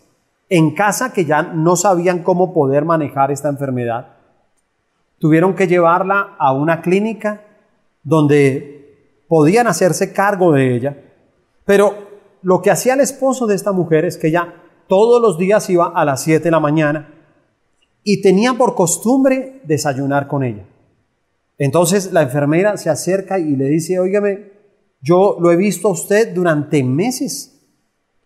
en 0.49 0.75
casa 0.75 1.13
que 1.13 1.27
ya 1.27 1.43
no 1.43 1.77
sabían 1.77 2.23
cómo 2.23 2.55
poder 2.55 2.87
manejar 2.87 3.31
esta 3.31 3.51
enfermedad. 3.51 4.15
Tuvieron 5.19 5.55
que 5.55 5.67
llevarla 5.67 6.35
a 6.39 6.55
una 6.55 6.81
clínica 6.81 7.43
donde 8.03 9.27
podían 9.29 9.67
hacerse 9.67 10.15
cargo 10.15 10.53
de 10.53 10.75
ella. 10.75 10.97
Pero 11.67 12.09
lo 12.41 12.63
que 12.63 12.71
hacía 12.71 12.95
el 12.95 13.01
esposo 13.01 13.47
de 13.47 13.57
esta 13.57 13.73
mujer 13.73 14.07
es 14.07 14.17
que 14.17 14.29
ella 14.29 14.55
todos 14.87 15.21
los 15.21 15.37
días 15.37 15.69
iba 15.69 15.93
a 15.95 16.07
las 16.07 16.23
7 16.23 16.43
de 16.43 16.51
la 16.51 16.59
mañana 16.59 17.19
y 18.05 18.21
tenía 18.21 18.55
por 18.55 18.75
costumbre 18.75 19.61
desayunar 19.65 20.29
con 20.29 20.43
ella. 20.43 20.65
Entonces 21.59 22.13
la 22.13 22.23
enfermera 22.23 22.77
se 22.77 22.91
acerca 22.91 23.39
y 23.39 23.57
le 23.57 23.67
dice, 23.67 23.99
óigame, 23.99 24.51
yo 25.01 25.37
lo 25.41 25.51
he 25.53 25.57
visto 25.57 25.89
a 25.89 25.93
usted 25.93 26.35
durante 26.35 26.83
meses. 26.83 27.61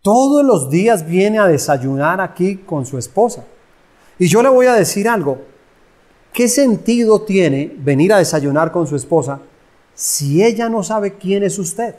Todos 0.01 0.45
los 0.45 0.69
días 0.69 1.07
viene 1.07 1.39
a 1.39 1.47
desayunar 1.47 2.21
aquí 2.21 2.57
con 2.57 2.85
su 2.85 2.97
esposa. 2.97 3.45
Y 4.19 4.27
yo 4.27 4.41
le 4.41 4.49
voy 4.49 4.67
a 4.67 4.73
decir 4.73 5.07
algo. 5.07 5.39
¿Qué 6.33 6.47
sentido 6.47 7.21
tiene 7.21 7.75
venir 7.77 8.13
a 8.13 8.19
desayunar 8.19 8.71
con 8.71 8.87
su 8.87 8.95
esposa 8.95 9.41
si 9.93 10.43
ella 10.43 10.69
no 10.69 10.83
sabe 10.83 11.15
quién 11.15 11.43
es 11.43 11.57
usted? 11.59 11.95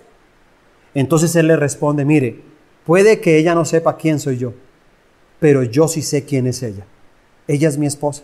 Entonces 0.95 1.35
él 1.37 1.49
le 1.49 1.57
responde, 1.57 2.05
mire, 2.05 2.43
puede 2.85 3.21
que 3.21 3.37
ella 3.37 3.55
no 3.55 3.65
sepa 3.65 3.97
quién 3.97 4.19
soy 4.19 4.39
yo, 4.39 4.55
pero 5.39 5.63
yo 5.63 5.89
sí 5.89 6.03
sé 6.03 6.25
quién 6.25 6.47
es 6.47 6.63
ella. 6.63 6.87
Ella 7.49 7.69
es 7.69 7.77
mi 7.77 7.87
esposa. 7.87 8.23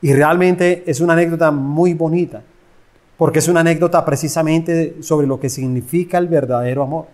Y 0.00 0.14
realmente 0.14 0.84
es 0.86 1.00
una 1.00 1.12
anécdota 1.12 1.50
muy 1.50 1.92
bonita, 1.92 2.42
porque 3.18 3.40
es 3.40 3.48
una 3.48 3.60
anécdota 3.60 4.02
precisamente 4.04 4.96
sobre 5.02 5.26
lo 5.26 5.38
que 5.38 5.50
significa 5.50 6.16
el 6.16 6.28
verdadero 6.28 6.82
amor. 6.82 7.06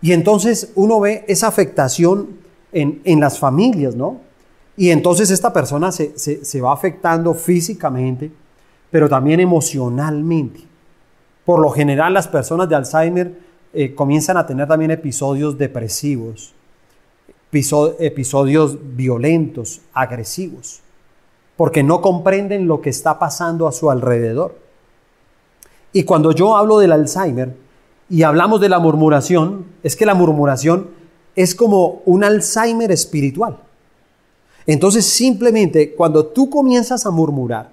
Y 0.00 0.12
entonces 0.12 0.72
uno 0.74 1.00
ve 1.00 1.24
esa 1.28 1.48
afectación 1.48 2.38
en, 2.72 3.20
las 3.20 3.38
familias, 3.38 3.94
¿no? 3.94 4.20
Y 4.76 4.90
entonces 4.90 5.30
esta 5.30 5.52
persona 5.52 5.92
se, 5.92 6.16
se 6.18 6.60
va 6.60 6.72
afectando 6.72 7.34
físicamente, 7.34 8.30
pero 8.90 9.08
también 9.08 9.40
emocionalmente. 9.40 10.60
Por 11.44 11.60
lo 11.60 11.70
general 11.70 12.14
las 12.14 12.28
personas 12.28 12.68
de 12.68 12.74
Alzheimer 12.74 13.32
eh, 13.72 13.92
comienzan 13.92 14.36
a 14.36 14.46
tener 14.46 14.68
también 14.68 14.92
episodios 14.92 15.58
depresivos, 15.58 16.54
episodios 17.54 18.78
violentos, 18.96 19.80
agresivos, 19.92 20.80
porque 21.56 21.82
no 21.82 22.00
comprenden 22.00 22.66
lo 22.66 22.80
que 22.80 22.90
está 22.90 23.18
pasando 23.18 23.68
a 23.68 23.72
su 23.72 23.90
alrededor. 23.90 24.58
Y 25.92 26.02
cuando 26.02 26.32
yo 26.32 26.56
hablo 26.56 26.78
del 26.78 26.92
Alzheimer 26.92 27.54
y 28.10 28.22
hablamos 28.22 28.60
de 28.60 28.68
la 28.68 28.80
murmuración, 28.80 29.66
es 29.82 29.94
que 29.96 30.06
la 30.06 30.14
murmuración 30.14 30.88
es 31.36 31.54
como 31.54 32.02
un 32.04 32.24
Alzheimer 32.24 32.90
espiritual. 32.90 33.58
Entonces 34.66 35.06
simplemente 35.06 35.94
cuando 35.94 36.26
tú 36.26 36.50
comienzas 36.50 37.06
a 37.06 37.10
murmurar, 37.10 37.70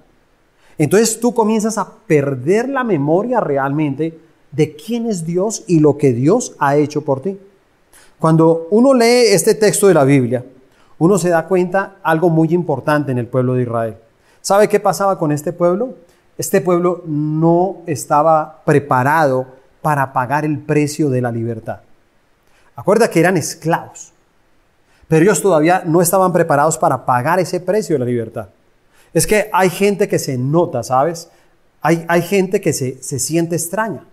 entonces 0.78 1.20
tú 1.20 1.34
comienzas 1.34 1.78
a 1.78 1.92
perder 2.06 2.68
la 2.68 2.84
memoria 2.84 3.40
realmente 3.40 4.18
de 4.52 4.76
quién 4.76 5.06
es 5.06 5.24
Dios 5.24 5.64
y 5.66 5.80
lo 5.80 5.96
que 5.96 6.12
Dios 6.12 6.54
ha 6.58 6.76
hecho 6.76 7.02
por 7.02 7.22
ti. 7.22 7.38
Cuando 8.22 8.68
uno 8.70 8.94
lee 8.94 9.32
este 9.32 9.56
texto 9.56 9.88
de 9.88 9.94
la 9.94 10.04
Biblia, 10.04 10.44
uno 10.98 11.18
se 11.18 11.28
da 11.28 11.44
cuenta 11.48 11.96
algo 12.04 12.30
muy 12.30 12.54
importante 12.54 13.10
en 13.10 13.18
el 13.18 13.26
pueblo 13.26 13.54
de 13.54 13.62
Israel. 13.62 13.96
¿Sabe 14.40 14.68
qué 14.68 14.78
pasaba 14.78 15.18
con 15.18 15.32
este 15.32 15.52
pueblo? 15.52 15.96
Este 16.38 16.60
pueblo 16.60 17.02
no 17.04 17.78
estaba 17.84 18.62
preparado 18.64 19.48
para 19.82 20.12
pagar 20.12 20.44
el 20.44 20.60
precio 20.60 21.10
de 21.10 21.20
la 21.20 21.32
libertad. 21.32 21.80
Acuerda 22.76 23.10
que 23.10 23.18
eran 23.18 23.36
esclavos, 23.36 24.12
pero 25.08 25.24
ellos 25.24 25.42
todavía 25.42 25.82
no 25.84 26.00
estaban 26.00 26.32
preparados 26.32 26.78
para 26.78 27.04
pagar 27.04 27.40
ese 27.40 27.58
precio 27.58 27.96
de 27.96 27.98
la 27.98 28.04
libertad. 28.04 28.50
Es 29.12 29.26
que 29.26 29.50
hay 29.52 29.68
gente 29.68 30.06
que 30.06 30.20
se 30.20 30.38
nota, 30.38 30.84
¿sabes? 30.84 31.28
Hay, 31.80 32.04
hay 32.06 32.22
gente 32.22 32.60
que 32.60 32.72
se, 32.72 33.02
se, 33.02 33.18
siente 33.18 33.56
extraña. 33.56 34.04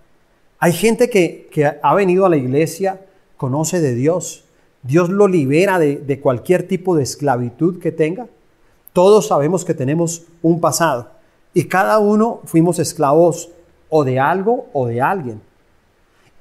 Hay 0.57 0.73
gente 0.73 1.11
que, 1.11 1.47
que, 1.51 1.77
ha 1.79 1.93
venido 1.93 2.25
a 2.25 2.29
la 2.29 2.37
iglesia, 2.37 3.01
conoce 3.39 3.79
de 3.79 3.95
Dios. 3.95 4.43
Dios 4.83 5.09
lo 5.09 5.29
libera 5.29 5.79
de, 5.79 6.19
cualquier 6.21 6.67
tipo 6.67 6.95
de 6.97 7.03
esclavitud 7.03 7.79
que 7.79 7.93
tenga. 7.93 8.27
Todos 8.91 9.27
sabemos 9.27 9.63
que 9.63 9.73
tenemos 9.73 10.23
un 10.41 10.59
pasado 10.59 11.09
y 11.53 11.63
cada 11.63 11.99
uno 11.99 12.41
fuimos 12.43 12.79
esclavos 12.79 13.49
o 13.87 14.03
de 14.03 14.19
algo 14.19 14.67
o 14.73 14.87
de 14.87 15.01
alguien. 15.01 15.41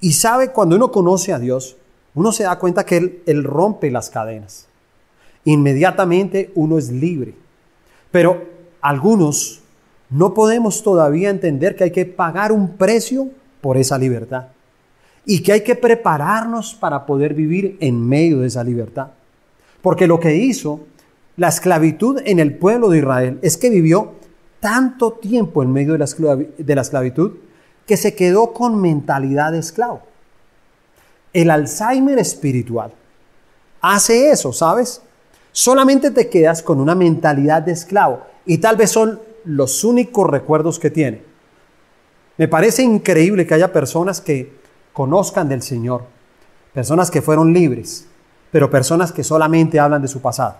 Y 0.00 0.12
sabe, 0.14 0.50
cuando 0.50 0.74
uno 0.74 0.90
conoce 0.90 1.32
a 1.32 1.38
Dios, 1.38 1.76
uno 2.16 2.32
se 2.32 2.42
da 2.42 2.58
cuenta 2.58 2.84
que 2.84 3.22
él 3.24 3.44
rompe 3.44 3.92
las 3.92 4.10
cadenas. 4.10 4.66
Inmediatamente 5.44 6.50
uno 6.56 6.78
es 6.78 6.90
libre. 6.90 7.34
Pero 8.10 8.42
algunos 8.80 9.60
no 10.10 10.34
podemos 10.34 10.82
todavía 10.82 11.30
entender 11.30 11.76
que 11.76 11.84
hay 11.84 11.92
que 11.92 12.06
pagar 12.06 12.50
un 12.50 12.76
precio 12.76 13.28
por 13.60 13.76
esa 13.76 13.98
libertad 13.98 14.48
y 15.24 15.42
que 15.42 15.52
hay 15.52 15.60
que 15.62 15.74
prepararnos 15.74 16.74
para 16.74 17.06
poder 17.06 17.34
vivir 17.34 17.76
en 17.80 18.06
medio 18.06 18.40
de 18.40 18.48
esa 18.48 18.64
libertad. 18.64 19.08
Porque 19.82 20.06
lo 20.06 20.18
que 20.18 20.36
hizo 20.36 20.80
la 21.36 21.48
esclavitud 21.48 22.20
en 22.24 22.38
el 22.38 22.56
pueblo 22.56 22.88
de 22.88 22.98
Israel 22.98 23.38
es 23.42 23.56
que 23.56 23.70
vivió 23.70 24.14
tanto 24.60 25.12
tiempo 25.12 25.62
en 25.62 25.72
medio 25.72 25.92
de 25.92 25.98
la, 26.74 26.80
esclavitud 26.82 27.32
que 27.86 27.96
se 27.96 28.14
quedó 28.14 28.52
con 28.52 28.80
mentalidad 28.80 29.52
de 29.52 29.58
esclavo. 29.58 30.02
El 31.32 31.50
Alzheimer 31.50 32.18
espiritual 32.18 32.92
hace 33.80 34.30
eso, 34.30 34.52
¿sabes? 34.52 35.02
solamente 35.52 36.12
te 36.12 36.28
quedas 36.28 36.62
con 36.62 36.78
una 36.80 36.94
mentalidad 36.94 37.62
de 37.62 37.72
esclavo 37.72 38.22
y 38.46 38.58
tal 38.58 38.76
vez 38.76 38.90
son 38.90 39.20
los 39.44 39.82
únicos 39.82 40.30
recuerdos 40.30 40.78
que 40.78 40.88
tiene. 40.90 41.22
Me 42.36 42.46
parece 42.46 42.84
increíble 42.84 43.44
que 43.44 43.54
haya 43.54 43.72
personas 43.72 44.20
que 44.20 44.57
conozcan 44.98 45.48
del 45.48 45.62
Señor, 45.62 46.02
personas 46.74 47.08
que 47.08 47.22
fueron 47.22 47.52
libres, 47.52 48.08
pero 48.50 48.68
personas 48.68 49.12
que 49.12 49.22
solamente 49.22 49.78
hablan 49.78 50.02
de 50.02 50.08
su 50.08 50.20
pasado, 50.20 50.56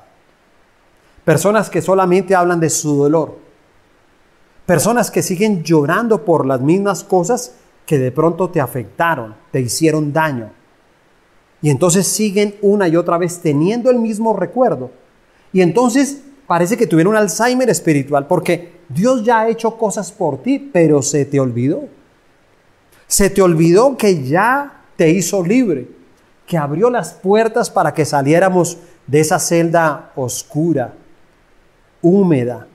personas 1.25 1.69
que 1.69 1.83
solamente 1.83 2.37
hablan 2.37 2.61
de 2.61 2.71
su 2.71 2.95
dolor, 2.95 3.37
personas 4.65 5.11
que 5.11 5.25
siguen 5.25 5.65
llorando 5.65 6.25
por 6.25 6.47
las 6.47 6.61
mismas 6.61 7.03
cosas 7.03 7.57
que 7.85 7.99
de 7.99 8.13
pronto 8.13 8.49
te 8.49 8.61
afectaron, 8.61 9.35
te 9.51 9.61
hicieron 9.61 10.13
daño. 10.13 10.53
Y 11.61 11.71
entonces 11.71 12.07
siguen 12.07 12.55
una 12.63 12.87
y 12.87 12.95
otra 12.95 13.19
vez 13.19 13.41
teniendo 13.41 13.91
el 13.91 13.99
mismo 13.99 14.37
recuerdo. 14.37 14.93
Y 15.53 15.63
entonces 15.63 16.23
parece 16.47 16.77
que 16.77 16.87
tuvieron 16.87 17.15
un 17.15 17.19
Alzheimer 17.19 17.69
espiritual 17.71 18.29
porque 18.29 18.83
Dios 18.89 19.25
ya 19.25 19.41
ha 19.41 19.49
hecho 19.49 19.77
cosas 19.77 20.13
por 20.13 20.45
ti, 20.45 20.61
pero 20.73 21.03
se 21.03 21.25
te 21.25 21.41
olvidó. 21.41 21.98
Se 23.09 23.31
te 23.31 23.43
olvidó 23.43 23.97
que 23.97 24.23
ya 24.23 24.85
te 24.97 25.11
hizo 25.11 25.45
libre, 25.45 25.91
que 26.47 26.57
abrió 26.57 26.89
las 26.91 27.13
puertas 27.15 27.71
para 27.71 27.93
que 27.93 28.05
saliéramos 28.05 28.79
de 29.09 29.19
esa 29.21 29.41
celda 29.41 30.13
oscura, 30.15 30.95
húmeda, 32.01 32.69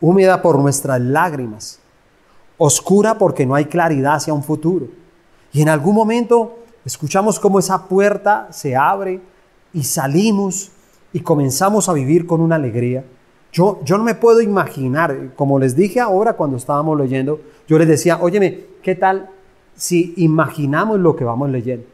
húmeda 0.00 0.40
por 0.40 0.58
nuestras 0.60 1.00
lágrimas, 1.00 1.80
oscura 2.56 3.18
porque 3.18 3.44
no 3.44 3.56
hay 3.56 3.64
claridad 3.64 4.14
hacia 4.14 4.32
un 4.32 4.44
futuro. 4.44 4.86
Y 5.52 5.62
en 5.62 5.68
algún 5.68 5.96
momento 5.96 6.60
Escuchamos 6.84 7.38
cómo 7.38 7.58
esa 7.58 7.86
puerta 7.88 8.48
se 8.50 8.74
abre 8.74 9.20
y 9.72 9.84
salimos 9.84 10.70
y 11.12 11.20
comenzamos 11.20 11.88
a 11.88 11.92
vivir 11.92 12.26
con 12.26 12.40
una 12.40 12.56
alegría. 12.56 13.04
Yo, 13.52 13.80
yo 13.84 13.98
no 13.98 14.04
me 14.04 14.14
puedo 14.14 14.40
imaginar, 14.40 15.32
como 15.36 15.58
les 15.58 15.76
dije 15.76 16.00
ahora 16.00 16.34
cuando 16.34 16.56
estábamos 16.56 16.98
leyendo, 16.98 17.40
yo 17.68 17.78
les 17.78 17.88
decía, 17.88 18.18
óyeme, 18.20 18.64
¿qué 18.82 18.94
tal 18.94 19.30
si 19.74 20.14
imaginamos 20.16 20.98
lo 21.00 21.16
que 21.16 21.24
vamos 21.24 21.50
leyendo? 21.50 21.86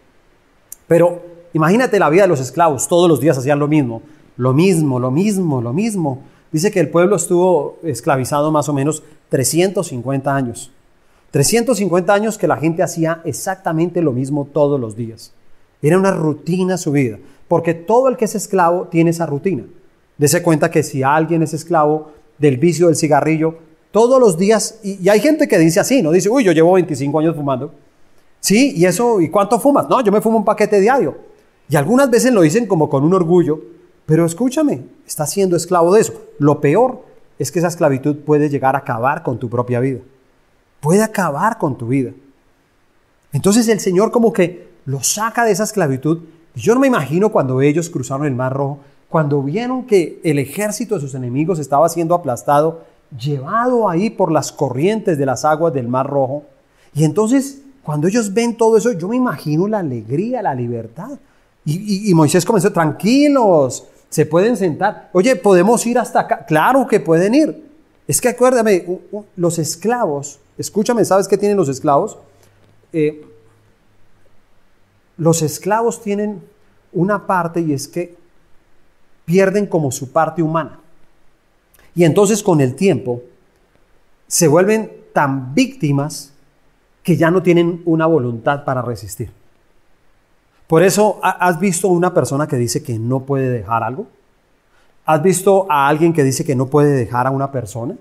Pero 0.86 1.22
imagínate 1.52 1.98
la 1.98 2.10
vida 2.10 2.22
de 2.22 2.28
los 2.28 2.40
esclavos, 2.40 2.88
todos 2.88 3.08
los 3.08 3.20
días 3.20 3.38
hacían 3.38 3.58
lo 3.58 3.68
mismo, 3.68 4.02
lo 4.36 4.52
mismo, 4.52 5.00
lo 5.00 5.10
mismo, 5.10 5.60
lo 5.60 5.72
mismo. 5.72 6.22
Dice 6.52 6.70
que 6.70 6.80
el 6.80 6.90
pueblo 6.90 7.16
estuvo 7.16 7.78
esclavizado 7.82 8.50
más 8.50 8.68
o 8.68 8.72
menos 8.72 9.02
350 9.30 10.34
años. 10.34 10.70
350 11.30 12.14
años 12.14 12.38
que 12.38 12.48
la 12.48 12.56
gente 12.56 12.82
hacía 12.82 13.20
exactamente 13.24 14.00
lo 14.00 14.12
mismo 14.12 14.48
todos 14.52 14.80
los 14.80 14.96
días. 14.96 15.32
Era 15.82 15.98
una 15.98 16.12
rutina 16.12 16.78
su 16.78 16.92
vida, 16.92 17.18
porque 17.48 17.74
todo 17.74 18.08
el 18.08 18.16
que 18.16 18.24
es 18.24 18.34
esclavo 18.34 18.88
tiene 18.88 19.10
esa 19.10 19.26
rutina. 19.26 19.64
Dese 20.18 20.42
cuenta 20.42 20.70
que 20.70 20.82
si 20.82 21.02
alguien 21.02 21.42
es 21.42 21.52
esclavo 21.52 22.12
del 22.38 22.56
vicio 22.56 22.86
del 22.86 22.96
cigarrillo, 22.96 23.58
todos 23.96 24.20
los 24.20 24.36
días, 24.36 24.78
y, 24.82 25.08
hay 25.08 25.20
gente 25.20 25.48
que 25.48 25.58
dice 25.58 25.80
así, 25.80 26.02
¿no? 26.02 26.10
Dice, 26.10 26.28
uy, 26.28 26.44
yo 26.44 26.52
llevo 26.52 26.74
25 26.74 27.18
años 27.18 27.34
fumando. 27.34 27.72
Sí, 28.40 28.74
y 28.76 28.84
eso, 28.84 29.22
¿y 29.22 29.30
cuánto 29.30 29.58
fumas? 29.58 29.88
No, 29.88 30.02
yo 30.02 30.12
me 30.12 30.20
fumo 30.20 30.36
un 30.36 30.44
paquete 30.44 30.80
diario. 30.80 31.16
Y 31.68 31.76
algunas 31.76 32.10
veces 32.10 32.32
lo 32.32 32.42
dicen 32.42 32.66
como 32.66 32.90
con 32.90 33.04
un 33.04 33.14
orgullo, 33.14 33.58
pero 34.04 34.26
escúchame, 34.26 34.82
estás 35.06 35.30
siendo 35.30 35.56
esclavo 35.56 35.94
de 35.94 36.02
eso. 36.02 36.12
Lo 36.38 36.60
peor 36.60 37.02
es 37.38 37.50
que 37.50 37.58
esa 37.58 37.68
esclavitud 37.68 38.16
puede 38.18 38.50
llegar 38.50 38.76
a 38.76 38.80
acabar 38.80 39.22
con 39.22 39.38
tu 39.38 39.48
propia 39.48 39.80
vida 39.80 40.00
puede 40.86 41.02
acabar 41.02 41.58
con 41.58 41.76
tu 41.76 41.88
vida. 41.88 42.12
Entonces 43.32 43.66
el 43.68 43.80
Señor 43.80 44.12
como 44.12 44.32
que 44.32 44.68
los 44.84 45.14
saca 45.14 45.44
de 45.44 45.50
esa 45.50 45.64
esclavitud. 45.64 46.20
Yo 46.54 46.74
no 46.74 46.80
me 46.80 46.86
imagino 46.86 47.30
cuando 47.30 47.60
ellos 47.60 47.90
cruzaron 47.90 48.24
el 48.24 48.36
Mar 48.36 48.52
Rojo, 48.52 48.78
cuando 49.08 49.42
vieron 49.42 49.84
que 49.84 50.20
el 50.22 50.38
ejército 50.38 50.94
de 50.94 51.00
sus 51.00 51.14
enemigos 51.16 51.58
estaba 51.58 51.88
siendo 51.88 52.14
aplastado, 52.14 52.84
llevado 53.18 53.88
ahí 53.88 54.10
por 54.10 54.32
las 54.32 54.52
corrientes 54.52 55.18
de 55.18 55.26
las 55.26 55.44
aguas 55.44 55.72
del 55.72 55.88
Mar 55.88 56.06
Rojo. 56.06 56.44
Y 56.94 57.04
entonces, 57.04 57.62
cuando 57.82 58.08
ellos 58.08 58.32
ven 58.32 58.56
todo 58.56 58.76
eso, 58.76 58.92
yo 58.92 59.08
me 59.08 59.16
imagino 59.16 59.68
la 59.68 59.80
alegría, 59.80 60.42
la 60.42 60.54
libertad. 60.54 61.18
Y, 61.64 62.14
Moisés 62.14 62.44
comenzó, 62.44 62.72
tranquilos, 62.72 63.84
se 64.08 64.24
pueden 64.24 64.56
sentar. 64.56 65.10
Oye, 65.12 65.34
¿podemos 65.34 65.84
ir 65.86 65.98
hasta 65.98 66.20
acá? 66.20 66.46
Claro 66.46 66.86
que 66.86 67.00
pueden 67.00 67.34
ir. 67.34 67.66
Es 68.06 68.20
que 68.20 68.28
acuérdame, 68.28 68.84
los 69.34 69.58
esclavos 69.58 70.38
Escúchame, 70.58 71.04
¿sabes 71.04 71.28
qué 71.28 71.36
tienen 71.36 71.56
los 71.56 71.68
esclavos? 71.68 72.16
Eh, 72.92 73.26
los 75.18 75.42
esclavos 75.42 76.02
tienen 76.02 76.42
una 76.92 77.26
parte 77.26 77.60
y 77.60 77.72
es 77.72 77.88
que 77.88 78.16
pierden 79.24 79.66
como 79.66 79.92
su 79.92 80.12
parte 80.12 80.42
humana. 80.42 80.80
Y 81.96 82.04
entonces 82.04 82.42
con 82.42 82.60
el 82.60 82.76
tiempo 82.76 83.22
se 84.28 84.46
vuelven 84.46 84.92
tan 85.12 85.54
víctimas 85.54 86.32
que 87.02 87.16
ya 87.16 87.30
no 87.30 87.42
tienen 87.42 87.82
una 87.86 88.06
voluntad 88.06 88.64
para 88.64 88.82
resistir. 88.82 89.32
Por 90.66 90.82
eso, 90.82 91.18
¿has 91.22 91.58
visto 91.58 91.88
una 91.88 92.12
persona 92.12 92.46
que 92.46 92.56
dice 92.56 92.82
que 92.82 92.98
no 92.98 93.20
puede 93.20 93.48
dejar 93.48 93.82
algo? 93.82 94.06
¿Has 95.06 95.22
visto 95.22 95.66
a 95.70 95.88
alguien 95.88 96.12
que 96.12 96.22
dice 96.22 96.44
que 96.44 96.54
no 96.54 96.66
puede 96.66 96.90
dejar 96.90 97.26
a 97.26 97.30
una 97.30 97.50
persona? 97.50 97.96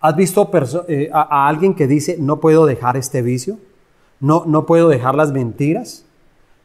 ¿Has 0.00 0.14
visto 0.14 0.48
eh, 0.86 1.10
a, 1.12 1.48
alguien 1.48 1.74
que 1.74 1.86
dice 1.88 2.18
no 2.20 2.38
puedo 2.38 2.66
dejar 2.66 2.96
este 2.96 3.20
vicio? 3.22 3.58
No, 4.20 4.44
no 4.46 4.64
puedo 4.64 4.88
dejar 4.88 5.14
las 5.16 5.32
mentiras. 5.32 6.04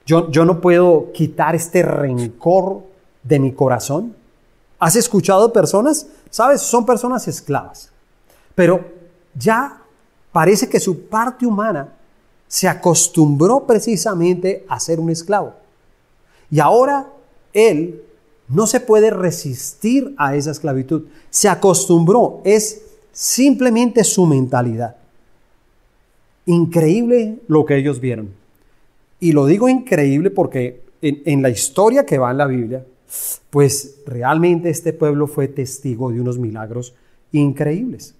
Yo, 0.05 0.29
yo 0.29 0.45
no 0.45 0.61
puedo 0.61 1.11
quitar 1.13 1.55
este 1.55 1.81
rencor 1.81 2.83
de 3.23 3.39
mi 3.39 3.53
corazón. 3.53 4.20
¿Has 4.81 4.95
escuchado 4.95 5.53
personas? 5.53 6.07
Sabes, 6.31 6.63
son 6.63 6.87
personas 6.87 7.27
esclavas. 7.27 7.91
Pero 8.55 8.83
ya 9.35 9.79
parece 10.31 10.67
que 10.67 10.79
su 10.79 11.03
parte 11.05 11.45
humana 11.45 11.93
se 12.47 12.67
acostumbró 12.67 13.67
precisamente 13.67 14.65
a 14.67 14.79
ser 14.79 14.99
un 14.99 15.11
esclavo. 15.11 15.53
Y 16.49 16.59
ahora 16.59 17.07
él 17.53 18.01
no 18.47 18.65
se 18.65 18.79
puede 18.79 19.11
resistir 19.11 20.15
a 20.17 20.35
esa 20.35 20.49
esclavitud. 20.49 21.03
Se 21.29 21.47
acostumbró, 21.47 22.41
es 22.43 22.81
simplemente 23.11 24.03
su 24.03 24.25
mentalidad. 24.25 24.95
Increíble 26.47 27.37
lo 27.47 27.67
que 27.67 27.77
ellos 27.77 27.99
vieron. 27.99 28.33
Y 29.19 29.33
lo 29.33 29.45
digo 29.45 29.69
increíble 29.69 30.31
porque 30.31 30.81
en, 31.03 31.43
la 31.43 31.51
historia 31.51 32.03
que 32.03 32.17
va 32.17 32.31
en 32.31 32.37
la 32.39 32.47
Biblia, 32.47 32.83
pues 33.49 34.01
realmente 34.05 34.69
este 34.69 34.93
pueblo 34.93 35.27
fue 35.27 35.47
testigo 35.47 36.11
de 36.11 36.21
unos 36.21 36.37
milagros 36.37 36.95
increíbles. 37.31 38.15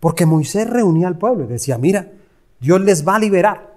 Porque 0.00 0.26
Moisés 0.26 0.68
reunía 0.68 1.08
al 1.08 1.18
pueblo 1.18 1.44
y 1.44 1.48
decía, 1.48 1.78
mira, 1.78 2.12
Dios 2.60 2.80
les 2.80 3.06
va 3.06 3.16
a 3.16 3.18
liberar. 3.18 3.76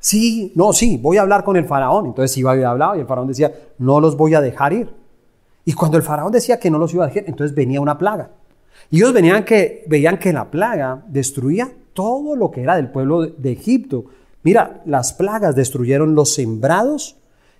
Sí, 0.00 0.52
no, 0.54 0.72
sí, 0.72 0.96
voy 0.96 1.18
a 1.18 1.22
hablar 1.22 1.44
con 1.44 1.56
el 1.56 1.64
faraón. 1.64 2.06
Entonces 2.06 2.36
iba 2.38 2.52
a 2.52 2.70
hablar 2.70 2.96
y 2.96 3.00
el 3.00 3.06
faraón 3.06 3.28
decía, 3.28 3.52
no 3.78 4.00
los 4.00 4.16
voy 4.16 4.34
a 4.34 4.40
dejar 4.40 4.72
ir. 4.72 4.90
Y 5.64 5.74
cuando 5.74 5.98
el 5.98 6.02
faraón 6.02 6.32
decía 6.32 6.58
que 6.58 6.70
no 6.70 6.78
los 6.78 6.94
iba 6.94 7.04
a 7.04 7.08
dejar, 7.08 7.24
entonces 7.26 7.54
venía 7.54 7.80
una 7.80 7.98
plaga. 7.98 8.30
Y 8.90 8.98
ellos 8.98 9.12
venían 9.12 9.44
que, 9.44 9.84
veían 9.86 10.18
que 10.18 10.32
la 10.32 10.50
plaga 10.50 11.04
destruía 11.08 11.70
todo 11.92 12.36
lo 12.36 12.50
que 12.50 12.62
era 12.62 12.76
del 12.76 12.90
pueblo 12.90 13.26
de 13.26 13.52
Egipto. 13.52 14.06
Mira, 14.42 14.80
las 14.86 15.12
plagas 15.12 15.54
destruyeron 15.54 16.14
los 16.14 16.32
sembrados 16.32 17.16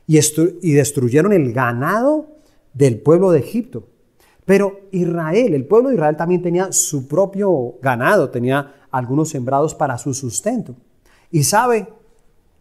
y, 0.07 0.19
y 0.63 0.73
destruyeron 0.73 1.35
el 1.35 1.53
ganado 1.53 2.38
del 2.75 3.01
pueblo 3.01 3.31
de 3.31 3.41
Egipto. 3.41 3.89
Pero 4.45 4.81
Israel, 4.93 5.55
el 5.55 5.67
pueblo 5.67 5.91
de 5.91 5.97
Israel 5.97 6.17
también 6.17 6.43
tenía 6.43 6.73
su 6.73 7.07
propio 7.07 7.75
ganado, 7.83 8.31
tenía 8.31 8.75
algunos 8.91 9.29
sembrados 9.29 9.75
para 9.75 9.99
su 9.99 10.15
sustento. 10.15 10.75
Y 11.31 11.43
sabe, 11.43 11.89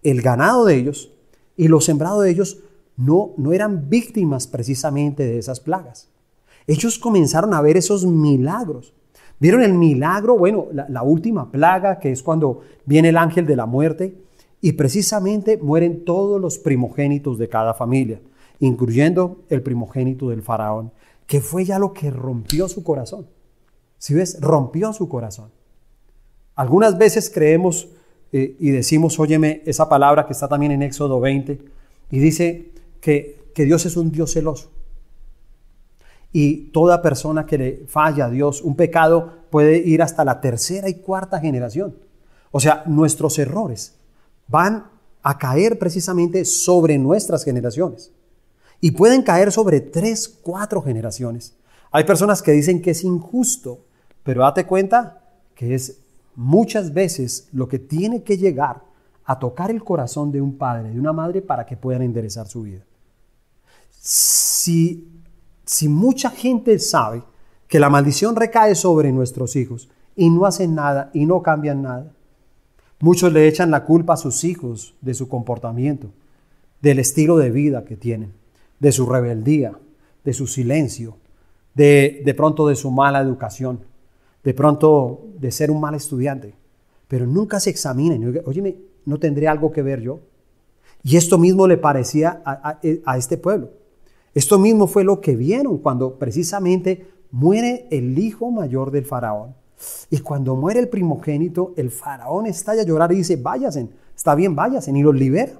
el 0.04 0.22
ganado 0.22 0.65
de 0.65 0.76
ellos 0.76 1.13
y 1.56 1.67
los 1.67 1.86
sembrados 1.86 2.24
de 2.24 2.30
ellos 2.30 2.60
no, 2.98 3.32
no 3.38 3.54
eran 3.54 3.89
víctimas 3.89 4.48
precisamente 4.48 5.24
de 5.24 5.38
esas 5.38 5.60
plagas. 5.60 6.10
Ellos 6.65 7.00
comenzaron 7.00 7.54
a 7.54 7.62
ver 7.62 7.78
esos 7.78 8.06
milagros. 8.06 8.93
Vieron 9.39 9.62
el 9.62 9.74
milagro, 9.74 10.38
bueno, 10.38 10.67
la, 10.74 10.88
la 10.89 11.04
última 11.04 11.52
plaga, 11.52 12.00
que 12.00 12.12
es 12.12 12.24
cuando 12.24 12.62
viene 12.86 13.10
el 13.10 13.17
ángel 13.17 13.46
de 13.46 13.56
la 13.56 13.65
muerte, 13.65 14.17
y 14.60 14.74
precisamente 14.74 15.58
mueren 15.58 16.04
todos 16.04 16.41
los 16.41 16.58
primogénitos 16.58 17.38
de 17.38 17.48
cada 17.48 17.74
familia, 17.74 18.20
incluyendo 18.60 19.43
el 19.50 19.62
primogénito 19.62 20.30
del 20.30 20.41
faraón, 20.41 20.91
que 21.26 21.41
fue 21.41 21.65
ya 21.65 21.80
lo 21.80 21.93
que 21.93 22.10
rompió 22.10 22.67
su 22.67 22.84
corazón. 22.84 23.28
Si 23.98 24.13
ves, 24.13 24.39
rompió 24.39 24.93
su 24.93 25.10
corazón. 25.10 25.52
Algunas 26.56 26.98
veces 26.98 27.30
creemos 27.30 27.89
eh, 28.32 28.56
y 28.60 28.72
decimos, 28.72 29.20
óyeme, 29.20 29.62
esa 29.65 29.89
palabra 29.89 30.26
que 30.26 30.34
está 30.34 30.48
también 30.48 30.72
en 30.72 30.82
Éxodo 30.82 31.20
20, 31.20 31.60
y 32.12 32.20
dice 32.20 32.72
que, 33.02 33.52
que 33.54 33.65
Dios 33.65 33.86
es 33.86 33.98
un 33.98 34.12
Dios 34.12 34.34
celoso. 34.34 34.72
Y 36.32 36.72
toda 36.72 37.02
persona 37.02 37.46
que 37.46 37.58
le 37.58 37.86
falla 37.88 38.26
a 38.26 38.30
Dios, 38.30 38.62
un 38.62 38.76
pecado 38.76 39.34
puede 39.50 39.78
ir 39.78 40.02
hasta 40.02 40.26
la 40.26 40.41
tercera 40.41 40.89
y 40.89 40.96
cuarta 40.96 41.39
generación. 41.39 41.96
O 42.52 42.60
sea, 42.60 42.84
nuestros 42.86 43.39
errores 43.39 43.96
van 44.48 44.88
a 45.22 45.38
caer 45.38 45.78
precisamente 45.78 46.46
sobre 46.46 46.98
nuestras 46.98 47.43
generaciones. 47.43 48.12
Y 48.80 48.92
pueden 48.92 49.24
caer 49.24 49.52
sobre 49.52 49.82
tres, 49.82 50.28
cuatro 50.28 50.82
generaciones. 50.82 51.56
Hay 51.92 52.04
personas 52.04 52.42
que 52.42 52.52
dicen 52.52 52.82
que 52.82 52.92
es 52.92 53.04
injusto, 53.04 53.86
pero 54.24 54.42
date 54.42 54.66
cuenta 54.66 55.24
que 55.56 55.74
es 55.74 56.00
muchas 56.36 56.94
veces 56.94 57.48
lo 57.52 57.68
que 57.68 57.80
tiene 57.80 58.24
que 58.24 58.38
llegar 58.38 58.84
a 59.26 59.40
tocar 59.40 59.72
el 59.72 59.84
corazón 59.84 60.32
de 60.32 60.42
un 60.42 60.58
padre, 60.58 60.92
de 60.92 61.00
una 61.00 61.12
madre, 61.12 61.42
para 61.42 61.66
que 61.66 61.76
puedan 61.76 62.02
enderezar 62.02 62.48
su 62.48 62.62
vida. 62.62 62.86
Si, 63.90 65.10
si 65.66 65.90
mucha 65.90 66.30
gente 66.30 66.80
sabe 66.80 67.24
que 67.68 67.80
la 67.80 67.90
maldición 67.90 68.36
recae 68.36 68.76
sobre 68.76 69.12
nuestros 69.12 69.56
hijos 69.56 69.90
y 70.16 70.30
no 70.30 70.46
hacen 70.46 70.76
nada 70.76 71.10
y 71.13 71.26
no 71.26 71.42
cambian 71.42 71.82
nada, 71.82 72.13
muchos 73.00 73.34
le 73.34 73.48
echan 73.48 73.72
la 73.72 73.84
culpa 73.84 74.13
a 74.13 74.18
sus 74.18 74.44
hijos 74.44 74.96
de 75.02 75.13
su 75.13 75.28
comportamiento, 75.28 76.12
del 76.82 77.00
estilo 77.00 77.38
de 77.38 77.52
vida 77.52 77.84
que 77.84 77.98
tienen, 77.98 78.34
de 78.80 78.92
su 78.92 79.06
rebeldía, 79.06 79.78
de 80.24 80.34
su 80.34 80.48
silencio, 80.48 81.18
de, 81.74 82.22
de 82.26 82.34
pronto 82.34 82.68
de 82.68 82.76
su 82.76 82.92
mala 82.92 83.20
educación 83.22 83.80
de 84.48 84.54
pronto 84.54 85.26
de 85.38 85.52
ser 85.52 85.70
un 85.70 85.82
mal 85.82 85.94
estudiante, 85.94 86.56
pero 87.10 87.28
nunca 87.28 87.60
se 87.60 87.70
examinen. 87.70 88.42
Oye, 88.46 88.80
¿no 89.04 89.20
tendré 89.20 89.50
algo 89.50 89.74
que 89.74 89.82
ver 89.82 90.00
yo? 90.00 90.22
Y 91.04 91.18
esto 91.18 91.38
mismo 91.38 91.68
le 91.68 91.78
parecía 91.78 92.42
a, 92.46 92.80
a, 93.06 93.18
este 93.18 93.36
pueblo. 93.36 93.72
Esto 94.34 94.58
mismo 94.58 94.88
fue 94.88 95.04
lo 95.04 95.20
que 95.20 95.36
vieron 95.36 95.80
cuando 95.80 96.18
precisamente 96.18 97.08
muere 97.30 97.90
el 97.92 98.18
hijo 98.18 98.50
mayor 98.50 98.92
del 98.92 99.04
faraón. 99.04 99.54
Y 100.10 100.20
cuando 100.20 100.56
muere 100.56 100.80
el 100.80 100.88
primogénito, 100.88 101.74
el 101.76 101.92
faraón 101.92 102.46
estalla 102.46 102.84
a 102.84 102.86
llorar 102.86 103.12
y 103.12 103.18
dice, 103.18 103.36
váyasen, 103.36 103.90
está 104.16 104.34
bien, 104.34 104.56
váyasen, 104.56 104.96
y 104.96 105.04
los 105.04 105.13
libera. 105.13 105.60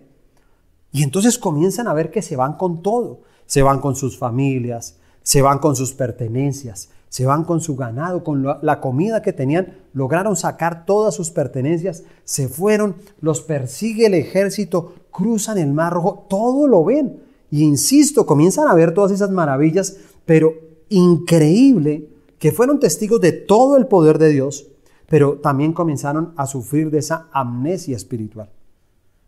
Y 0.98 1.04
entonces 1.04 1.38
comienzan 1.38 1.88
a 1.88 1.94
ver 1.94 2.10
que 2.10 2.24
se 2.24 2.36
van 2.36 2.54
con 2.54 2.82
todo, 2.82 3.22
se 3.46 3.62
van 3.62 3.82
con 3.82 3.96
sus 3.96 4.18
familias, 4.18 4.98
se 5.22 5.44
van 5.44 5.60
con 5.60 5.76
sus 5.76 5.94
pertenencias, 5.94 6.90
se 7.08 7.28
van 7.28 7.44
con 7.44 7.62
su 7.62 7.76
ganado, 7.76 8.24
con 8.24 8.44
la 8.64 8.82
comida 8.82 9.22
que 9.22 9.32
tenían, 9.32 9.78
lograron 9.94 10.36
sacar 10.36 10.88
todas 10.88 11.14
sus 11.14 11.30
pertenencias, 11.30 12.02
se 12.24 12.48
fueron, 12.48 12.96
los 13.22 13.42
persigue 13.42 14.08
el 14.08 14.16
ejército, 14.16 14.96
cruzan 15.12 15.60
el 15.60 15.72
mar 15.72 15.94
rojo, 15.94 16.26
todo 16.28 16.66
lo 16.66 16.84
ven. 16.84 17.22
Y 17.52 17.62
insisto, 17.62 18.26
comienzan 18.26 18.68
a 18.68 18.74
ver 18.74 18.96
todas 18.96 19.12
esas 19.12 19.30
maravillas, 19.30 19.98
pero 20.26 20.56
increíble 20.90 22.10
que 22.40 22.52
fueron 22.52 22.80
testigos 22.80 23.22
de 23.22 23.34
todo 23.34 23.78
el 23.78 23.86
poder 23.86 24.18
de 24.18 24.30
Dios, 24.30 24.66
pero 25.08 25.38
también 25.38 25.74
comenzaron 25.74 26.34
a 26.38 26.48
sufrir 26.48 26.90
de 26.90 26.98
esa 26.98 27.28
amnesia 27.34 27.96
espiritual. 27.96 28.50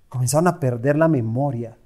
Comenzaron 0.09 0.47
a 0.47 0.59
perder 0.59 0.97
la 0.97 1.07
memoria. 1.07 1.77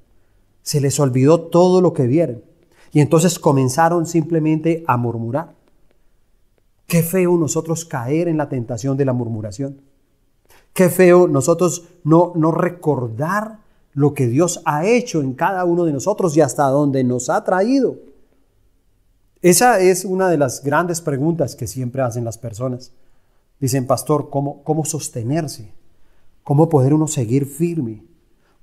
Se 0.62 0.82
les 0.82 1.00
olvidó 1.00 1.42
todo 1.42 1.82
lo 1.82 1.94
que 1.94 2.08
vieron. 2.08 2.44
Y 2.92 3.02
entonces 3.02 3.38
comenzaron 3.38 4.06
simplemente 4.06 4.84
a 4.88 4.98
murmurar. 4.98 5.56
Qué 6.88 7.04
feo 7.04 7.38
nosotros 7.38 7.86
caer 7.86 8.28
en 8.28 8.38
la 8.38 8.50
tentación 8.50 8.98
de 8.98 9.06
la 9.06 9.14
murmuración. 9.14 9.82
Qué 10.74 10.90
feo 10.90 11.28
nosotros 11.28 11.88
no, 12.04 12.34
no 12.36 12.52
recordar 12.52 13.60
lo 13.94 14.14
que 14.14 14.28
Dios 14.28 14.62
ha 14.66 14.86
hecho 14.86 15.22
en 15.22 15.34
cada 15.34 15.66
uno 15.66 15.86
de 15.86 15.94
nosotros 15.94 16.36
y 16.36 16.42
hasta 16.42 16.66
dónde 16.66 17.04
nos 17.04 17.30
ha 17.30 17.44
traído. 17.44 17.98
Esa 19.42 19.80
es 19.80 20.06
una 20.06 20.30
de 20.30 20.38
las 20.38 20.64
grandes 20.64 21.02
preguntas 21.02 21.56
que 21.56 21.68
siempre 21.68 22.02
hacen 22.02 22.24
las 22.24 22.38
personas. 22.38 22.92
Dicen, 23.60 23.86
pastor, 23.86 24.30
¿cómo, 24.30 24.64
cómo 24.64 24.86
sostenerse? 24.86 25.74
¿Cómo 26.44 26.70
poder 26.70 26.94
uno 26.94 27.08
seguir 27.08 27.46
firme? 27.46 28.04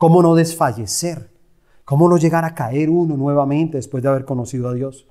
¿Cómo 0.01 0.23
no 0.23 0.35
desfallecer? 0.35 1.29
¿Cómo 1.85 2.09
no 2.09 2.17
llegar 2.17 2.47
a 2.47 2.55
caer 2.55 2.89
uno 2.89 3.19
nuevamente 3.19 3.77
después 3.77 4.03
de 4.03 4.09
haber 4.09 4.25
conocido 4.25 4.71
a 4.71 4.73
Dios? 4.73 5.07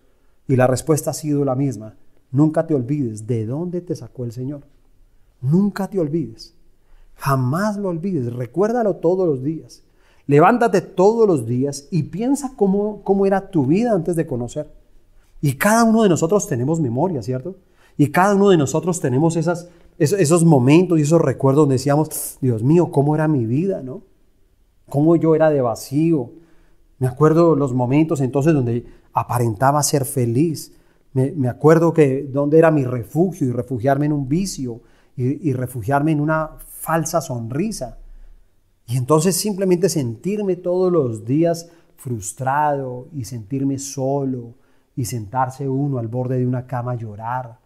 Y 0.47 0.56
la 0.56 0.65
respuesta 0.65 1.12
ha 1.12 1.13
sido 1.13 1.45
la 1.45 1.54
misma. 1.54 1.93
Nunca 2.32 2.65
te 2.65 2.73
olvides 2.73 3.28
de 3.28 3.45
dónde 3.45 3.82
te 3.82 3.95
sacó 3.95 4.25
el 4.25 4.32
Señor. 4.32 4.63
Nunca 5.41 5.91
te 5.91 5.99
olvides. 5.99 6.56
Jamás 7.13 7.78
lo 7.78 7.89
olvides. 7.89 8.34
Recuérdalo 8.34 8.95
todos 8.95 9.28
los 9.28 9.43
días. 9.43 9.84
Levántate 10.25 10.82
todos 10.82 11.28
los 11.28 11.45
días 11.45 11.88
y 11.91 12.02
piensa 12.02 12.54
cómo, 12.56 13.04
cómo 13.04 13.28
era 13.28 13.52
tu 13.52 13.67
vida 13.67 13.93
antes 13.93 14.15
de 14.15 14.25
conocer. 14.25 14.73
Y 15.39 15.54
cada 15.54 15.84
uno 15.84 16.02
de 16.02 16.10
nosotros 16.10 16.47
tenemos 16.47 16.80
memoria, 16.80 17.21
¿cierto? 17.21 17.58
Y 17.95 18.08
cada 18.08 18.34
uno 18.34 18.49
de 18.49 18.58
nosotros 18.58 18.99
tenemos 18.99 19.36
esas, 19.36 19.69
esos, 19.99 20.43
momentos 20.43 20.97
y 20.97 21.04
esos 21.04 21.21
recuerdos 21.21 21.62
donde 21.62 21.75
decíamos, 21.75 22.39
Dios 22.41 22.63
mío, 22.63 22.89
¿cómo 22.89 23.13
era 23.13 23.28
mi 23.28 23.45
vida, 23.45 23.84
no? 23.84 24.09
¿Cómo 24.89 25.15
yo 25.15 25.36
era 25.36 25.49
de 25.49 25.62
vacío? 25.62 26.32
Me 26.97 27.08
acuerdo 27.08 27.56
los 27.56 27.73
momentos 27.73 28.21
entonces 28.21 28.54
donde 28.54 28.86
aparentaba 29.13 29.82
ser 29.84 30.06
feliz, 30.06 30.75
me, 31.13 31.49
acuerdo 31.49 31.91
que 31.91 32.23
dónde 32.32 32.60
era 32.60 32.69
mi 32.71 32.84
refugio 32.84 33.47
y 33.47 33.52
refugiarme 33.52 34.06
en 34.06 34.13
un 34.13 34.30
vicio 34.30 34.82
y, 35.15 35.52
refugiarme 35.54 36.12
en 36.12 36.21
una 36.21 36.52
falsa 36.67 37.19
sonrisa. 37.19 37.97
Y 38.86 38.95
entonces 38.95 39.36
simplemente 39.36 39.89
sentirme 39.89 40.56
todos 40.56 40.91
los 40.91 41.25
días 41.25 41.71
frustrado 41.97 43.08
y 43.13 43.25
sentirme 43.25 43.80
solo 43.80 44.56
y 44.95 45.06
sentarse 45.06 45.67
uno 45.67 45.97
al 45.97 46.08
borde 46.08 46.38
de 46.38 46.45
una 46.45 46.67
cama 46.67 46.93
a 46.93 46.95
llorar 46.95 47.60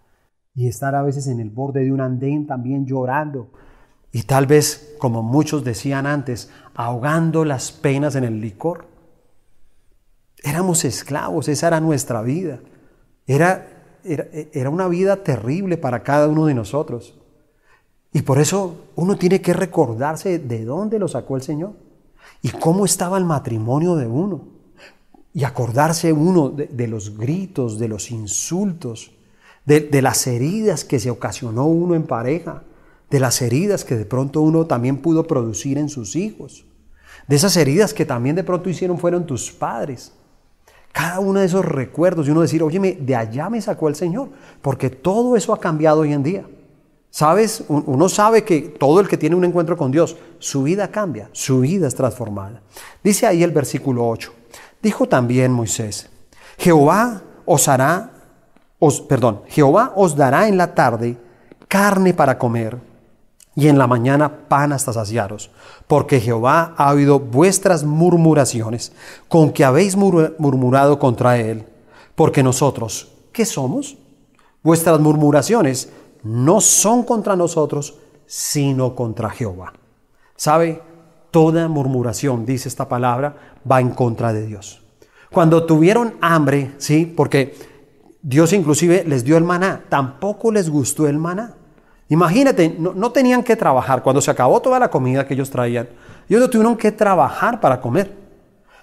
y 0.55 0.67
estar 0.67 0.95
a 0.95 1.03
veces 1.03 1.27
en 1.27 1.39
el 1.39 1.49
borde 1.49 1.83
de 1.83 1.91
un 1.91 2.01
andén 2.01 2.47
también 2.47 2.85
llorando 2.85 3.49
y 4.15 4.23
tal 4.23 4.45
vez, 4.45 4.95
como 4.99 5.23
muchos 5.23 5.63
decían 5.63 6.05
antes, 6.05 6.51
ahogando 6.75 7.45
las 7.45 7.71
penas 7.71 8.15
en 8.15 8.23
el 8.23 8.41
licor. 8.41 8.85
Éramos 10.43 10.85
esclavos, 10.85 11.47
esa 11.47 11.67
era 11.67 11.79
nuestra 11.79 12.21
vida. 12.21 12.59
Era, 13.25 13.99
era, 14.03 14.27
era 14.51 14.69
una 14.69 14.87
vida 14.87 15.23
terrible 15.23 15.77
para 15.77 16.03
cada 16.03 16.27
uno 16.27 16.45
de 16.45 16.53
nosotros. 16.53 17.17
Y 18.11 18.21
por 18.21 18.39
eso 18.39 18.85
uno 18.95 19.17
tiene 19.17 19.41
que 19.41 19.53
recordarse 19.53 20.37
de 20.39 20.65
dónde 20.65 20.99
lo 20.99 21.07
sacó 21.07 21.35
el 21.35 21.41
Señor 21.41 21.73
y 22.41 22.49
cómo 22.49 22.85
estaba 22.85 23.17
el 23.17 23.25
matrimonio 23.25 23.95
de 23.95 24.05
uno. 24.05 24.47
Y 25.33 25.45
acordarse 25.45 26.13
uno 26.13 26.49
de, 26.49 26.87
los 26.87 27.17
gritos, 27.17 27.79
de 27.79 27.87
los 27.87 28.11
insultos, 28.11 29.11
de, 29.65 29.79
de, 29.79 30.01
las 30.03 30.27
heridas 30.27 30.85
que 30.85 30.99
se 30.99 31.09
ocasionó 31.09 31.65
uno 31.65 31.95
en 31.95 32.03
pareja, 32.03 32.61
de 33.13 33.19
las 33.19 33.43
heridas 33.43 33.85
que 33.85 33.95
de 33.95 34.07
pronto 34.07 34.41
uno 34.41 34.65
también 34.65 34.97
pudo 34.97 35.27
producir 35.27 35.77
en 35.77 35.87
sus 35.87 36.15
hijos, 36.15 36.65
de 37.27 37.35
esas 37.35 37.55
heridas 37.57 37.93
que 37.93 38.05
también 38.05 38.35
de 38.35 38.43
pronto 38.43 38.71
hicieron 38.71 38.97
fueron 38.97 39.27
tus 39.27 39.51
padres. 39.51 40.13
Cada 40.91 41.19
uno 41.19 41.39
de 41.39 41.45
esos 41.45 41.63
recuerdos 41.63 42.27
y 42.27 42.31
uno 42.31 42.41
decir, 42.41 42.63
oye, 42.63 42.97
de 42.99 43.15
allá 43.15 43.51
me 43.51 43.61
sacó 43.61 43.87
el 43.87 43.93
Señor, 43.93 44.29
porque 44.63 44.89
todo 44.89 45.35
eso 45.35 45.53
ha 45.53 45.59
cambiado 45.59 45.99
hoy 45.99 46.11
en 46.11 46.23
día. 46.23 46.47
¿Sabes? 47.11 47.63
Uno 47.67 48.09
sabe 48.09 48.43
que 48.43 48.61
todo 48.61 48.99
el 48.99 49.07
que 49.07 49.19
tiene 49.19 49.35
un 49.35 49.45
encuentro 49.45 49.77
con 49.77 49.91
Dios, 49.91 50.17
su 50.39 50.63
vida 50.63 50.87
cambia, 50.87 51.29
su 51.33 51.59
vida 51.59 51.87
es 51.87 51.93
transformada. 51.93 52.63
Dice 53.03 53.27
ahí 53.27 53.43
el 53.43 53.51
versículo 53.51 54.07
8. 54.07 54.33
Dijo 54.81 55.07
también 55.07 55.51
Moisés, 55.51 56.09
Jehová 56.57 57.21
os 57.45 57.67
hará, 57.67 58.09
os, 58.79 59.01
perdón, 59.01 59.43
Jehová 59.49 59.93
os 59.95 60.15
dará 60.15 60.47
en 60.47 60.57
la 60.57 60.73
tarde 60.73 61.15
carne 61.67 62.15
para 62.15 62.39
comer 62.39 62.92
y 63.55 63.67
en 63.67 63.77
la 63.77 63.87
mañana 63.87 64.47
pan 64.47 64.73
hasta 64.73 64.93
saciaros, 64.93 65.51
porque 65.87 66.19
Jehová 66.19 66.73
ha 66.77 66.91
oído 66.91 67.19
vuestras 67.19 67.83
murmuraciones 67.83 68.91
con 69.27 69.51
que 69.51 69.63
habéis 69.63 69.95
murmurado 69.95 70.99
contra 70.99 71.37
él, 71.37 71.65
porque 72.15 72.43
nosotros, 72.43 73.11
¿qué 73.31 73.45
somos? 73.45 73.97
Vuestras 74.63 74.99
murmuraciones 74.99 75.89
no 76.23 76.61
son 76.61 77.03
contra 77.03 77.35
nosotros, 77.35 77.95
sino 78.25 78.95
contra 78.95 79.29
Jehová. 79.29 79.73
¿Sabe? 80.35 80.81
Toda 81.31 81.67
murmuración, 81.67 82.45
dice 82.45 82.69
esta 82.69 82.87
palabra, 82.87 83.57
va 83.69 83.81
en 83.81 83.89
contra 83.89 84.33
de 84.33 84.45
Dios. 84.45 84.81
Cuando 85.31 85.65
tuvieron 85.65 86.15
hambre, 86.21 86.73
¿sí? 86.77 87.05
Porque 87.05 87.55
Dios 88.21 88.53
inclusive 88.53 89.03
les 89.05 89.23
dio 89.23 89.35
el 89.35 89.43
maná, 89.43 89.83
tampoco 89.89 90.51
les 90.51 90.69
gustó 90.69 91.07
el 91.07 91.17
maná. 91.17 91.55
Imagínate, 92.09 92.75
no, 92.77 93.11
tenían 93.11 93.43
que 93.43 93.55
trabajar. 93.55 94.03
Cuando 94.03 94.21
se 94.21 94.29
acabó 94.29 94.61
toda 94.61 94.79
la 94.79 94.89
comida 94.89 95.25
que 95.25 95.33
ellos 95.33 95.49
traían, 95.49 95.87
ellos 96.29 96.41
no 96.41 96.49
tuvieron 96.49 96.77
que 96.77 96.91
trabajar 96.91 97.59
para 97.59 97.81
comer. 97.81 98.15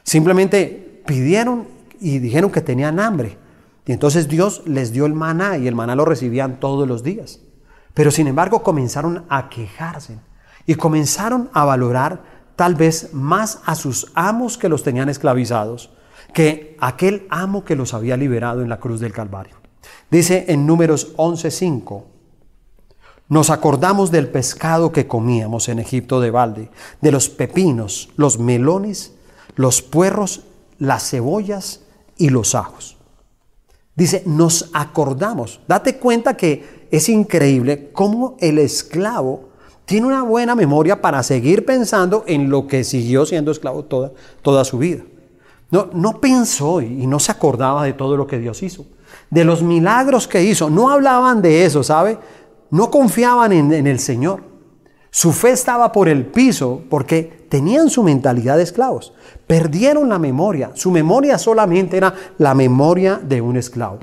Simplemente 0.02 1.02
pidieron 1.06 1.68
y 2.00 2.18
dijeron 2.18 2.50
que 2.50 2.60
tenían 2.60 2.98
hambre. 2.98 3.36
Y 3.86 3.92
entonces 3.92 4.28
Dios 4.28 4.62
les 4.66 4.92
dio 4.92 5.06
el 5.06 5.14
maná 5.14 5.56
y 5.58 5.66
el 5.66 5.74
maná 5.74 5.94
lo 5.94 6.04
recibían 6.04 6.60
todos 6.60 6.88
los 6.88 7.02
días. 7.02 7.40
Pero 7.94 8.10
sin 8.10 8.26
embargo 8.26 8.62
comenzaron 8.62 9.24
a 9.28 9.48
quejarse 9.48 10.18
y 10.66 10.74
comenzaron 10.76 11.50
a 11.52 11.64
valorar 11.64 12.22
tal 12.56 12.74
vez 12.74 13.12
más 13.12 13.60
a 13.64 13.74
sus 13.74 14.12
amos 14.14 14.58
que 14.58 14.68
los 14.68 14.82
tenían 14.82 15.08
esclavizados 15.08 15.90
que 16.32 16.76
aquel 16.80 17.26
amo 17.30 17.64
que 17.64 17.76
los 17.76 17.94
había 17.94 18.16
liberado 18.16 18.62
en 18.62 18.68
la 18.68 18.78
cruz 18.78 19.00
del 19.00 19.12
Calvario. 19.12 19.56
Dice 20.10 20.46
en 20.48 20.66
números 20.66 21.14
11:5, 21.16 22.04
nos 23.30 23.48
acordamos 23.48 24.10
del 24.10 24.28
pescado 24.28 24.90
que 24.90 25.06
comíamos 25.06 25.68
en 25.68 25.78
Egipto 25.78 26.20
de 26.20 26.32
balde, 26.32 26.68
de 27.00 27.12
los 27.12 27.28
pepinos, 27.28 28.10
los 28.16 28.40
melones, 28.40 29.14
los 29.54 29.82
puerros, 29.82 30.42
las 30.78 31.08
cebollas 31.08 31.80
y 32.18 32.30
los 32.30 32.56
ajos. 32.56 32.96
Dice, 33.94 34.24
nos 34.26 34.70
acordamos. 34.72 35.60
Date 35.68 35.98
cuenta 35.98 36.36
que 36.36 36.88
es 36.90 37.08
increíble 37.08 37.90
cómo 37.92 38.36
el 38.40 38.58
esclavo 38.58 39.50
tiene 39.84 40.08
una 40.08 40.22
buena 40.22 40.56
memoria 40.56 41.00
para 41.00 41.22
seguir 41.22 41.64
pensando 41.64 42.24
en 42.26 42.50
lo 42.50 42.66
que 42.66 42.82
siguió 42.82 43.26
siendo 43.26 43.52
esclavo 43.52 43.84
toda, 43.84 44.10
toda 44.42 44.64
su 44.64 44.78
vida. 44.78 45.04
No, 45.70 45.88
no 45.92 46.20
pensó 46.20 46.80
y 46.80 47.06
no 47.06 47.20
se 47.20 47.30
acordaba 47.30 47.84
de 47.84 47.92
todo 47.92 48.16
lo 48.16 48.26
que 48.26 48.40
Dios 48.40 48.60
hizo, 48.64 48.86
de 49.30 49.44
los 49.44 49.62
milagros 49.62 50.26
que 50.26 50.42
hizo. 50.42 50.68
No 50.68 50.90
hablaban 50.90 51.42
de 51.42 51.64
eso, 51.64 51.84
¿sabe? 51.84 52.18
No 52.70 52.90
confiaban 52.90 53.52
en, 53.52 53.86
el 53.86 53.98
Señor. 53.98 54.42
Su 55.10 55.32
fe 55.32 55.50
estaba 55.50 55.90
por 55.90 56.08
el 56.08 56.26
piso 56.26 56.82
porque 56.88 57.46
tenían 57.48 57.90
su 57.90 58.02
mentalidad 58.02 58.56
de 58.56 58.62
esclavos. 58.62 59.12
Perdieron 59.46 60.08
la 60.08 60.18
memoria. 60.18 60.70
Su 60.74 60.90
memoria 60.90 61.36
solamente 61.38 61.96
era 61.96 62.14
la 62.38 62.54
memoria 62.54 63.20
de 63.22 63.40
un 63.40 63.56
esclavo. 63.56 63.98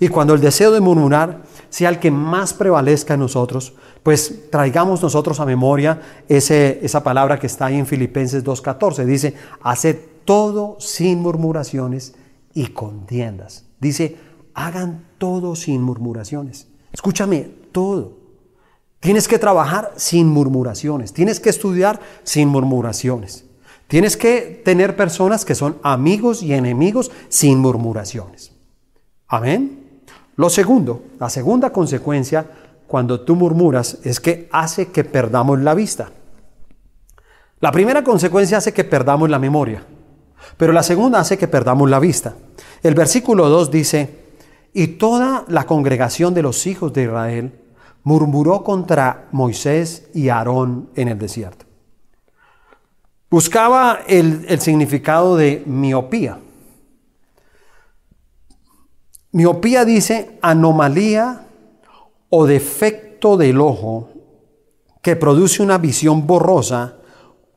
Y 0.00 0.08
cuando 0.08 0.34
el 0.34 0.40
deseo 0.40 0.72
de 0.72 0.80
murmurar 0.80 1.42
sea 1.70 1.90
el 1.90 1.98
que 1.98 2.10
más 2.10 2.54
prevalezca 2.54 3.14
en 3.14 3.20
nosotros, 3.20 3.74
pues 4.02 4.50
traigamos 4.50 5.02
nosotros 5.02 5.38
a 5.40 5.46
memoria 5.46 6.00
esa 6.28 7.02
palabra 7.02 7.38
que 7.38 7.46
está 7.46 7.66
ahí 7.66 7.76
en 7.76 7.86
Filipenses 7.86 8.44
2.14. 8.44 9.04
Dice, 9.04 9.34
haced 9.62 9.98
todo 10.24 10.76
sin 10.80 11.20
murmuraciones 11.20 12.14
y 12.54 12.68
contiendas. 12.68 13.64
Dice, 13.80 14.16
hagan 14.54 15.04
todo 15.18 15.54
sin 15.56 15.82
murmuraciones. 15.82 16.68
Escúchame, 16.92 17.50
todo. 17.78 18.18
Tienes 18.98 19.28
que 19.28 19.38
trabajar 19.38 19.92
sin 19.94 20.26
murmuraciones, 20.26 21.12
tienes 21.12 21.38
que 21.38 21.50
estudiar 21.50 22.00
sin 22.24 22.48
murmuraciones. 22.48 23.44
Tienes 23.86 24.16
que 24.16 24.60
tener 24.64 24.96
personas 24.96 25.44
que 25.44 25.54
son 25.54 25.78
amigos 25.82 26.42
y 26.42 26.52
enemigos 26.52 27.12
sin 27.28 27.60
murmuraciones. 27.60 28.52
Amén. 29.28 30.02
Lo 30.34 30.50
segundo, 30.50 31.04
la 31.20 31.30
segunda 31.30 31.70
consecuencia 31.70 32.50
cuando 32.88 33.20
tú 33.20 33.36
murmuras 33.36 33.98
es 34.02 34.18
que 34.18 34.48
hace 34.50 34.88
que 34.88 35.04
perdamos 35.04 35.60
la 35.60 35.74
vista. 35.74 36.10
La 37.60 37.70
primera 37.70 38.02
consecuencia 38.02 38.58
hace 38.58 38.72
que 38.72 38.84
perdamos 38.84 39.30
la 39.30 39.38
memoria, 39.38 39.84
pero 40.56 40.72
la 40.72 40.82
segunda 40.82 41.20
hace 41.20 41.38
que 41.38 41.48
perdamos 41.48 41.88
la 41.88 42.00
vista. 42.00 42.34
El 42.82 42.94
versículo 42.94 43.48
2 43.48 43.70
dice, 43.70 44.26
y 44.74 44.98
toda 44.98 45.44
la 45.48 45.64
congregación 45.64 46.34
de 46.34 46.42
los 46.42 46.66
hijos 46.66 46.92
de 46.92 47.04
Israel 47.04 47.57
murmuró 48.08 48.64
contra 48.64 49.28
Moisés 49.32 50.08
y 50.14 50.30
Aarón 50.30 50.88
en 50.94 51.08
el 51.08 51.18
desierto. 51.18 51.66
Buscaba 53.28 53.98
el, 54.06 54.58
significado 54.60 55.36
de 55.36 55.62
miopía. 55.66 56.38
Miopía 59.32 59.84
dice 59.84 60.38
anomalía 60.40 61.48
o 62.30 62.46
defecto 62.46 63.36
del 63.36 63.60
ojo 63.60 64.08
que 65.02 65.14
produce 65.14 65.62
una 65.62 65.76
visión 65.76 66.26
borrosa 66.26 66.94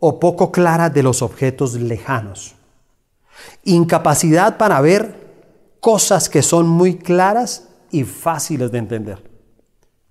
o 0.02 0.20
poco 0.20 0.52
clara 0.52 0.90
de 0.90 1.02
los 1.02 1.22
objetos 1.22 1.76
lejanos. 1.76 2.56
Incapacidad 3.64 4.58
para 4.58 4.82
ver 4.82 5.16
cosas 5.80 6.28
que 6.28 6.42
son 6.42 6.68
muy 6.68 6.98
claras 6.98 7.70
y 7.90 8.04
fáciles 8.04 8.70
de 8.70 8.80
entender. 8.80 9.31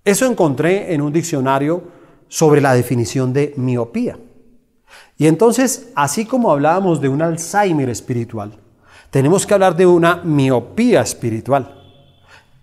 Eso 0.05 0.26
encontré 0.26 0.94
en 0.94 1.03
un 1.03 1.12
diccionario 1.12 1.82
sobre 2.28 2.61
la 2.61 2.74
definición 2.74 3.32
de 3.32 3.53
miopía. 3.57 4.18
Y 5.18 5.26
entonces, 5.26 5.90
así 5.94 6.24
como 6.24 6.51
hablábamos 6.51 7.01
de 7.01 7.09
un 7.09 7.20
Alzheimer 7.20 7.90
espiritual, 7.90 8.59
tenemos 9.11 9.46
que 9.46 9.55
hablar 9.55 9.76
de 9.76 9.86
una 9.86 10.16
miopía 10.24 11.03
espiritual. 11.03 11.76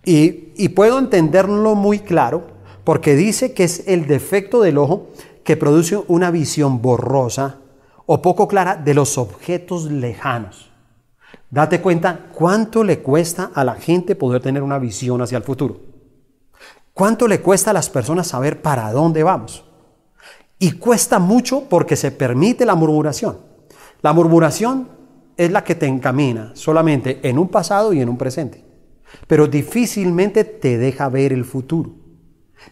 Y, 0.03 0.53
y 0.55 0.69
puedo 0.69 0.97
entenderlo 0.97 1.75
muy 1.75 1.99
claro 1.99 2.47
porque 2.83 3.15
dice 3.15 3.53
que 3.53 3.65
es 3.65 3.87
el 3.87 4.07
defecto 4.07 4.61
del 4.61 4.77
ojo 4.77 5.09
que 5.43 5.57
produce 5.57 6.01
una 6.07 6.31
visión 6.31 6.81
borrosa 6.81 7.57
o 8.05 8.21
poco 8.21 8.47
clara 8.47 8.75
de 8.77 8.93
los 8.93 9.17
objetos 9.17 9.91
lejanos. 9.91 10.71
Date 11.49 11.81
cuenta 11.81 12.27
cuánto 12.33 12.83
le 12.83 12.99
cuesta 12.99 13.51
a 13.53 13.63
la 13.63 13.75
gente 13.75 14.15
poder 14.15 14.41
tener 14.41 14.63
una 14.63 14.79
visión 14.79 15.21
hacia 15.21 15.37
el 15.37 15.43
futuro. 15.43 15.86
¿Cuánto 16.97 17.27
le 17.27 17.41
cuesta 17.41 17.69
a 17.69 17.73
las 17.75 17.91
personas 17.91 18.25
saber 18.25 18.63
para 18.63 18.91
dónde 18.91 19.21
vamos? 19.21 19.63
Y 20.57 20.71
cuesta 20.71 21.19
mucho 21.19 21.65
porque 21.69 21.95
se 21.95 22.09
permite 22.09 22.65
la 22.65 22.73
murmuración. 22.73 23.37
La 24.01 24.13
murmuración 24.13 24.89
es 25.37 25.51
la 25.51 25.63
que 25.63 25.75
te 25.75 25.85
encamina 25.85 26.53
solamente 26.55 27.19
en 27.21 27.37
un 27.37 27.49
pasado 27.49 27.93
y 27.93 28.01
en 28.01 28.09
un 28.09 28.17
presente, 28.17 28.65
pero 29.27 29.45
difícilmente 29.45 30.43
te 30.43 30.79
deja 30.79 31.07
ver 31.07 31.33
el 31.33 31.45
futuro. 31.45 31.91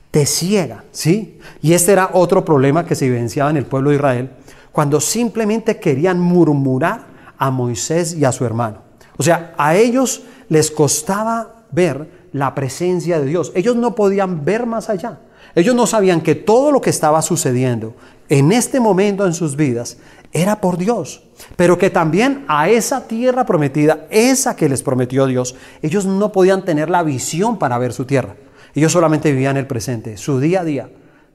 te 0.10 0.26
ciega, 0.26 0.86
¿sí? 0.90 1.38
Y 1.62 1.74
este 1.74 1.92
era 1.92 2.10
otro 2.14 2.44
problema 2.44 2.84
que 2.84 2.96
se 2.96 3.06
evidenciaba 3.06 3.52
en 3.52 3.58
el 3.58 3.68
pueblo 3.68 3.92
de 3.92 3.98
Israel, 3.98 4.32
cuando 4.72 5.00
simplemente 5.00 5.80
querían 5.80 6.20
murmurar 6.20 7.06
a 7.38 7.52
Moisés 7.52 8.16
y 8.16 8.26
a 8.26 8.32
su 8.32 8.44
hermano. 8.44 8.82
O 9.18 9.24
sea, 9.24 9.54
a 9.56 9.76
ellos 9.76 10.24
les 10.50 10.72
costaba 10.72 11.68
ver 11.72 12.25
la 12.36 12.54
presencia 12.54 13.18
de 13.18 13.28
Dios. 13.28 13.54
Ellos 13.56 13.78
no 13.78 13.96
podían 13.96 14.44
ver 14.44 14.66
más 14.66 14.90
allá. 14.90 15.20
Ellos 15.56 15.74
no 15.74 15.88
sabían 15.88 16.20
que 16.20 16.36
todo 16.36 16.70
lo 16.70 16.82
que 16.82 16.90
estaba 16.90 17.22
sucediendo 17.22 17.96
en 18.28 18.52
este 18.52 18.82
momento 18.82 19.26
en 19.26 19.34
sus 19.34 19.56
vidas 19.56 20.00
era 20.34 20.60
por 20.60 20.78
Dios, 20.78 21.24
pero 21.56 21.78
que 21.78 21.90
también 21.90 22.44
a 22.50 22.68
esa 22.68 23.08
tierra 23.08 23.46
prometida, 23.46 24.06
esa 24.10 24.58
que 24.58 24.68
les 24.68 24.84
prometió 24.84 25.28
Dios, 25.28 25.56
ellos 25.82 26.06
no 26.06 26.34
podían 26.34 26.66
tener 26.66 26.90
la 26.90 27.04
visión 27.04 27.58
para 27.58 27.78
ver 27.78 27.94
su 27.94 28.04
tierra. 28.04 28.36
Ellos 28.74 28.92
solamente 28.92 29.32
vivían 29.32 29.56
el 29.56 29.66
presente, 29.66 30.18
su 30.18 30.42
día 30.42 30.60
a 30.60 30.66
día. 30.66 30.90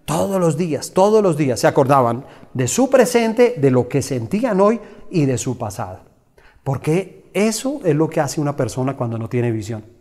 Todos 0.04 0.38
los 0.38 0.58
días, 0.58 0.90
todos 0.92 1.22
los 1.22 1.38
días 1.38 1.60
se 1.60 1.66
acordaban 1.66 2.26
de 2.52 2.68
su 2.68 2.90
presente, 2.90 3.54
de 3.56 3.70
lo 3.70 3.88
que 3.88 4.02
sentían 4.02 4.60
hoy 4.60 4.78
y 5.10 5.24
de 5.24 5.38
su 5.38 5.56
pasado. 5.56 6.00
Porque 6.62 7.24
eso 7.32 7.80
es 7.84 7.96
lo 7.96 8.10
que 8.10 8.20
hace 8.20 8.38
una 8.38 8.54
persona 8.54 8.98
cuando 8.98 9.16
no 9.16 9.30
tiene 9.30 9.50
visión. 9.50 9.99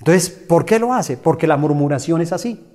Entonces, 0.00 0.30
¿por 0.30 0.64
qué 0.64 0.78
lo 0.78 0.92
hace? 0.92 1.16
Porque 1.16 1.46
la 1.46 1.58
murmuración 1.58 2.20
es 2.22 2.32
así. 2.32 2.66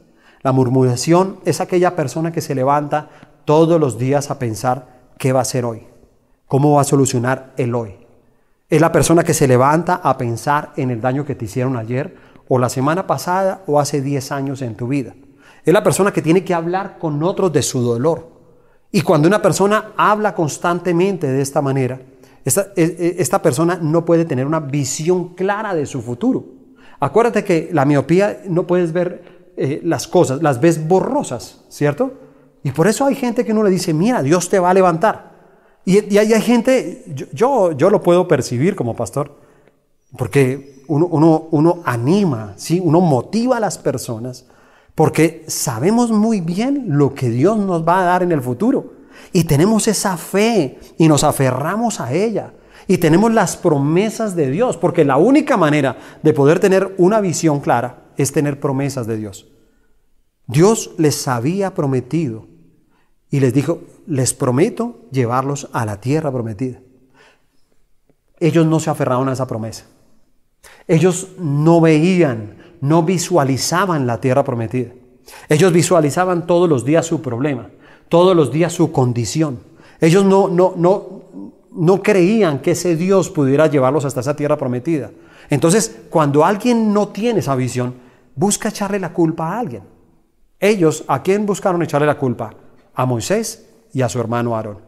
La 0.44 0.52
murmuración 0.52 1.40
es 1.44 1.60
aquella 1.60 1.96
persona 1.96 2.32
que 2.32 2.40
se 2.40 2.54
levanta 2.54 3.10
todos 3.46 3.80
los 3.80 3.98
días 3.98 4.30
a 4.30 4.38
pensar 4.38 4.88
qué 5.18 5.34
va 5.34 5.40
a 5.40 5.42
hacer 5.42 5.66
hoy, 5.66 5.88
cómo 6.48 6.74
va 6.74 6.82
a 6.82 6.86
solucionar 6.86 7.54
el 7.58 7.74
hoy. 7.74 7.96
Es 8.70 8.80
la 8.80 8.92
persona 8.92 9.24
que 9.24 9.34
se 9.34 9.48
levanta 9.48 9.96
a 10.04 10.18
pensar 10.18 10.72
en 10.76 10.92
el 10.92 11.02
daño 11.02 11.26
que 11.26 11.34
te 11.34 11.46
hicieron 11.46 11.78
ayer 11.78 12.16
o 12.48 12.60
la 12.60 12.70
semana 12.70 13.08
pasada 13.08 13.64
o 13.66 13.80
hace 13.80 14.02
10 14.02 14.32
años 14.32 14.62
en 14.62 14.76
tu 14.76 14.88
vida. 14.88 15.16
Es 15.64 15.74
la 15.74 15.84
persona 15.84 16.14
que 16.14 16.22
tiene 16.22 16.44
que 16.44 16.54
hablar 16.54 17.00
con 17.00 17.24
otros 17.24 17.52
de 17.52 17.64
su 17.64 17.82
dolor. 17.82 18.30
Y 18.92 19.02
cuando 19.02 19.28
una 19.28 19.42
persona 19.42 19.94
habla 19.98 20.36
constantemente 20.36 21.26
de 21.26 21.42
esta 21.42 21.64
manera, 21.64 22.00
esta, 22.44 22.68
e, 22.76 22.84
e, 22.84 23.16
esta 23.18 23.42
persona 23.42 23.80
no 23.82 24.06
puede 24.06 24.26
tener 24.26 24.46
una 24.46 24.60
visión 24.60 25.34
clara 25.34 25.74
de 25.74 25.88
su 25.88 26.04
futuro. 26.04 26.55
Acuérdate 27.06 27.44
que 27.44 27.70
la 27.72 27.86
miopía 27.86 28.42
no 28.48 28.66
puedes 28.66 28.92
ver 28.92 29.52
eh, 29.58 29.80
las 29.84 30.08
cosas, 30.08 30.42
las 30.42 30.60
ves 30.60 30.88
borrosas, 30.88 31.62
¿cierto? 31.70 32.14
Y 32.64 32.72
por 32.72 32.88
eso 32.88 33.06
hay 33.06 33.14
gente 33.14 33.46
que 33.46 33.54
no 33.54 33.62
le 33.62 33.70
dice, 33.70 33.94
mira, 33.94 34.24
Dios 34.24 34.50
te 34.50 34.58
va 34.58 34.72
a 34.72 34.74
levantar. 34.74 35.36
Y, 35.86 36.12
y 36.12 36.18
hay, 36.18 36.42
gente, 36.42 37.06
yo, 37.32 37.74
yo, 37.74 37.92
lo 37.92 38.02
puedo 38.02 38.28
percibir 38.28 38.76
como 38.76 38.96
pastor, 38.96 39.36
porque 40.18 40.82
uno, 40.88 41.06
uno, 41.06 41.48
uno 41.52 41.84
anima, 41.86 42.54
¿sí? 42.56 42.82
uno 42.84 43.02
motiva 43.02 43.58
a 43.58 43.60
las 43.60 43.78
personas, 43.78 44.48
porque 44.96 45.46
sabemos 45.48 46.10
muy 46.10 46.42
bien 46.42 46.86
lo 46.88 47.14
que 47.14 47.30
Dios 47.30 47.56
nos 47.60 47.88
va 47.88 48.02
a 48.02 48.06
dar 48.06 48.24
en 48.24 48.32
el 48.32 48.42
futuro. 48.42 48.94
Y 49.32 49.44
tenemos 49.44 49.88
esa 49.88 50.18
fe 50.18 50.80
y 50.98 51.08
nos 51.08 51.24
aferramos 51.24 52.00
a 52.00 52.14
ella. 52.14 52.52
Y 52.88 52.98
tenemos 52.98 53.34
las 53.34 53.58
promesas 53.58 54.36
de 54.36 54.52
Dios, 54.52 54.78
porque 54.78 55.06
la 55.06 55.18
única 55.18 55.58
manera 55.58 55.98
de 56.22 56.34
poder 56.34 56.60
tener 56.60 56.94
una 56.98 57.22
visión 57.22 57.60
clara 57.60 58.04
es 58.18 58.32
tener 58.32 58.60
promesas 58.60 59.08
de 59.08 59.18
Dios. 59.18 59.48
Dios 60.48 60.92
les 60.98 61.28
había 61.28 61.74
prometido 61.74 62.48
y 63.32 63.40
les 63.40 63.54
dijo, 63.54 63.82
les 64.08 64.34
prometo 64.34 65.02
llevarlos 65.12 65.70
a 65.74 65.86
la 65.86 66.00
tierra 66.00 66.32
prometida. 66.32 66.80
Ellos 68.40 68.66
no 68.66 68.80
se 68.80 68.90
aferraron 68.90 69.30
a 69.30 69.34
esa 69.34 69.48
promesa. 69.48 69.86
Ellos 70.88 71.30
no 71.40 71.82
veían, 71.82 72.58
no 72.82 73.04
visualizaban 73.04 74.06
la 74.06 74.22
tierra 74.22 74.44
prometida. 74.44 74.92
Ellos 75.50 75.74
visualizaban 75.74 76.46
todos 76.46 76.70
los 76.70 76.86
días 76.86 77.06
su 77.06 77.22
problema, 77.22 77.70
todos 78.10 78.36
los 78.36 78.52
días 78.52 78.74
su 78.74 78.92
condición. 78.92 79.60
Ellos 80.00 80.24
no, 80.26 80.48
no, 80.48 80.74
no, 80.76 81.15
no 81.76 82.02
creían 82.02 82.60
que 82.60 82.72
ese 82.72 82.96
Dios 82.96 83.30
pudiera 83.30 83.68
llevarlos 83.68 84.06
hasta 84.06 84.22
esa 84.22 84.36
tierra 84.36 84.58
prometida. 84.58 85.12
Entonces, 85.50 86.04
cuando 86.10 86.44
alguien 86.46 86.94
no 86.94 87.10
tiene 87.10 87.40
esa 87.40 87.56
visión, 87.56 87.96
busca 88.36 88.70
echarle 88.70 89.00
la 89.00 89.14
culpa 89.14 89.54
a 89.54 89.60
alguien. 89.60 89.84
Ellos, 90.60 91.04
¿a 91.08 91.22
quién 91.22 91.46
buscaron 91.46 91.84
echarle 91.84 92.08
la 92.08 92.18
culpa? 92.18 92.54
A 92.94 93.06
Moisés 93.06 93.68
y 93.94 94.02
a 94.02 94.10
su 94.10 94.20
hermano 94.20 94.56
Aarón. 94.56 94.80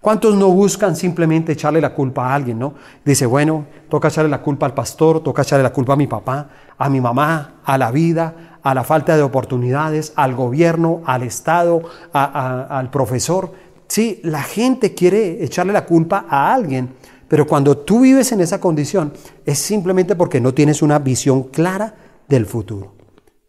¿Cuántos 0.00 0.34
no 0.34 0.48
buscan 0.48 0.96
simplemente 0.96 1.52
echarle 1.52 1.80
la 1.80 1.92
culpa 1.92 2.28
a 2.28 2.34
alguien, 2.34 2.58
no? 2.58 2.74
Dice, 3.04 3.26
bueno, 3.26 3.66
toca 3.90 4.08
echarle 4.08 4.30
la 4.30 4.40
culpa 4.40 4.64
al 4.64 4.72
pastor, 4.72 5.22
toca 5.22 5.42
echarle 5.42 5.62
la 5.62 5.72
culpa 5.72 5.92
a 5.92 5.96
mi 5.96 6.06
papá, 6.06 6.48
a 6.78 6.88
mi 6.88 7.02
mamá, 7.02 7.60
a 7.64 7.76
la 7.76 7.90
vida, 7.90 8.58
a 8.62 8.74
la 8.74 8.82
falta 8.82 9.14
de 9.16 9.22
oportunidades, 9.22 10.14
al 10.16 10.34
gobierno, 10.34 11.02
al 11.04 11.22
Estado, 11.22 11.82
al 12.12 12.90
profesor. 12.90 13.52
Sí, 13.90 14.20
la 14.22 14.44
gente 14.44 14.94
quiere 14.94 15.42
echarle 15.42 15.72
la 15.72 15.84
culpa 15.84 16.24
a 16.28 16.54
alguien, 16.54 16.90
pero 17.26 17.44
cuando 17.44 17.76
tú 17.76 18.02
vives 18.02 18.30
en 18.30 18.40
esa 18.40 18.60
condición 18.60 19.12
es 19.44 19.58
simplemente 19.58 20.14
porque 20.14 20.40
no 20.40 20.54
tienes 20.54 20.80
una 20.80 21.00
visión 21.00 21.48
clara 21.48 21.96
del 22.28 22.46
futuro. 22.46 22.94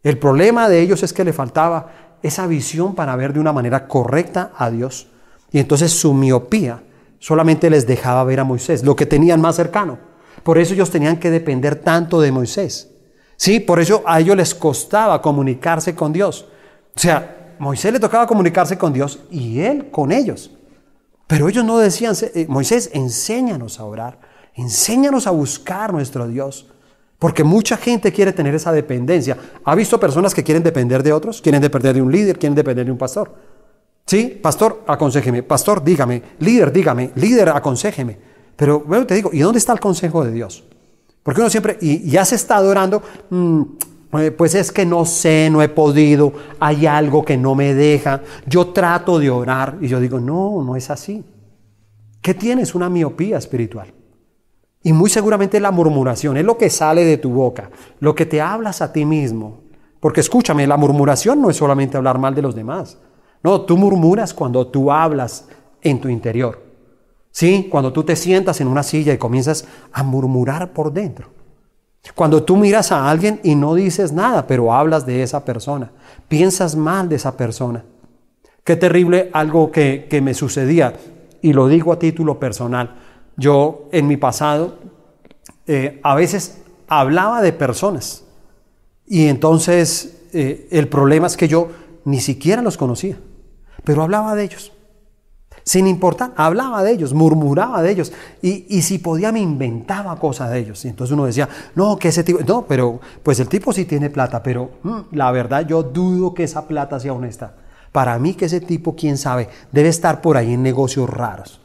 El 0.02 0.18
problema 0.18 0.68
de 0.68 0.80
ellos 0.80 1.04
es 1.04 1.12
que 1.12 1.22
le 1.22 1.32
faltaba 1.32 2.16
esa 2.24 2.48
visión 2.48 2.96
para 2.96 3.14
ver 3.14 3.32
de 3.32 3.38
una 3.38 3.52
manera 3.52 3.86
correcta 3.86 4.50
a 4.56 4.68
Dios. 4.68 5.06
Y 5.52 5.60
entonces 5.60 5.92
su 5.92 6.12
miopía 6.12 6.82
solamente 7.20 7.70
les 7.70 7.86
dejaba 7.86 8.24
ver 8.24 8.40
a 8.40 8.44
Moisés, 8.44 8.82
lo 8.82 8.96
que 8.96 9.06
tenían 9.06 9.40
más 9.40 9.54
cercano. 9.54 10.00
Por 10.42 10.58
eso 10.58 10.74
ellos 10.74 10.90
tenían 10.90 11.20
que 11.20 11.30
depender 11.30 11.76
tanto 11.76 12.20
de 12.20 12.32
Moisés. 12.32 12.90
Sí, 13.36 13.60
por 13.60 13.78
eso 13.78 14.02
a 14.06 14.18
ellos 14.18 14.36
les 14.36 14.56
costaba 14.56 15.22
comunicarse 15.22 15.94
con 15.94 16.12
Dios. 16.12 16.48
O 16.96 16.98
sea, 16.98 17.41
Moisés 17.62 17.92
le 17.92 18.00
tocaba 18.00 18.26
comunicarse 18.26 18.76
con 18.76 18.92
Dios 18.92 19.20
y 19.30 19.60
él 19.60 19.88
con 19.92 20.10
ellos. 20.10 20.50
Pero 21.28 21.48
ellos 21.48 21.64
no 21.64 21.78
decían, 21.78 22.12
eh, 22.34 22.46
Moisés, 22.48 22.90
enséñanos 22.92 23.78
a 23.78 23.84
orar, 23.84 24.18
enséñanos 24.54 25.28
a 25.28 25.30
buscar 25.30 25.92
nuestro 25.92 26.26
Dios. 26.26 26.66
Porque 27.20 27.44
mucha 27.44 27.76
gente 27.76 28.12
quiere 28.12 28.32
tener 28.32 28.52
esa 28.56 28.72
dependencia. 28.72 29.38
¿Ha 29.64 29.76
visto 29.76 30.00
personas 30.00 30.34
que 30.34 30.42
quieren 30.42 30.64
depender 30.64 31.04
de 31.04 31.12
otros? 31.12 31.40
Quieren 31.40 31.62
depender 31.62 31.94
de 31.94 32.02
un 32.02 32.10
líder, 32.10 32.36
quieren 32.36 32.56
depender 32.56 32.84
de 32.84 32.90
un 32.90 32.98
pastor. 32.98 33.32
¿Sí? 34.06 34.40
Pastor, 34.42 34.82
aconsejeme. 34.88 35.44
Pastor, 35.44 35.84
dígame. 35.84 36.20
Líder, 36.40 36.72
dígame. 36.72 37.12
Líder, 37.14 37.50
aconsejeme. 37.50 38.18
Pero 38.56 38.80
bueno, 38.80 39.06
te 39.06 39.14
digo, 39.14 39.30
¿y 39.32 39.38
dónde 39.38 39.60
está 39.60 39.72
el 39.72 39.78
consejo 39.78 40.24
de 40.24 40.32
Dios? 40.32 40.64
Porque 41.22 41.40
uno 41.40 41.48
siempre, 41.48 41.78
y 41.80 42.10
ya 42.10 42.24
se 42.24 42.34
está 42.34 42.56
adorando, 42.56 43.04
mm, 43.30 43.62
eh, 44.12 44.30
pues 44.30 44.54
es 44.54 44.70
que 44.70 44.84
no 44.84 45.04
sé, 45.04 45.48
no 45.50 45.62
he 45.62 45.68
podido, 45.68 46.32
hay 46.60 46.86
algo 46.86 47.24
que 47.24 47.36
no 47.36 47.54
me 47.54 47.74
deja, 47.74 48.22
yo 48.46 48.68
trato 48.68 49.18
de 49.18 49.30
orar 49.30 49.78
y 49.80 49.88
yo 49.88 50.00
digo, 50.00 50.20
no, 50.20 50.62
no 50.62 50.76
es 50.76 50.90
así. 50.90 51.24
¿Qué 52.20 52.34
tienes? 52.34 52.74
Una 52.74 52.88
miopía 52.88 53.38
espiritual. 53.38 53.92
Y 54.82 54.92
muy 54.92 55.10
seguramente 55.10 55.60
la 55.60 55.70
murmuración 55.70 56.36
es 56.36 56.44
lo 56.44 56.58
que 56.58 56.70
sale 56.70 57.04
de 57.04 57.16
tu 57.16 57.30
boca, 57.30 57.70
lo 58.00 58.14
que 58.14 58.26
te 58.26 58.40
hablas 58.40 58.82
a 58.82 58.92
ti 58.92 59.04
mismo. 59.04 59.60
Porque 60.00 60.20
escúchame, 60.20 60.66
la 60.66 60.76
murmuración 60.76 61.40
no 61.40 61.50
es 61.50 61.56
solamente 61.56 61.96
hablar 61.96 62.18
mal 62.18 62.34
de 62.34 62.42
los 62.42 62.54
demás. 62.54 62.98
No, 63.42 63.62
tú 63.62 63.76
murmuras 63.76 64.34
cuando 64.34 64.66
tú 64.66 64.90
hablas 64.90 65.48
en 65.80 66.00
tu 66.00 66.08
interior. 66.08 66.60
Sí, 67.30 67.68
cuando 67.70 67.92
tú 67.92 68.04
te 68.04 68.14
sientas 68.14 68.60
en 68.60 68.68
una 68.68 68.82
silla 68.82 69.12
y 69.12 69.18
comienzas 69.18 69.66
a 69.92 70.02
murmurar 70.02 70.72
por 70.72 70.92
dentro. 70.92 71.28
Cuando 72.14 72.42
tú 72.42 72.56
miras 72.56 72.90
a 72.90 73.08
alguien 73.08 73.40
y 73.44 73.54
no 73.54 73.74
dices 73.74 74.12
nada, 74.12 74.46
pero 74.46 74.72
hablas 74.72 75.06
de 75.06 75.22
esa 75.22 75.44
persona, 75.44 75.92
piensas 76.28 76.74
mal 76.74 77.08
de 77.08 77.16
esa 77.16 77.36
persona. 77.36 77.84
Qué 78.64 78.76
terrible 78.76 79.30
algo 79.32 79.70
que, 79.70 80.20
me 80.22 80.34
sucedía, 80.34 80.94
y 81.40 81.52
lo 81.52 81.68
digo 81.68 81.92
a 81.92 81.98
título 81.98 82.38
personal. 82.38 82.96
Yo 83.36 83.88
en 83.92 84.06
mi 84.08 84.16
pasado 84.16 84.78
eh, 85.66 86.00
a 86.02 86.14
veces 86.14 86.62
hablaba 86.86 87.40
de 87.40 87.52
personas 87.52 88.24
y 89.06 89.26
entonces 89.28 90.22
eh, 90.32 90.68
el 90.70 90.88
problema 90.88 91.26
es 91.26 91.36
que 91.36 91.48
yo 91.48 91.68
ni 92.04 92.20
siquiera 92.20 92.62
los 92.62 92.76
conocía, 92.76 93.16
pero 93.84 94.02
hablaba 94.02 94.34
de 94.34 94.44
ellos. 94.44 94.72
Sin 95.64 95.86
importar, 95.86 96.32
hablaba 96.36 96.82
de 96.82 96.92
ellos, 96.92 97.14
murmuraba 97.14 97.82
de 97.82 97.92
ellos. 97.92 98.12
Y, 98.40 98.82
si 98.82 98.98
podía 98.98 99.30
me 99.30 99.40
inventaba 99.40 100.16
cosas 100.16 100.50
de 100.50 100.58
ellos. 100.58 100.84
Y 100.84 100.88
entonces 100.88 101.12
uno 101.12 101.24
decía, 101.24 101.48
no, 101.74 101.96
que 101.96 102.08
ese 102.08 102.24
tipo, 102.24 102.40
no, 102.46 102.66
pero 102.66 103.00
pues 103.22 103.38
el 103.40 103.48
tipo 103.48 103.72
sí 103.72 103.84
tiene 103.84 104.10
plata, 104.10 104.42
pero 104.42 104.70
mm, 104.82 105.00
la 105.12 105.30
verdad 105.30 105.66
yo 105.66 105.82
dudo 105.82 106.34
que 106.34 106.44
esa 106.44 106.66
plata 106.66 106.98
sea 106.98 107.12
honesta. 107.12 107.54
Para 107.92 108.18
mí 108.18 108.34
que 108.34 108.46
ese 108.46 108.60
tipo, 108.60 108.96
quién 108.96 109.18
sabe, 109.18 109.48
debe 109.70 109.88
estar 109.88 110.20
por 110.20 110.36
ahí 110.36 110.54
en 110.54 110.62
negocios 110.62 111.08
raros. 111.08 111.60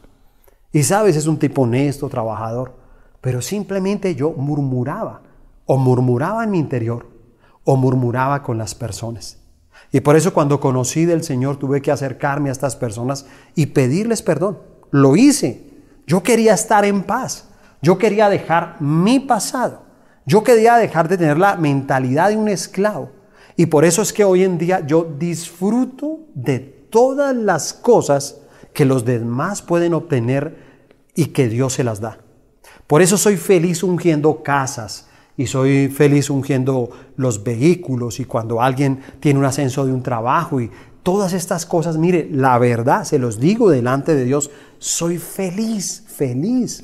Y 0.72 0.82
sabes, 0.82 1.16
es 1.16 1.26
un 1.26 1.38
tipo 1.38 1.62
honesto, 1.62 2.08
trabajador. 2.08 2.74
Pero 3.20 3.42
simplemente 3.42 4.14
yo 4.14 4.30
murmuraba, 4.30 5.22
o 5.66 5.76
murmuraba 5.76 6.44
en 6.44 6.50
mi 6.50 6.58
interior, 6.58 7.06
o 7.64 7.76
murmuraba 7.76 8.42
con 8.42 8.58
las 8.58 8.74
personas. 8.74 9.38
Y 9.92 10.00
por 10.00 10.16
eso 10.16 10.34
cuando 10.34 10.60
conocí 10.60 11.04
del 11.04 11.22
Señor 11.22 11.58
tuve 11.58 11.80
que 11.80 11.90
acercarme 11.90 12.48
a 12.48 12.52
estas 12.52 12.76
personas 12.76 13.26
y 13.54 13.66
pedirles 13.66 14.22
perdón. 14.22 14.58
Lo 14.90 15.16
hice. 15.16 15.64
Yo 16.06 16.22
quería 16.22 16.54
estar 16.54 16.84
en 16.84 17.02
paz. 17.02 17.48
Yo 17.80 17.98
quería 17.98 18.28
dejar 18.28 18.76
mi 18.80 19.20
pasado. 19.20 19.82
Yo 20.26 20.42
quería 20.44 20.76
dejar 20.76 21.08
de 21.08 21.16
tener 21.16 21.38
la 21.38 21.56
mentalidad 21.56 22.28
de 22.28 22.36
un 22.36 22.48
esclavo. 22.48 23.10
Y 23.56 23.66
por 23.66 23.84
eso 23.84 24.02
es 24.02 24.12
que 24.12 24.24
hoy 24.24 24.44
en 24.44 24.58
día 24.58 24.86
yo 24.86 25.04
disfruto 25.18 26.20
de 26.34 26.58
todas 26.58 27.34
las 27.34 27.72
cosas 27.72 28.36
que 28.72 28.84
los 28.84 29.04
demás 29.04 29.62
pueden 29.62 29.94
obtener 29.94 30.56
y 31.14 31.26
que 31.26 31.48
Dios 31.48 31.72
se 31.72 31.84
las 31.84 32.00
da. 32.00 32.18
Por 32.86 33.02
eso 33.02 33.18
soy 33.18 33.36
feliz 33.36 33.82
ungiendo 33.82 34.42
casas 34.42 35.07
y 35.38 35.46
soy 35.46 35.88
feliz 35.88 36.28
ungiendo 36.28 36.90
los 37.16 37.42
vehículos 37.44 38.20
y 38.20 38.24
cuando 38.24 38.60
alguien 38.60 39.00
tiene 39.20 39.38
un 39.38 39.44
ascenso 39.46 39.86
de 39.86 39.92
un 39.92 40.02
trabajo 40.02 40.60
y 40.60 40.68
todas 41.04 41.32
estas 41.32 41.64
cosas, 41.64 41.96
mire, 41.96 42.28
la 42.30 42.58
verdad, 42.58 43.04
se 43.04 43.20
los 43.20 43.38
digo 43.38 43.70
delante 43.70 44.14
de 44.16 44.24
Dios, 44.24 44.50
soy 44.78 45.16
feliz, 45.16 46.04
feliz, 46.08 46.82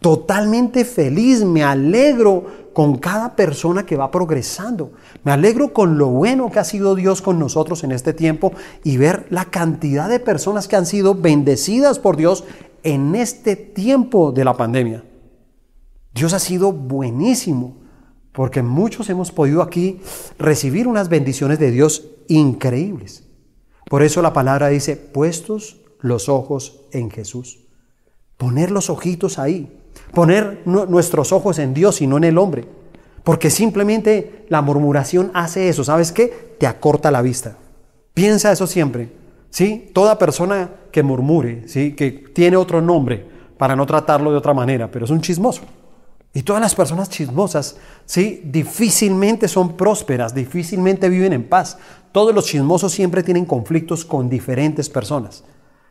totalmente 0.00 0.84
feliz, 0.84 1.44
me 1.44 1.64
alegro 1.64 2.44
con 2.74 2.98
cada 2.98 3.34
persona 3.34 3.86
que 3.86 3.96
va 3.96 4.10
progresando, 4.10 4.92
me 5.24 5.32
alegro 5.32 5.72
con 5.72 5.96
lo 5.96 6.08
bueno 6.08 6.50
que 6.50 6.58
ha 6.58 6.64
sido 6.64 6.94
Dios 6.94 7.22
con 7.22 7.38
nosotros 7.38 7.84
en 7.84 7.92
este 7.92 8.12
tiempo 8.12 8.52
y 8.84 8.98
ver 8.98 9.26
la 9.30 9.46
cantidad 9.46 10.10
de 10.10 10.20
personas 10.20 10.68
que 10.68 10.76
han 10.76 10.86
sido 10.86 11.14
bendecidas 11.14 11.98
por 11.98 12.18
Dios 12.18 12.44
en 12.82 13.14
este 13.14 13.56
tiempo 13.56 14.30
de 14.30 14.44
la 14.44 14.58
pandemia. 14.58 15.04
Dios 16.14 16.32
ha 16.32 16.38
sido 16.38 16.72
buenísimo 16.72 17.76
porque 18.32 18.62
muchos 18.62 19.10
hemos 19.10 19.30
podido 19.30 19.62
aquí 19.62 20.00
recibir 20.38 20.88
unas 20.88 21.08
bendiciones 21.08 21.58
de 21.58 21.70
Dios 21.70 22.06
increíbles. 22.28 23.24
Por 23.88 24.02
eso 24.02 24.22
la 24.22 24.32
palabra 24.32 24.68
dice, 24.68 24.96
puestos 24.96 25.80
los 26.00 26.28
ojos 26.28 26.80
en 26.92 27.10
Jesús. 27.10 27.60
Poner 28.38 28.70
los 28.70 28.90
ojitos 28.90 29.38
ahí. 29.38 29.78
Poner 30.14 30.62
nuestros 30.64 31.32
ojos 31.32 31.58
en 31.58 31.74
Dios 31.74 32.00
y 32.00 32.06
no 32.06 32.16
en 32.16 32.24
el 32.24 32.38
hombre. 32.38 32.66
Porque 33.22 33.50
simplemente 33.50 34.46
la 34.48 34.62
murmuración 34.62 35.30
hace 35.34 35.68
eso. 35.68 35.84
¿Sabes 35.84 36.10
qué? 36.10 36.56
Te 36.58 36.66
acorta 36.66 37.10
la 37.10 37.22
vista. 37.22 37.58
Piensa 38.14 38.50
eso 38.50 38.66
siempre. 38.66 39.12
¿Sí? 39.50 39.90
Toda 39.92 40.18
persona 40.18 40.70
que 40.90 41.02
murmure, 41.02 41.68
¿sí? 41.68 41.92
que 41.92 42.10
tiene 42.10 42.56
otro 42.56 42.80
nombre 42.80 43.26
para 43.58 43.76
no 43.76 43.84
tratarlo 43.84 44.30
de 44.30 44.38
otra 44.38 44.54
manera, 44.54 44.90
pero 44.90 45.04
es 45.04 45.10
un 45.10 45.20
chismoso. 45.20 45.62
Y 46.34 46.42
todas 46.42 46.62
las 46.62 46.74
personas 46.74 47.10
chismosas, 47.10 47.76
¿sí? 48.06 48.40
Difícilmente 48.44 49.48
son 49.48 49.76
prósperas, 49.76 50.34
difícilmente 50.34 51.08
viven 51.08 51.34
en 51.34 51.46
paz. 51.46 51.76
Todos 52.10 52.34
los 52.34 52.46
chismosos 52.46 52.92
siempre 52.92 53.22
tienen 53.22 53.44
conflictos 53.44 54.04
con 54.04 54.30
diferentes 54.30 54.88
personas. 54.88 55.44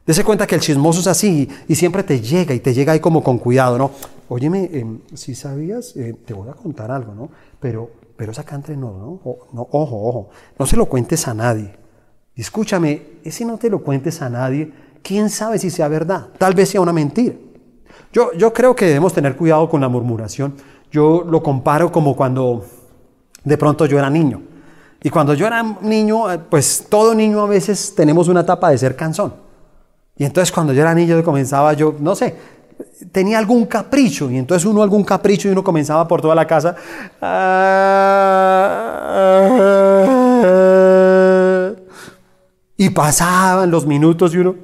Dese 0.05 0.23
cuenta 0.23 0.47
que 0.47 0.55
el 0.55 0.61
chismoso 0.61 0.99
es 0.99 1.07
así 1.07 1.47
y 1.67 1.75
siempre 1.75 2.01
te 2.01 2.19
llega 2.19 2.55
y 2.55 2.59
te 2.59 2.73
llega 2.73 2.93
ahí 2.93 2.99
como 2.99 3.23
con 3.23 3.37
cuidado, 3.37 3.77
¿no? 3.77 3.91
Óyeme, 4.29 4.69
em, 4.73 4.99
si 5.13 5.35
sabías, 5.35 5.95
eh, 5.95 6.15
te 6.25 6.33
voy 6.33 6.49
a 6.49 6.53
contar 6.53 6.89
algo, 6.89 7.13
¿no? 7.13 7.29
Pero, 7.59 7.91
pero 8.17 8.31
acá 8.31 8.55
entre 8.55 8.75
no, 8.75 8.91
¿no? 8.91 9.37
no, 9.53 9.67
ojo, 9.71 10.07
ojo, 10.07 10.29
no 10.57 10.65
se 10.65 10.75
lo 10.75 10.87
cuentes 10.87 11.27
a 11.27 11.33
nadie. 11.33 11.75
escúchame, 12.35 13.19
ese 13.23 13.45
no 13.45 13.57
te 13.57 13.69
lo 13.69 13.83
cuentes 13.83 14.21
a 14.21 14.29
nadie, 14.29 14.71
quién 15.03 15.29
sabe 15.29 15.59
si 15.59 15.69
sea 15.69 15.87
verdad, 15.87 16.29
tal 16.39 16.55
vez 16.55 16.69
sea 16.69 16.81
una 16.81 16.93
mentira. 16.93 17.35
Yo, 18.13 18.31
yo 18.33 18.51
creo 18.53 18.75
que 18.75 18.85
debemos 18.85 19.13
tener 19.13 19.35
cuidado 19.35 19.69
con 19.69 19.81
la 19.81 19.89
murmuración. 19.89 20.55
Yo 20.91 21.23
lo 21.27 21.41
comparo 21.41 21.91
como 21.91 22.15
cuando 22.15 22.65
de 23.43 23.57
pronto 23.57 23.85
yo 23.85 23.97
era 23.97 24.09
niño. 24.09 24.41
Y 25.03 25.09
cuando 25.09 25.33
yo 25.33 25.47
era 25.47 25.63
niño, 25.81 26.31
eh, 26.31 26.37
pues 26.37 26.85
todo 26.89 27.15
niño 27.15 27.41
a 27.41 27.47
veces 27.47 27.95
tenemos 27.95 28.27
una 28.27 28.41
etapa 28.41 28.69
de 28.69 28.77
ser 28.77 28.95
cansón. 28.95 29.33
Y 30.15 30.25
entonces 30.25 30.51
cuando 30.51 30.73
yo 30.73 30.81
era 30.81 30.93
niño 30.93 31.15
yo 31.17 31.23
comenzaba 31.23 31.73
yo, 31.73 31.95
no 31.99 32.15
sé, 32.15 32.35
tenía 33.11 33.39
algún 33.39 33.65
capricho 33.65 34.29
y 34.29 34.37
entonces 34.37 34.65
uno 34.65 34.83
algún 34.83 35.03
capricho 35.03 35.47
y 35.47 35.51
uno 35.51 35.63
comenzaba 35.63 36.07
por 36.07 36.21
toda 36.21 36.35
la 36.35 36.45
casa. 36.45 36.75
y 42.77 42.89
pasaban 42.89 43.71
los 43.71 43.85
minutos 43.85 44.33
y 44.33 44.37
uno... 44.37 44.55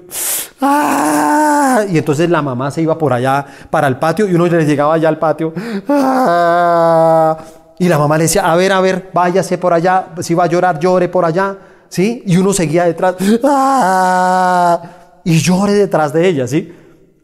Y 1.85 1.97
entonces 1.97 2.29
la 2.29 2.41
mamá 2.41 2.71
se 2.71 2.81
iba 2.81 2.97
por 2.97 3.13
allá 3.13 3.45
para 3.69 3.87
el 3.87 3.97
patio 3.97 4.27
y 4.27 4.33
uno 4.33 4.47
le 4.47 4.65
llegaba 4.65 4.93
allá 4.93 5.09
al 5.09 5.19
patio. 5.19 5.53
¡Ah! 5.87 7.37
Y 7.79 7.87
la 7.87 7.97
mamá 7.97 8.17
le 8.17 8.23
decía, 8.23 8.51
a 8.51 8.55
ver, 8.55 8.71
a 8.71 8.81
ver, 8.81 9.11
váyase 9.13 9.57
por 9.57 9.73
allá, 9.73 10.07
si 10.21 10.33
va 10.33 10.45
a 10.45 10.47
llorar, 10.47 10.79
llore 10.79 11.09
por 11.09 11.25
allá, 11.25 11.55
¿sí? 11.89 12.23
Y 12.25 12.37
uno 12.37 12.51
seguía 12.53 12.85
detrás, 12.85 13.15
¡ah! 13.43 14.81
y 15.23 15.37
llore 15.39 15.73
detrás 15.73 16.11
de 16.11 16.27
ella, 16.27 16.47
¿sí? 16.47 16.73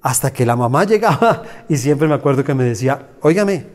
Hasta 0.02 0.32
que 0.32 0.46
la 0.46 0.56
mamá 0.56 0.84
llegaba 0.84 1.44
y 1.70 1.78
siempre 1.78 2.08
me 2.08 2.14
acuerdo 2.14 2.44
que 2.44 2.54
me 2.54 2.64
decía, 2.66 3.08
óigame, 3.22 3.66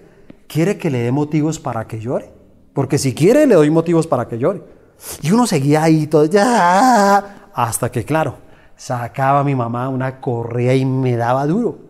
¿quiere 0.46 0.78
que 0.78 0.90
le 0.90 0.98
dé 0.98 1.10
motivos 1.10 1.58
para 1.58 1.86
que 1.86 1.98
llore? 1.98 2.30
Porque 2.74 2.98
si 2.98 3.14
quiere, 3.14 3.46
le 3.46 3.56
doy 3.56 3.70
motivos 3.70 4.06
para 4.06 4.28
que 4.28 4.38
llore. 4.38 4.62
Y 5.22 5.32
uno 5.32 5.46
seguía 5.46 5.82
ahí 5.82 6.06
todo, 6.06 6.26
ya, 6.26 7.50
hasta 7.54 7.90
que, 7.90 8.04
claro, 8.04 8.36
sacaba 8.78 9.44
mi 9.44 9.54
mamá 9.54 9.90
una 9.90 10.20
correa 10.20 10.74
y 10.74 10.86
me 10.86 11.16
daba 11.16 11.46
duro. 11.46 11.80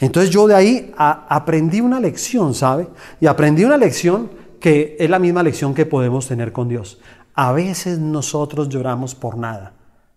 Entonces 0.00 0.30
yo 0.30 0.46
de 0.46 0.54
ahí 0.54 0.92
aprendí 0.98 1.80
una 1.80 2.00
lección, 2.00 2.52
¿sabe? 2.52 2.88
Y 3.20 3.26
aprendí 3.26 3.64
una 3.64 3.78
lección 3.78 4.30
que 4.60 4.96
es 4.98 5.08
la 5.08 5.18
misma 5.18 5.42
lección 5.42 5.72
que 5.72 5.86
podemos 5.86 6.26
tener 6.26 6.52
con 6.52 6.68
Dios. 6.68 7.00
A 7.34 7.52
veces 7.52 7.98
nosotros 7.98 8.68
lloramos 8.68 9.14
por 9.14 9.38
nada. 9.38 9.74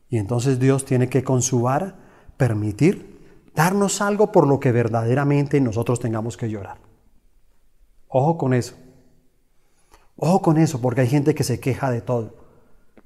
Y 0.09 0.17
entonces 0.17 0.59
Dios 0.59 0.85
tiene 0.85 1.07
que 1.07 1.23
con 1.23 1.41
su 1.43 1.61
vara 1.61 1.95
permitir 2.35 3.19
darnos 3.53 4.01
algo 4.01 4.31
por 4.31 4.47
lo 4.47 4.59
que 4.59 4.71
verdaderamente 4.71 5.61
nosotros 5.61 5.99
tengamos 5.99 6.35
que 6.35 6.49
llorar. 6.49 6.77
Ojo 8.07 8.37
con 8.37 8.55
eso. 8.55 8.73
Ojo 10.15 10.41
con 10.41 10.57
eso, 10.57 10.81
porque 10.81 11.01
hay 11.01 11.07
gente 11.07 11.35
que 11.35 11.43
se 11.43 11.59
queja 11.59 11.91
de 11.91 12.01
todo. 12.01 12.33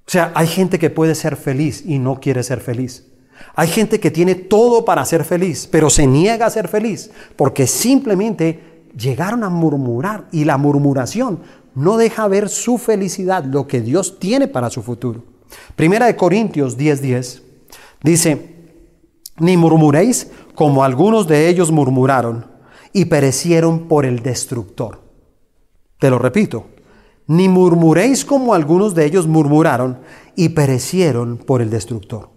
O 0.05 0.11
sea, 0.11 0.31
hay 0.35 0.47
gente 0.47 0.79
que 0.79 0.89
puede 0.89 1.15
ser 1.15 1.35
feliz 1.35 1.83
y 1.85 1.99
no 1.99 2.19
quiere 2.19 2.43
ser 2.43 2.59
feliz. 2.59 3.07
Hay 3.55 3.67
gente 3.67 3.99
que 3.99 4.11
tiene 4.11 4.35
todo 4.35 4.85
para 4.85 5.05
ser 5.05 5.23
feliz, 5.23 5.67
pero 5.69 5.89
se 5.89 6.07
niega 6.07 6.45
a 6.45 6.49
ser 6.49 6.67
feliz 6.67 7.11
porque 7.35 7.67
simplemente 7.67 8.83
llegaron 8.97 9.43
a 9.43 9.49
murmurar 9.49 10.27
y 10.31 10.45
la 10.45 10.57
murmuración 10.57 11.39
no 11.75 11.97
deja 11.97 12.27
ver 12.27 12.49
su 12.49 12.77
felicidad, 12.77 13.43
lo 13.45 13.67
que 13.67 13.81
Dios 13.81 14.19
tiene 14.19 14.47
para 14.47 14.69
su 14.69 14.83
futuro. 14.83 15.23
Primera 15.75 16.05
de 16.05 16.15
Corintios 16.15 16.77
10:10 16.77 17.41
dice, 18.03 18.53
ni 19.39 19.57
murmuréis 19.57 20.29
como 20.55 20.83
algunos 20.83 21.27
de 21.27 21.49
ellos 21.49 21.71
murmuraron 21.71 22.45
y 22.91 23.05
perecieron 23.05 23.87
por 23.87 24.05
el 24.05 24.21
destructor. 24.21 25.01
Te 25.99 26.09
lo 26.09 26.19
repito, 26.19 26.67
ni 27.27 27.49
murmuréis 27.49 28.25
como 28.25 28.53
algunos 28.53 28.95
de 28.95 29.05
ellos 29.05 29.27
murmuraron 29.27 29.99
y 30.35 30.49
perecieron 30.49 31.37
por 31.37 31.61
el 31.61 31.69
destructor. 31.69 32.29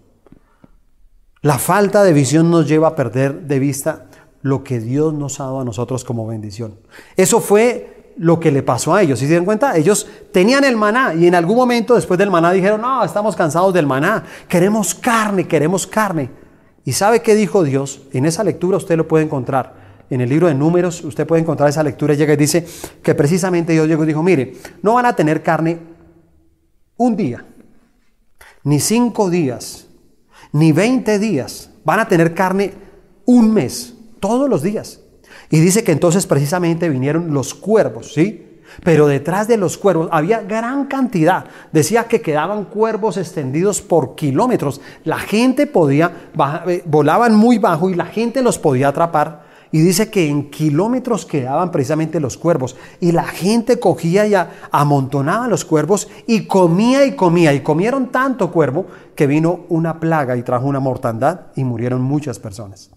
La 1.41 1.59
falta 1.59 2.03
de 2.03 2.13
visión 2.13 2.49
nos 2.49 2.67
lleva 2.67 2.89
a 2.89 2.95
perder 2.95 3.41
de 3.41 3.59
vista 3.59 4.07
lo 4.41 4.63
que 4.63 4.79
Dios 4.79 5.13
nos 5.13 5.39
ha 5.39 5.45
dado 5.45 5.61
a 5.61 5.65
nosotros 5.65 6.03
como 6.03 6.27
bendición. 6.27 6.79
Eso 7.15 7.39
fue 7.39 8.13
lo 8.17 8.39
que 8.39 8.51
le 8.51 8.63
pasó 8.63 8.95
a 8.95 9.01
ellos. 9.01 9.19
¿Sí 9.19 9.27
se 9.27 9.35
dan 9.35 9.45
cuenta? 9.45 9.77
Ellos 9.77 10.07
tenían 10.31 10.63
el 10.63 10.75
maná 10.75 11.13
y 11.13 11.27
en 11.27 11.35
algún 11.35 11.55
momento 11.55 11.95
después 11.95 12.17
del 12.17 12.31
maná 12.31 12.51
dijeron, 12.51 12.81
no, 12.81 13.03
estamos 13.03 13.35
cansados 13.35 13.73
del 13.73 13.85
maná, 13.85 14.23
queremos 14.47 14.95
carne, 14.95 15.47
queremos 15.47 15.85
carne. 15.85 16.31
¿Y 16.83 16.93
sabe 16.93 17.21
qué 17.21 17.35
dijo 17.35 17.63
Dios? 17.63 18.01
En 18.13 18.25
esa 18.25 18.43
lectura 18.43 18.77
usted 18.77 18.97
lo 18.97 19.07
puede 19.07 19.25
encontrar. 19.25 19.76
En 20.09 20.21
el 20.21 20.29
libro 20.29 20.47
de 20.47 20.53
números 20.53 21.03
usted 21.03 21.27
puede 21.27 21.41
encontrar 21.41 21.69
esa 21.69 21.83
lectura 21.83 22.13
llega 22.13 22.33
y 22.33 22.37
dice 22.37 22.65
que 23.03 23.13
precisamente 23.13 23.73
Dios 23.73 23.87
llegó 23.87 24.03
y 24.03 24.07
dijo, 24.07 24.23
mire, 24.23 24.53
no 24.81 24.93
van 24.93 25.05
a 25.05 25.15
tener 25.15 25.43
carne 25.43 25.79
un 26.95 27.15
día, 27.15 27.45
ni 28.63 28.79
cinco 28.79 29.29
días, 29.29 29.87
ni 30.51 30.71
20 30.71 31.19
días. 31.19 31.69
Van 31.83 31.99
a 31.99 32.07
tener 32.07 32.33
carne 32.33 32.73
un 33.25 33.53
mes, 33.53 33.93
todos 34.19 34.49
los 34.49 34.61
días. 34.61 35.01
Y 35.49 35.59
dice 35.59 35.83
que 35.83 35.91
entonces 35.91 36.25
precisamente 36.25 36.89
vinieron 36.89 37.33
los 37.33 37.53
cuervos, 37.53 38.13
¿sí? 38.13 38.43
Pero 38.83 39.07
detrás 39.07 39.47
de 39.47 39.57
los 39.57 39.77
cuervos 39.77 40.09
había 40.11 40.41
gran 40.41 40.85
cantidad. 40.85 41.45
Decía 41.71 42.05
que 42.05 42.21
quedaban 42.21 42.65
cuervos 42.65 43.17
extendidos 43.17 43.81
por 43.81 44.15
kilómetros. 44.15 44.81
La 45.05 45.17
gente 45.17 45.67
podía, 45.67 46.29
eh, 46.67 46.83
volaban 46.85 47.35
muy 47.35 47.59
bajo 47.59 47.89
y 47.89 47.95
la 47.95 48.05
gente 48.05 48.41
los 48.41 48.59
podía 48.59 48.89
atrapar 48.89 49.46
y 49.71 49.81
dice 49.81 50.09
que 50.09 50.27
en 50.27 50.49
kilómetros 50.49 51.25
quedaban 51.25 51.71
precisamente 51.71 52.19
los 52.19 52.37
cuervos. 52.37 52.75
Y 52.99 53.11
la 53.11 53.25
gente 53.25 53.79
cogía 53.79 54.25
y 54.25 54.33
amontonaba 54.71 55.47
los 55.47 55.65
cuervos 55.65 56.07
y 56.25 56.45
comía 56.47 57.05
y 57.05 57.15
comía. 57.15 57.53
Y 57.53 57.61
comieron 57.61 58.11
tanto 58.11 58.51
cuervo 58.51 58.85
que 59.15 59.27
vino 59.27 59.65
una 59.69 59.99
plaga 59.99 60.37
y 60.37 60.43
trajo 60.43 60.67
una 60.67 60.79
mortandad 60.79 61.47
y 61.55 61.63
murieron 61.63 62.01
muchas 62.01 62.39
personas. 62.39 62.91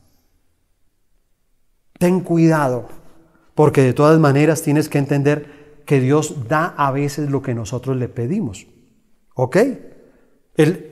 Ten 1.99 2.21
cuidado, 2.21 2.89
porque 3.55 3.83
de 3.83 3.93
todas 3.93 4.18
maneras 4.18 4.62
tienes 4.62 4.89
que 4.89 4.99
entender 4.99 5.83
que 5.85 6.01
Dios 6.01 6.49
da 6.49 6.75
a 6.77 6.93
veces 6.93 7.31
lo 7.31 7.43
que 7.43 7.55
nosotros 7.55 7.97
le 7.97 8.09
pedimos. 8.09 8.66
¿Ok? 9.35 9.57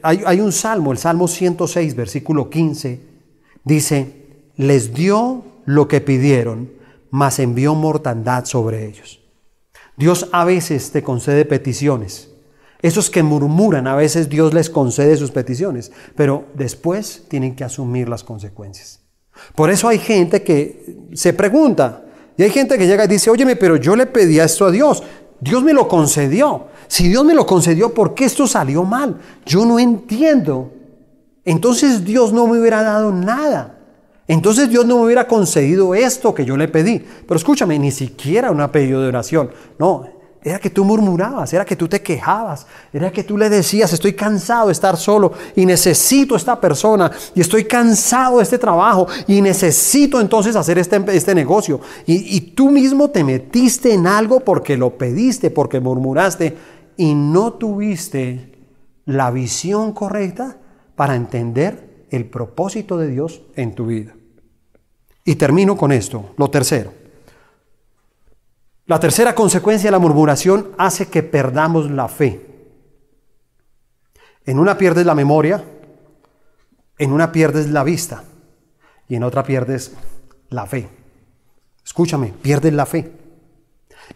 hay, 0.03 0.22
hay 0.24 0.41
un 0.41 0.51
salmo, 0.51 0.93
el 0.93 0.99
Salmo 0.99 1.29
106, 1.29 1.95
versículo 1.95 2.49
15, 2.49 3.01
dice, 3.64 4.18
les 4.57 4.95
dio 4.95 5.45
lo 5.68 5.86
que 5.86 6.00
pidieron, 6.00 6.72
mas 7.10 7.38
envió 7.38 7.74
mortandad 7.74 8.46
sobre 8.46 8.86
ellos. 8.86 9.20
Dios 9.98 10.30
a 10.32 10.46
veces 10.46 10.92
te 10.92 11.02
concede 11.02 11.44
peticiones 11.44 12.30
Esos 12.80 13.10
que 13.10 13.22
murmuran, 13.22 13.86
a 13.86 13.96
veces 13.96 14.30
Dios 14.30 14.54
les 14.54 14.70
concede 14.70 15.16
sus 15.16 15.30
peticiones, 15.30 15.92
pero 16.14 16.46
después 16.54 17.24
tienen 17.28 17.54
que 17.54 17.64
asumir 17.64 18.08
las 18.08 18.24
consecuencias. 18.24 19.00
Por 19.54 19.68
eso 19.68 19.88
hay 19.88 19.98
gente 19.98 20.42
que 20.42 20.96
se 21.12 21.34
pregunta, 21.34 22.04
y 22.36 22.44
hay 22.44 22.50
gente 22.50 22.78
que 22.78 22.86
llega 22.86 23.04
y 23.04 23.08
dice, 23.08 23.28
óyeme, 23.28 23.56
pero 23.56 23.76
yo 23.76 23.94
le 23.94 24.06
pedí 24.06 24.38
esto 24.38 24.64
a 24.64 24.70
Dios, 24.70 25.02
Dios 25.40 25.62
me 25.62 25.74
lo 25.74 25.86
concedió. 25.86 26.68
Si 26.86 27.08
Dios 27.08 27.24
me 27.24 27.34
lo 27.34 27.44
concedió, 27.44 27.92
¿por 27.92 28.14
qué 28.14 28.24
esto 28.24 28.46
salió 28.46 28.84
mal? 28.84 29.18
Yo 29.44 29.66
no 29.66 29.78
entiendo. 29.78 30.72
Entonces 31.44 32.04
Dios 32.04 32.32
no 32.32 32.46
me 32.46 32.58
hubiera 32.58 32.82
dado 32.82 33.12
nada. 33.12 33.78
Entonces 34.29 34.68
Dios 34.68 34.85
no 34.85 34.99
me 34.99 35.07
hubiera 35.07 35.26
concedido 35.26 35.95
esto 35.95 36.35
que 36.35 36.45
yo 36.45 36.57
le 36.57 36.68
pedí. 36.68 37.03
Pero 37.26 37.37
escúchame, 37.37 37.79
ni 37.79 37.91
siquiera 37.91 38.51
una 38.51 38.70
pedido 38.70 39.01
de 39.01 39.09
oración. 39.09 39.51
No, 39.79 40.07
era 40.43 40.59
que 40.59 40.70
tú 40.70 40.85
murmurabas, 40.85 41.53
era 41.53 41.64
que 41.64 41.74
tú 41.74 41.89
te 41.89 42.01
quejabas, 42.01 42.66
era 42.93 43.11
que 43.11 43.24
tú 43.24 43.37
le 43.37 43.49
decías, 43.49 43.93
estoy 43.93 44.12
cansado 44.12 44.66
de 44.66 44.72
estar 44.72 44.97
solo 44.97 45.33
y 45.57 45.66
necesito 45.66 46.37
esta 46.37 46.61
persona 46.61 47.11
y 47.35 47.41
estoy 47.41 47.64
cansado 47.64 48.37
de 48.37 48.45
este 48.45 48.59
trabajo 48.59 49.09
y 49.26 49.41
necesito 49.41 50.20
entonces 50.20 50.55
hacer 50.57 50.79
este, 50.79 51.03
este 51.09 51.35
negocio. 51.35 51.81
Y, 52.07 52.37
y 52.37 52.41
tú 52.53 52.70
mismo 52.70 53.11
te 53.11 53.24
metiste 53.24 53.93
en 53.93 54.07
algo 54.07 54.41
porque 54.41 54.76
lo 54.76 54.97
pediste, 54.97 55.51
porque 55.51 55.81
murmuraste 55.81 56.57
y 56.97 57.14
no 57.14 57.55
tuviste 57.55 58.53
la 59.07 59.31
visión 59.31 59.93
correcta 59.93 60.59
para 60.95 61.16
entender 61.16 61.88
el 62.11 62.26
propósito 62.26 62.96
de 62.96 63.09
Dios 63.09 63.42
en 63.56 63.74
tu 63.74 63.86
vida. 63.86 64.14
Y 65.24 65.36
termino 65.36 65.76
con 65.76 65.92
esto, 65.92 66.34
lo 66.36 66.50
tercero. 66.50 66.92
La 68.86 68.98
tercera 68.98 69.34
consecuencia 69.34 69.88
de 69.88 69.92
la 69.92 69.98
murmuración 69.98 70.72
hace 70.78 71.09
que 71.09 71.22
perdamos 71.22 71.90
la 71.90 72.09
fe. 72.09 72.46
En 74.46 74.59
una 74.59 74.78
pierdes 74.78 75.04
la 75.04 75.14
memoria, 75.14 75.62
en 76.96 77.12
una 77.12 77.30
pierdes 77.30 77.68
la 77.68 77.84
vista 77.84 78.24
y 79.06 79.16
en 79.16 79.24
otra 79.24 79.42
pierdes 79.42 79.92
la 80.48 80.66
fe. 80.66 80.88
Escúchame, 81.84 82.32
pierdes 82.40 82.72
la 82.72 82.86
fe. 82.86 83.12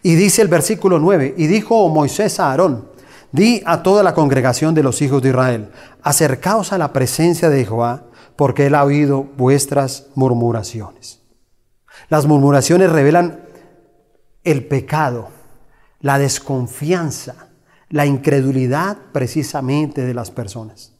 Y 0.01 0.15
dice 0.15 0.41
el 0.41 0.47
versículo 0.47 0.97
9, 0.97 1.35
y 1.37 1.47
dijo 1.47 1.87
Moisés 1.89 2.39
a 2.39 2.49
Aarón, 2.49 2.89
di 3.33 3.63
a 3.65 3.83
toda 3.83 4.03
la 4.03 4.13
congregación 4.13 4.75
de 4.75 4.83
los 4.83 5.01
hijos 5.01 5.21
de 5.21 5.29
Israel, 5.29 5.71
acercaos 6.03 6.71
a 6.71 6.77
la 6.77 6.93
presencia 6.93 7.49
de 7.49 7.65
Jehová, 7.65 8.05
porque 8.35 8.67
él 8.67 8.75
ha 8.75 8.83
oído 8.83 9.23
vuestras 9.23 10.07
murmuraciones. 10.15 11.19
Las 12.09 12.27
murmuraciones 12.27 12.91
revelan 12.91 13.43
el 14.43 14.65
pecado, 14.65 15.29
la 15.99 16.19
desconfianza, 16.19 17.49
la 17.89 18.05
incredulidad 18.05 18.97
precisamente 19.11 20.05
de 20.05 20.13
las 20.13 20.29
personas. 20.29 20.93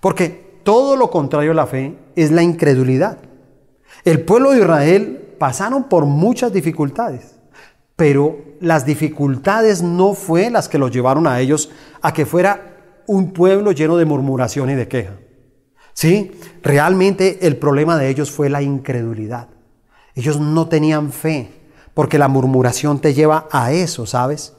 Porque 0.00 0.60
todo 0.62 0.96
lo 0.96 1.10
contrario 1.10 1.52
a 1.52 1.54
la 1.54 1.66
fe 1.66 1.98
es 2.16 2.30
la 2.30 2.42
incredulidad. 2.42 3.18
El 4.04 4.24
pueblo 4.24 4.52
de 4.52 4.60
Israel 4.60 5.34
pasaron 5.38 5.84
por 5.84 6.06
muchas 6.06 6.52
dificultades, 6.52 7.33
pero 7.96 8.38
las 8.60 8.84
dificultades 8.86 9.82
no 9.82 10.14
fue 10.14 10.50
las 10.50 10.68
que 10.68 10.78
los 10.78 10.90
llevaron 10.90 11.26
a 11.26 11.40
ellos 11.40 11.70
a 12.02 12.12
que 12.12 12.26
fuera 12.26 13.02
un 13.06 13.32
pueblo 13.32 13.72
lleno 13.72 13.96
de 13.96 14.04
murmuración 14.04 14.70
y 14.70 14.74
de 14.74 14.88
queja. 14.88 15.14
Sí, 15.92 16.32
realmente 16.62 17.46
el 17.46 17.56
problema 17.56 17.96
de 17.96 18.08
ellos 18.08 18.30
fue 18.30 18.50
la 18.50 18.62
incredulidad. 18.62 19.48
Ellos 20.14 20.40
no 20.40 20.68
tenían 20.68 21.12
fe, 21.12 21.52
porque 21.92 22.18
la 22.18 22.28
murmuración 22.28 23.00
te 23.00 23.14
lleva 23.14 23.48
a 23.50 23.72
eso, 23.72 24.06
¿sabes? 24.06 24.54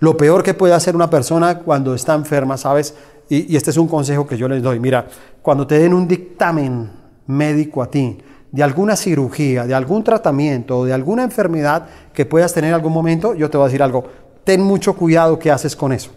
Lo 0.00 0.16
peor 0.16 0.42
que 0.42 0.54
puede 0.54 0.74
hacer 0.74 0.96
una 0.96 1.10
persona 1.10 1.58
cuando 1.58 1.94
está 1.94 2.14
enferma, 2.14 2.56
¿sabes? 2.56 2.94
Y, 3.28 3.54
este 3.54 3.70
es 3.70 3.76
un 3.76 3.88
consejo 3.88 4.26
que 4.26 4.36
yo 4.36 4.48
les 4.48 4.62
doy. 4.62 4.80
Mira, 4.80 5.06
cuando 5.42 5.66
te 5.66 5.78
den 5.78 5.92
un 5.92 6.08
dictamen 6.08 6.90
médico 7.26 7.82
a 7.82 7.90
ti 7.90 8.18
de 8.50 8.62
alguna 8.62 8.96
cirugía, 8.96 9.66
de 9.66 9.74
algún 9.74 10.02
tratamiento, 10.02 10.84
de 10.84 10.92
alguna 10.92 11.22
enfermedad 11.22 11.86
que 12.12 12.26
puedas 12.26 12.52
tener 12.52 12.68
en 12.68 12.74
algún 12.74 12.92
momento, 12.92 13.34
yo 13.34 13.50
te 13.50 13.56
voy 13.56 13.64
a 13.64 13.68
decir 13.68 13.82
algo. 13.82 14.04
Ten 14.44 14.62
mucho 14.62 14.96
cuidado 14.96 15.38
qué 15.38 15.50
haces 15.50 15.76
con 15.76 15.92
eso. 15.92 16.10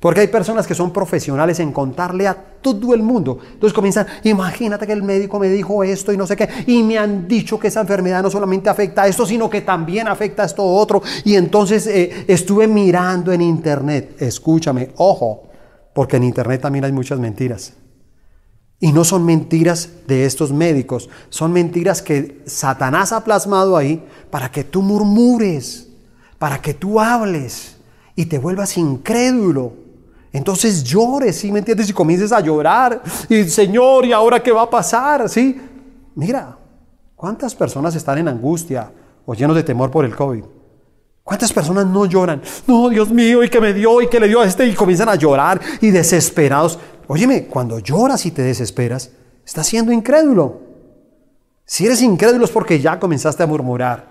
Porque 0.00 0.20
hay 0.20 0.28
personas 0.28 0.66
que 0.66 0.74
son 0.74 0.92
profesionales 0.92 1.58
en 1.58 1.72
contarle 1.72 2.28
a 2.28 2.34
todo 2.34 2.94
el 2.94 3.02
mundo. 3.02 3.38
Entonces 3.52 3.72
comienzan, 3.72 4.06
imagínate 4.22 4.86
que 4.86 4.92
el 4.92 5.02
médico 5.02 5.38
me 5.40 5.48
dijo 5.48 5.82
esto 5.82 6.12
y 6.12 6.16
no 6.16 6.26
sé 6.26 6.36
qué, 6.36 6.48
y 6.66 6.82
me 6.84 6.98
han 6.98 7.26
dicho 7.26 7.58
que 7.58 7.68
esa 7.68 7.80
enfermedad 7.80 8.22
no 8.22 8.30
solamente 8.30 8.68
afecta 8.68 9.02
a 9.02 9.08
esto, 9.08 9.26
sino 9.26 9.50
que 9.50 9.60
también 9.60 10.06
afecta 10.06 10.44
a 10.44 10.46
esto 10.46 10.64
otro. 10.64 11.02
Y 11.24 11.34
entonces 11.34 11.86
eh, 11.88 12.24
estuve 12.28 12.68
mirando 12.68 13.32
en 13.32 13.42
internet, 13.42 14.16
escúchame, 14.20 14.90
ojo, 14.96 15.48
porque 15.92 16.16
en 16.16 16.24
internet 16.24 16.60
también 16.60 16.84
hay 16.84 16.92
muchas 16.92 17.18
mentiras. 17.18 17.74
Y 18.80 18.92
no 18.92 19.04
son 19.04 19.24
mentiras 19.24 19.90
de 20.06 20.24
estos 20.24 20.52
médicos, 20.52 21.10
son 21.30 21.52
mentiras 21.52 22.00
que 22.00 22.42
Satanás 22.46 23.12
ha 23.12 23.24
plasmado 23.24 23.76
ahí 23.76 24.04
para 24.30 24.52
que 24.52 24.62
tú 24.62 24.82
murmures, 24.82 25.88
para 26.38 26.62
que 26.62 26.74
tú 26.74 27.00
hables 27.00 27.76
y 28.14 28.26
te 28.26 28.38
vuelvas 28.38 28.76
incrédulo. 28.76 29.72
Entonces 30.32 30.84
llores, 30.84 31.36
¿sí 31.36 31.50
me 31.50 31.58
entiendes? 31.58 31.90
Y 31.90 31.92
comiences 31.92 32.30
a 32.32 32.40
llorar. 32.40 33.02
Y 33.28 33.44
Señor, 33.44 34.04
¿y 34.04 34.12
ahora 34.12 34.40
qué 34.40 34.52
va 34.52 34.62
a 34.62 34.70
pasar? 34.70 35.28
¿Sí? 35.28 35.60
Mira, 36.14 36.56
¿cuántas 37.16 37.54
personas 37.54 37.94
están 37.96 38.18
en 38.18 38.28
angustia 38.28 38.92
o 39.26 39.34
llenos 39.34 39.56
de 39.56 39.62
temor 39.64 39.90
por 39.90 40.04
el 40.04 40.14
COVID? 40.14 40.44
¿Cuántas 41.24 41.52
personas 41.52 41.86
no 41.86 42.06
lloran? 42.06 42.40
No, 42.66 42.88
Dios 42.88 43.10
mío, 43.10 43.44
y 43.44 43.50
que 43.50 43.60
me 43.60 43.74
dio, 43.74 44.00
y 44.00 44.08
que 44.08 44.18
le 44.18 44.28
dio 44.28 44.40
a 44.40 44.46
este, 44.46 44.66
y 44.66 44.74
comienzan 44.74 45.10
a 45.10 45.14
llorar 45.14 45.60
y 45.80 45.90
desesperados. 45.90 46.78
Óyeme, 47.08 47.46
cuando 47.46 47.78
lloras 47.78 48.26
y 48.26 48.30
te 48.30 48.42
desesperas, 48.42 49.10
estás 49.44 49.66
siendo 49.66 49.92
incrédulo. 49.92 50.60
Si 51.64 51.86
eres 51.86 52.02
incrédulo 52.02 52.44
es 52.44 52.50
porque 52.50 52.80
ya 52.80 53.00
comenzaste 53.00 53.42
a 53.42 53.46
murmurar. 53.46 54.10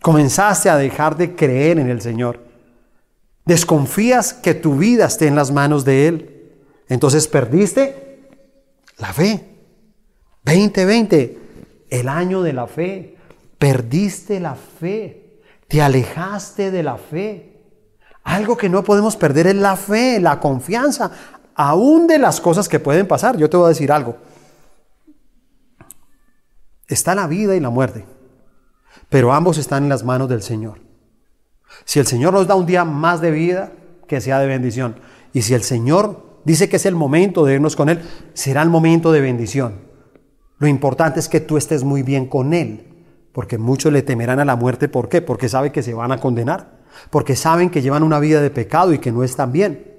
Comenzaste 0.00 0.70
a 0.70 0.76
dejar 0.76 1.16
de 1.16 1.36
creer 1.36 1.78
en 1.78 1.90
el 1.90 2.00
Señor. 2.00 2.40
Desconfías 3.44 4.32
que 4.32 4.54
tu 4.54 4.76
vida 4.76 5.06
esté 5.06 5.26
en 5.26 5.36
las 5.36 5.50
manos 5.50 5.84
de 5.84 6.08
Él. 6.08 6.52
Entonces 6.88 7.28
perdiste 7.28 8.28
la 8.96 9.12
fe. 9.12 9.44
2020, 10.44 11.38
el 11.90 12.08
año 12.08 12.42
de 12.42 12.52
la 12.54 12.66
fe. 12.66 13.16
Perdiste 13.58 14.40
la 14.40 14.54
fe. 14.54 15.42
Te 15.68 15.82
alejaste 15.82 16.70
de 16.70 16.82
la 16.82 16.96
fe. 16.96 17.50
Algo 18.24 18.56
que 18.56 18.68
no 18.70 18.84
podemos 18.84 19.16
perder 19.16 19.48
es 19.48 19.56
la 19.56 19.76
fe, 19.76 20.18
la 20.20 20.40
confianza, 20.40 21.10
aún 21.54 22.06
de 22.06 22.18
las 22.18 22.40
cosas 22.40 22.68
que 22.68 22.80
pueden 22.80 23.06
pasar. 23.06 23.36
Yo 23.36 23.50
te 23.50 23.56
voy 23.56 23.66
a 23.66 23.70
decir 23.70 23.92
algo. 23.92 24.16
Está 26.88 27.14
la 27.14 27.26
vida 27.26 27.54
y 27.54 27.60
la 27.60 27.70
muerte, 27.70 28.04
pero 29.08 29.32
ambos 29.32 29.58
están 29.58 29.84
en 29.84 29.88
las 29.88 30.04
manos 30.04 30.28
del 30.28 30.42
Señor. 30.42 30.80
Si 31.84 32.00
el 32.00 32.06
Señor 32.06 32.32
nos 32.32 32.46
da 32.46 32.56
un 32.56 32.66
día 32.66 32.84
más 32.84 33.20
de 33.20 33.30
vida, 33.30 33.72
que 34.08 34.20
sea 34.20 34.40
de 34.40 34.48
bendición. 34.48 34.96
Y 35.32 35.42
si 35.42 35.54
el 35.54 35.62
Señor 35.62 36.40
dice 36.44 36.68
que 36.68 36.76
es 36.76 36.86
el 36.86 36.96
momento 36.96 37.44
de 37.44 37.54
irnos 37.54 37.76
con 37.76 37.88
Él, 37.88 38.02
será 38.34 38.62
el 38.62 38.70
momento 38.70 39.12
de 39.12 39.20
bendición. 39.20 39.74
Lo 40.58 40.66
importante 40.66 41.20
es 41.20 41.28
que 41.28 41.40
tú 41.40 41.56
estés 41.56 41.84
muy 41.84 42.02
bien 42.02 42.26
con 42.26 42.52
Él, 42.52 43.04
porque 43.32 43.56
muchos 43.56 43.92
le 43.92 44.02
temerán 44.02 44.40
a 44.40 44.44
la 44.44 44.56
muerte. 44.56 44.88
¿Por 44.88 45.08
qué? 45.08 45.22
Porque 45.22 45.48
saben 45.48 45.70
que 45.70 45.84
se 45.84 45.94
van 45.94 46.10
a 46.10 46.18
condenar, 46.18 46.80
porque 47.10 47.36
saben 47.36 47.70
que 47.70 47.82
llevan 47.82 48.02
una 48.02 48.18
vida 48.18 48.42
de 48.42 48.50
pecado 48.50 48.92
y 48.92 48.98
que 48.98 49.12
no 49.12 49.22
están 49.22 49.52
bien. 49.52 49.89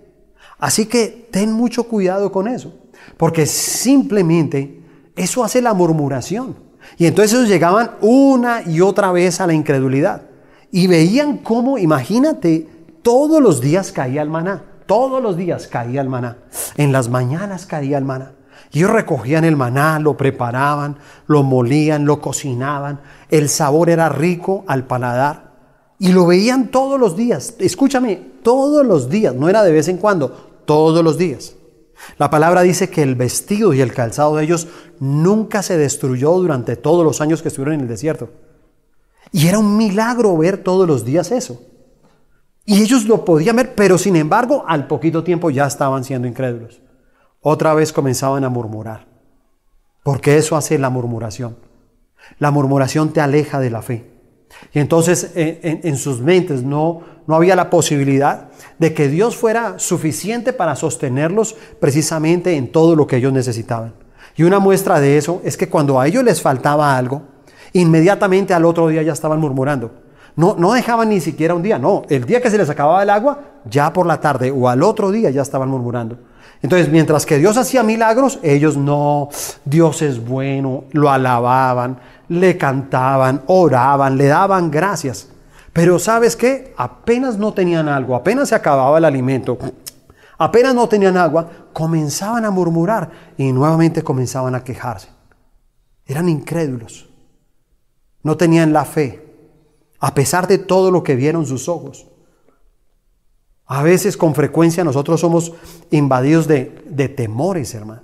Así 0.61 0.85
que 0.85 1.27
ten 1.31 1.51
mucho 1.51 1.85
cuidado 1.85 2.31
con 2.31 2.47
eso, 2.47 2.71
porque 3.17 3.47
simplemente 3.47 4.79
eso 5.15 5.43
hace 5.43 5.59
la 5.59 5.73
murmuración. 5.73 6.55
Y 6.99 7.07
entonces 7.07 7.33
ellos 7.33 7.49
llegaban 7.49 7.91
una 7.99 8.61
y 8.61 8.79
otra 8.79 9.11
vez 9.11 9.41
a 9.41 9.47
la 9.47 9.53
incredulidad. 9.53 10.21
Y 10.71 10.85
veían 10.85 11.39
cómo, 11.39 11.79
imagínate, 11.79 12.69
todos 13.01 13.41
los 13.41 13.59
días 13.59 13.91
caía 13.91 14.21
el 14.21 14.29
maná. 14.29 14.63
Todos 14.85 15.21
los 15.21 15.35
días 15.35 15.67
caía 15.67 15.99
el 15.99 16.09
maná. 16.09 16.37
En 16.77 16.91
las 16.91 17.09
mañanas 17.09 17.65
caía 17.65 17.97
el 17.97 18.05
maná. 18.05 18.33
Y 18.71 18.79
ellos 18.79 18.91
recogían 18.91 19.43
el 19.45 19.57
maná, 19.57 19.99
lo 19.99 20.15
preparaban, 20.15 20.97
lo 21.25 21.41
molían, 21.41 22.05
lo 22.05 22.21
cocinaban. 22.21 23.01
El 23.31 23.49
sabor 23.49 23.89
era 23.89 24.09
rico 24.09 24.63
al 24.67 24.85
paladar. 24.85 25.53
Y 25.97 26.11
lo 26.11 26.27
veían 26.27 26.67
todos 26.67 26.99
los 26.99 27.17
días. 27.17 27.55
Escúchame, 27.57 28.15
todos 28.43 28.85
los 28.85 29.09
días. 29.09 29.33
No 29.33 29.49
era 29.49 29.63
de 29.63 29.71
vez 29.71 29.87
en 29.87 29.97
cuando, 29.97 30.50
todos 30.71 31.03
los 31.03 31.17
días. 31.17 31.57
La 32.17 32.29
palabra 32.29 32.61
dice 32.61 32.89
que 32.89 33.03
el 33.03 33.15
vestido 33.15 33.73
y 33.73 33.81
el 33.81 33.93
calzado 33.93 34.37
de 34.37 34.45
ellos 34.45 34.69
nunca 35.01 35.61
se 35.63 35.77
destruyó 35.77 36.31
durante 36.31 36.77
todos 36.77 37.03
los 37.03 37.19
años 37.19 37.41
que 37.41 37.49
estuvieron 37.49 37.73
en 37.73 37.81
el 37.81 37.87
desierto. 37.89 38.29
Y 39.33 39.47
era 39.47 39.59
un 39.59 39.75
milagro 39.75 40.37
ver 40.37 40.59
todos 40.59 40.87
los 40.87 41.03
días 41.03 41.29
eso. 41.31 41.61
Y 42.63 42.81
ellos 42.81 43.03
lo 43.03 43.25
podían 43.25 43.57
ver, 43.57 43.75
pero 43.75 43.97
sin 43.97 44.15
embargo 44.15 44.63
al 44.65 44.87
poquito 44.87 45.25
tiempo 45.25 45.49
ya 45.49 45.67
estaban 45.67 46.05
siendo 46.05 46.25
incrédulos. 46.25 46.81
Otra 47.41 47.73
vez 47.73 47.91
comenzaban 47.91 48.45
a 48.45 48.49
murmurar. 48.49 49.07
Porque 50.03 50.37
eso 50.37 50.55
hace 50.55 50.79
la 50.79 50.89
murmuración. 50.89 51.57
La 52.39 52.49
murmuración 52.49 53.11
te 53.11 53.19
aleja 53.19 53.59
de 53.59 53.71
la 53.71 53.81
fe. 53.81 54.09
Y 54.71 54.79
entonces 54.79 55.33
en, 55.35 55.97
sus 55.97 56.21
mentes 56.21 56.63
no, 56.63 57.01
no 57.27 57.35
había 57.35 57.55
la 57.55 57.69
posibilidad 57.69 58.49
de 58.79 58.93
que 58.93 59.07
Dios 59.07 59.35
fuera 59.35 59.79
suficiente 59.79 60.53
para 60.53 60.75
sostenerlos 60.75 61.55
precisamente 61.79 62.55
en 62.55 62.71
todo 62.71 62.95
lo 62.95 63.07
que 63.07 63.17
ellos 63.17 63.33
necesitaban. 63.33 63.93
Y 64.35 64.43
una 64.43 64.59
muestra 64.59 64.99
de 64.99 65.17
eso 65.17 65.41
es 65.43 65.57
que 65.57 65.69
cuando 65.69 65.99
a 65.99 66.07
ellos 66.07 66.23
les 66.23 66.41
faltaba 66.41 66.97
algo, 66.97 67.23
inmediatamente 67.73 68.53
al 68.53 68.65
otro 68.65 68.87
día 68.87 69.01
ya 69.01 69.13
estaban 69.13 69.39
murmurando. 69.39 69.91
No, 70.35 70.55
no 70.57 70.73
dejaban 70.73 71.09
ni 71.09 71.19
siquiera 71.19 71.53
un 71.53 71.61
día, 71.61 71.77
no, 71.77 72.03
el 72.09 72.25
día 72.25 72.41
que 72.41 72.49
se 72.49 72.57
les 72.57 72.69
acababa 72.69 73.03
el 73.03 73.09
agua, 73.09 73.39
ya 73.65 73.91
por 73.91 74.05
la 74.05 74.19
tarde 74.19 74.51
o 74.51 74.69
al 74.69 74.81
otro 74.81 75.11
día 75.11 75.29
ya 75.29 75.41
estaban 75.41 75.69
murmurando. 75.69 76.17
Entonces, 76.61 76.89
mientras 76.89 77.25
que 77.25 77.37
Dios 77.37 77.57
hacía 77.57 77.83
milagros, 77.83 78.39
ellos 78.43 78.77
no, 78.77 79.29
Dios 79.65 80.01
es 80.03 80.23
bueno, 80.23 80.85
lo 80.91 81.09
alababan, 81.09 81.99
le 82.29 82.57
cantaban, 82.57 83.41
oraban, 83.47 84.15
le 84.15 84.27
daban 84.27 84.69
gracias. 84.69 85.27
Pero 85.73 85.99
sabes 85.99 86.35
qué? 86.35 86.73
Apenas 86.77 87.37
no 87.37 87.53
tenían 87.53 87.87
algo, 87.87 88.15
apenas 88.15 88.49
se 88.49 88.55
acababa 88.55 88.97
el 88.97 89.05
alimento, 89.05 89.57
apenas 90.37 90.75
no 90.75 90.89
tenían 90.89 91.17
agua, 91.17 91.49
comenzaban 91.71 92.43
a 92.45 92.51
murmurar 92.51 93.11
y 93.37 93.51
nuevamente 93.51 94.03
comenzaban 94.03 94.55
a 94.55 94.63
quejarse. 94.63 95.09
Eran 96.05 96.27
incrédulos, 96.27 97.09
no 98.23 98.35
tenían 98.35 98.73
la 98.73 98.83
fe, 98.83 99.25
a 99.99 100.13
pesar 100.13 100.47
de 100.47 100.57
todo 100.57 100.91
lo 100.91 101.03
que 101.03 101.15
vieron 101.15 101.45
sus 101.45 101.69
ojos. 101.69 102.07
A 103.65 103.83
veces 103.83 104.17
con 104.17 104.35
frecuencia 104.35 104.83
nosotros 104.83 105.21
somos 105.21 105.53
invadidos 105.91 106.47
de, 106.47 106.83
de 106.85 107.07
temores, 107.07 107.73
hermano. 107.73 108.01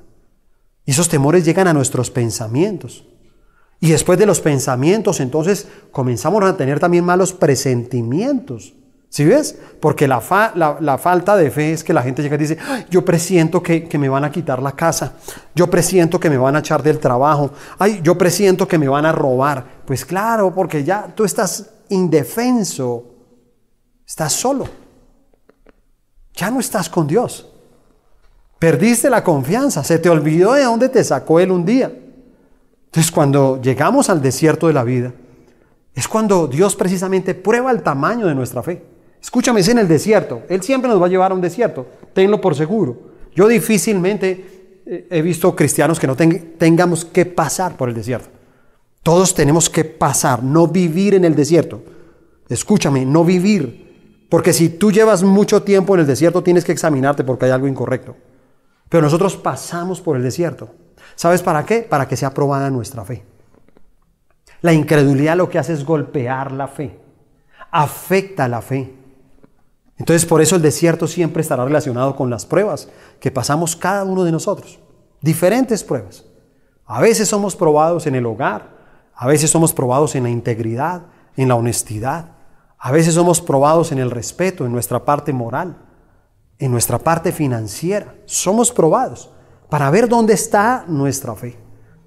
Y 0.85 0.91
esos 0.91 1.09
temores 1.09 1.43
llegan 1.43 1.67
a 1.67 1.73
nuestros 1.73 2.09
pensamientos. 2.09 3.05
Y 3.79 3.91
después 3.91 4.17
de 4.17 4.25
los 4.25 4.41
pensamientos, 4.41 5.19
entonces 5.19 5.67
comenzamos 5.91 6.43
a 6.43 6.57
tener 6.57 6.79
también 6.79 7.05
malos 7.05 7.33
presentimientos. 7.33 8.73
¿Sí 9.09 9.23
ves? 9.23 9.57
Porque 9.79 10.07
la, 10.07 10.21
la, 10.79 10.97
falta 10.97 11.37
de 11.37 11.49
fe 11.49 11.71
es 11.71 11.83
que 11.83 11.93
la 11.93 12.03
gente 12.03 12.21
llega 12.21 12.35
y 12.35 12.39
dice, 12.39 12.57
yo 12.89 13.05
presiento 13.05 13.63
que, 13.63 13.87
que, 13.87 13.97
me 13.97 14.09
van 14.09 14.25
a 14.25 14.31
quitar 14.31 14.61
la 14.61 14.73
casa, 14.73 15.13
yo 15.55 15.69
presiento 15.69 16.19
que 16.19 16.29
me 16.29 16.37
van 16.37 16.57
a 16.57 16.59
echar 16.59 16.83
del 16.83 16.99
trabajo, 16.99 17.51
ay, 17.79 18.01
yo 18.03 18.17
presiento 18.17 18.67
que 18.67 18.77
me 18.77 18.89
van 18.89 19.05
a 19.05 19.13
robar. 19.13 19.63
Pues 19.85 20.03
claro, 20.03 20.53
porque 20.53 20.83
ya 20.83 21.07
tú 21.15 21.23
estás 21.23 21.69
indefenso, 21.87 23.05
estás 24.05 24.33
solo, 24.33 24.67
ya 26.33 26.51
no 26.51 26.59
estás 26.59 26.89
con 26.89 27.07
Dios. 27.07 27.47
Perdiste 28.59 29.09
la 29.09 29.23
confianza, 29.23 29.83
se 29.85 29.99
te 29.99 30.09
olvidó 30.09 30.53
de 30.53 30.63
dónde 30.63 30.89
te 30.89 31.03
sacó 31.03 31.39
Él 31.39 31.51
un 31.51 31.65
día. 31.65 31.91
Entonces 32.97 33.11
cuando 33.11 33.61
llegamos 33.61 34.09
al 34.09 34.23
desierto 34.23 34.65
de 34.65 34.73
la 34.73 34.83
vida, 34.83 35.13
es 35.93 36.07
cuando 36.07 36.47
Dios 36.47 36.75
precisamente 36.75 37.35
prueba 37.35 37.69
el 37.69 37.83
tamaño 37.83 38.25
de 38.25 38.33
nuestra 38.33 38.63
fe. 38.63 38.81
Escúchame, 39.21 39.59
es 39.59 39.67
en 39.67 39.77
el 39.77 39.87
desierto. 39.87 40.41
Él 40.49 40.63
siempre 40.63 40.89
nos 40.89 40.99
va 40.99 41.05
a 41.05 41.09
llevar 41.09 41.31
a 41.31 41.35
un 41.35 41.41
desierto, 41.41 41.85
tenlo 42.15 42.41
por 42.41 42.55
seguro. 42.55 42.97
Yo 43.35 43.47
difícilmente 43.47 44.81
eh, 44.83 45.07
he 45.11 45.21
visto 45.21 45.55
cristianos 45.55 45.99
que 45.99 46.07
no 46.07 46.15
tengamos 46.15 47.05
que 47.05 47.27
pasar 47.27 47.77
por 47.77 47.89
el 47.89 47.93
desierto. 47.93 48.29
Todos 49.03 49.35
tenemos 49.35 49.69
que 49.69 49.85
pasar, 49.85 50.41
no 50.41 50.67
vivir 50.67 51.13
en 51.13 51.23
el 51.23 51.35
desierto. 51.35 51.83
Escúchame, 52.49 53.05
no 53.05 53.23
vivir. 53.23 54.25
Porque 54.27 54.53
si 54.53 54.69
tú 54.69 54.91
llevas 54.91 55.21
mucho 55.21 55.61
tiempo 55.61 55.93
en 55.93 55.99
el 55.99 56.07
desierto, 56.07 56.41
tienes 56.41 56.65
que 56.65 56.71
examinarte 56.71 57.23
porque 57.23 57.45
hay 57.45 57.51
algo 57.51 57.67
incorrecto. 57.67 58.15
Pero 58.89 59.03
nosotros 59.03 59.37
pasamos 59.37 60.01
por 60.01 60.17
el 60.17 60.23
desierto. 60.23 60.71
¿Sabes 61.15 61.41
para 61.41 61.65
qué? 61.65 61.79
Para 61.81 62.07
que 62.07 62.15
sea 62.15 62.33
probada 62.33 62.69
nuestra 62.69 63.03
fe. 63.03 63.23
La 64.61 64.73
incredulidad 64.73 65.37
lo 65.37 65.49
que 65.49 65.59
hace 65.59 65.73
es 65.73 65.85
golpear 65.85 66.51
la 66.51 66.67
fe, 66.67 66.99
afecta 67.71 68.47
la 68.47 68.61
fe. 68.61 68.93
Entonces 69.97 70.25
por 70.25 70.41
eso 70.41 70.55
el 70.55 70.61
desierto 70.61 71.07
siempre 71.07 71.41
estará 71.41 71.65
relacionado 71.65 72.15
con 72.15 72.29
las 72.29 72.45
pruebas 72.45 72.89
que 73.19 73.31
pasamos 73.31 73.75
cada 73.75 74.03
uno 74.03 74.23
de 74.23 74.31
nosotros. 74.31 74.79
Diferentes 75.21 75.83
pruebas. 75.83 76.25
A 76.85 77.01
veces 77.01 77.27
somos 77.27 77.55
probados 77.55 78.07
en 78.07 78.15
el 78.15 78.25
hogar, 78.25 78.77
a 79.13 79.27
veces 79.27 79.49
somos 79.49 79.73
probados 79.73 80.15
en 80.15 80.23
la 80.23 80.29
integridad, 80.29 81.03
en 81.35 81.49
la 81.49 81.55
honestidad, 81.55 82.31
a 82.79 82.91
veces 82.91 83.15
somos 83.15 83.41
probados 83.41 83.91
en 83.91 83.99
el 83.99 84.11
respeto, 84.11 84.65
en 84.65 84.71
nuestra 84.71 85.03
parte 85.03 85.33
moral, 85.33 85.77
en 86.59 86.71
nuestra 86.71 86.99
parte 86.99 87.31
financiera. 87.31 88.15
Somos 88.25 88.71
probados 88.71 89.31
para 89.69 89.89
ver 89.89 90.07
dónde 90.07 90.33
está 90.33 90.85
nuestra 90.87 91.35
fe. 91.35 91.57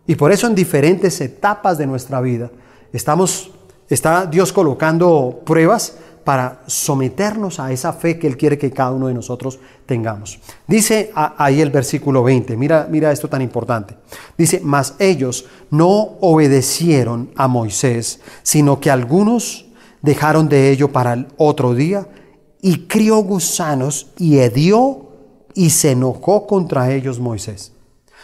Y 0.07 0.15
por 0.15 0.33
eso 0.33 0.47
en 0.47 0.55
diferentes 0.55 1.21
etapas 1.21 1.79
de 1.79 1.87
nuestra 1.87 2.21
vida 2.21 2.51
estamos, 2.93 3.51
está 3.89 4.27
Dios 4.27 4.53
colocando 4.53 5.43
pruebas 5.45 5.97
para 6.25 6.63
someternos 6.67 7.61
a 7.61 7.73
esa 7.73 7.93
fe 7.93 8.19
que 8.19 8.27
Él 8.27 8.37
quiere 8.37 8.59
que 8.59 8.71
cada 8.71 8.93
uno 8.93 9.09
de 9.09 9.15
nosotros 9.15 9.59
tengamos. 9.87 10.39
Dice 10.67 11.13
ahí 11.15 11.61
el 11.61 11.71
versículo 11.71 12.23
20, 12.23 12.57
mira, 12.57 12.87
mira 12.91 13.11
esto 13.11 13.29
tan 13.29 13.43
importante. 13.43 13.97
Dice, 14.37 14.61
mas 14.63 14.95
ellos 14.99 15.47
no 15.71 16.19
obedecieron 16.21 17.31
a 17.37 17.49
Moisés, 17.49 18.21
sino 18.43 18.81
que 18.81 18.91
algunos 18.91 19.67
dejaron 20.03 20.49
de 20.49 20.71
ello 20.71 20.93
para 20.93 21.15
el 21.15 21.27
otro 21.37 21.75
día 21.75 22.07
y 22.63 22.87
crió 22.87 23.17
gusanos 23.19 24.11
y 24.19 24.39
hedió 24.39 25.10
y 25.55 25.71
se 25.71 25.93
enojó 25.93 26.47
contra 26.47 26.91
ellos 26.93 27.19
Moisés. 27.19 27.73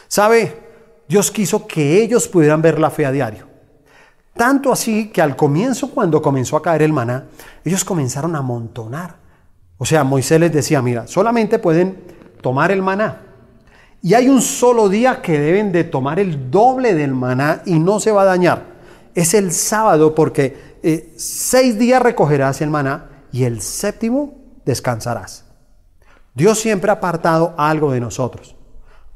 ¿Sabe? 0.09 0.67
Dios 1.09 1.31
quiso 1.31 1.67
que 1.67 2.03
ellos 2.03 2.29
pudieran 2.29 2.63
ver 2.63 2.79
la 2.79 2.91
fe 2.91 3.07
a 3.07 3.13
diario. 3.13 3.47
Tanto 4.35 4.71
así 4.71 5.09
que 5.09 5.23
al 5.23 5.35
comienzo, 5.35 5.91
cuando 5.91 6.21
comenzó 6.21 6.57
a 6.57 6.63
caer 6.63 6.83
el 6.83 6.93
maná, 6.93 7.27
ellos 7.65 7.85
comenzaron 7.85 8.35
a 8.37 8.41
amontonar. 8.41 9.17
O 9.79 9.85
sea, 9.85 10.05
Moisés 10.05 10.39
les 10.41 10.53
decía, 10.53 10.83
mira, 10.83 11.07
solamente 11.07 11.59
pueden 11.59 12.05
tomar 12.43 12.71
el 12.71 12.83
maná. 12.83 13.23
Y 14.03 14.15
hay 14.15 14.29
un 14.29 14.43
solo 14.43 14.89
día 14.89 15.23
que 15.23 15.39
deben 15.39 15.73
de 15.73 15.85
tomar 15.85 16.21
el 16.21 16.51
doble 16.51 16.95
del 16.95 17.15
maná 17.15 17.63
y 17.65 17.79
no 17.79 17.99
se 17.99 18.13
va 18.13 18.23
a 18.23 18.27
dañar. 18.27 18.77
Es 19.15 19.33
el 19.33 19.53
sábado 19.53 20.15
porque 20.15 20.77
eh, 20.83 21.15
seis 21.17 21.79
días 21.79 22.03
recogerás 22.03 22.61
el 22.61 22.71
maná 22.71 23.09
y 23.33 23.45
el 23.45 23.63
séptimo 23.63 24.35
descansarás. 24.65 25.46
Dios 26.37 26.61
siempre 26.61 26.91
ha 26.91 26.95
apartado 26.95 27.55
algo 27.57 27.91
de 27.93 27.99
nosotros. 27.99 28.55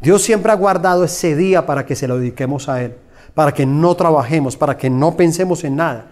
Dios 0.00 0.22
siempre 0.22 0.50
ha 0.50 0.54
guardado 0.54 1.04
ese 1.04 1.36
día 1.36 1.66
para 1.66 1.84
que 1.84 1.94
se 1.94 2.08
lo 2.08 2.18
dediquemos 2.18 2.70
a 2.70 2.82
Él, 2.82 2.96
para 3.34 3.52
que 3.52 3.66
no 3.66 3.94
trabajemos, 3.94 4.56
para 4.56 4.78
que 4.78 4.88
no 4.88 5.18
pensemos 5.18 5.62
en 5.64 5.76
nada. 5.76 6.06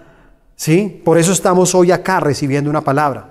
¿Sí? 0.55 1.01
Por 1.05 1.17
eso 1.17 1.33
estamos 1.33 1.75
hoy 1.75 1.93
acá 1.93 2.21
recibiendo 2.21 2.69
una 2.69 2.83
palabra. 2.83 3.31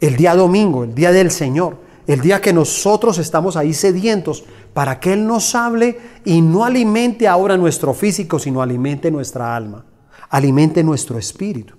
El 0.00 0.16
día 0.16 0.34
domingo, 0.34 0.82
el 0.82 0.92
día 0.92 1.12
del 1.12 1.30
Señor, 1.30 1.78
el 2.08 2.20
día 2.20 2.40
que 2.40 2.52
nosotros 2.52 3.18
estamos 3.18 3.56
ahí 3.56 3.74
sedientos 3.74 4.44
para 4.74 4.98
que 4.98 5.12
Él 5.12 5.24
nos 5.24 5.54
hable 5.54 6.00
y 6.24 6.40
no 6.40 6.64
alimente 6.64 7.28
ahora 7.28 7.56
nuestro 7.56 7.94
físico, 7.94 8.40
sino 8.40 8.60
alimente 8.60 9.08
nuestra 9.12 9.54
alma, 9.54 9.86
alimente 10.30 10.82
nuestro 10.82 11.16
espíritu. 11.16 11.74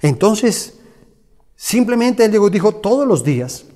Entonces, 0.00 0.78
simplemente 1.54 2.24
Él 2.24 2.32
dijo, 2.50 2.76
todos 2.76 3.06
los 3.06 3.22
días 3.22 3.66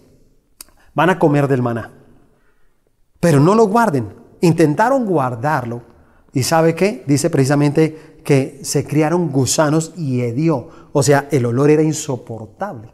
van 0.97 1.11
a 1.11 1.18
comer 1.20 1.47
del 1.47 1.62
maná. 1.62 1.92
Pero 3.20 3.38
no 3.38 3.55
lo 3.55 3.68
guarden. 3.68 4.12
Intentaron 4.40 5.05
guardarlo. 5.05 5.82
¿Y 6.32 6.42
sabe 6.42 6.74
qué? 6.74 7.05
Dice 7.07 7.30
precisamente 7.30 8.16
que 8.24 8.61
se 8.64 8.84
criaron 8.86 9.30
gusanos 9.30 9.92
y 9.97 10.22
hedió. 10.22 10.68
O 10.92 11.03
sea, 11.03 11.28
el 11.30 11.44
olor 11.47 11.70
era 11.70 11.82
insoportable. 11.82 12.90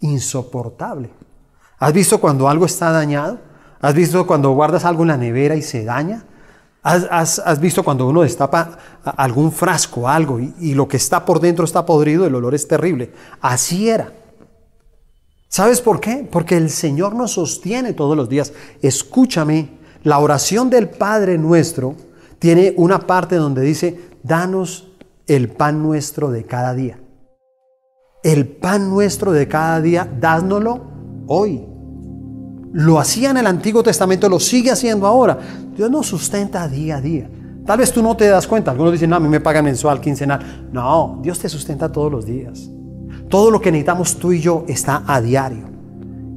Insoportable. 0.00 1.10
¿Has 1.78 1.92
visto 1.92 2.20
cuando 2.20 2.48
algo 2.48 2.66
está 2.66 2.90
dañado? 2.90 3.38
¿Has 3.80 3.94
visto 3.94 4.26
cuando 4.26 4.50
guardas 4.50 4.84
algo 4.84 5.02
en 5.02 5.08
la 5.08 5.16
nevera 5.16 5.54
y 5.54 5.62
se 5.62 5.84
daña? 5.84 6.24
¿Has, 6.82 7.60
visto 7.60 7.84
cuando 7.84 8.08
uno 8.08 8.22
destapa 8.22 8.78
algún 9.04 9.52
frasco, 9.52 10.08
algo, 10.08 10.40
y, 10.40 10.54
y 10.58 10.74
lo 10.74 10.88
que 10.88 10.96
está 10.96 11.24
por 11.24 11.38
dentro 11.38 11.64
está 11.64 11.84
podrido? 11.84 12.26
El 12.26 12.34
olor 12.34 12.54
es 12.54 12.66
terrible. 12.66 13.12
Así 13.40 13.88
era. 13.88 14.12
¿Sabes 15.50 15.80
por 15.80 15.98
qué? 15.98 16.28
Porque 16.30 16.56
el 16.56 16.70
Señor 16.70 17.16
nos 17.16 17.32
sostiene 17.32 17.92
todos 17.92 18.16
los 18.16 18.28
días. 18.28 18.52
Escúchame, 18.82 19.70
la 20.04 20.20
oración 20.20 20.70
del 20.70 20.88
Padre 20.88 21.38
nuestro 21.38 21.96
tiene 22.38 22.72
una 22.76 23.00
parte 23.00 23.34
donde 23.34 23.62
dice, 23.62 23.98
danos 24.22 24.92
el 25.26 25.48
pan 25.48 25.82
nuestro 25.82 26.30
de 26.30 26.44
cada 26.44 26.72
día. 26.72 27.00
El 28.22 28.46
pan 28.46 28.90
nuestro 28.90 29.32
de 29.32 29.48
cada 29.48 29.80
día, 29.80 30.08
dánoslo 30.20 30.82
hoy. 31.26 31.66
Lo 32.72 33.00
hacía 33.00 33.30
en 33.30 33.38
el 33.38 33.46
Antiguo 33.48 33.82
Testamento, 33.82 34.28
lo 34.28 34.38
sigue 34.38 34.70
haciendo 34.70 35.04
ahora. 35.04 35.36
Dios 35.76 35.90
nos 35.90 36.06
sustenta 36.06 36.68
día 36.68 36.98
a 36.98 37.00
día. 37.00 37.28
Tal 37.66 37.78
vez 37.78 37.92
tú 37.92 38.04
no 38.04 38.16
te 38.16 38.28
das 38.28 38.46
cuenta. 38.46 38.70
Algunos 38.70 38.92
dicen, 38.92 39.10
no, 39.10 39.16
a 39.16 39.20
mí 39.20 39.28
me 39.28 39.40
pagan 39.40 39.64
mensual, 39.64 40.00
quincenal. 40.00 40.68
No, 40.72 41.18
Dios 41.20 41.40
te 41.40 41.48
sustenta 41.48 41.90
todos 41.90 42.12
los 42.12 42.24
días. 42.24 42.70
Todo 43.28 43.50
lo 43.50 43.60
que 43.60 43.70
necesitamos 43.70 44.16
tú 44.18 44.32
y 44.32 44.40
yo 44.40 44.64
está 44.68 45.04
a 45.06 45.20
diario. 45.20 45.70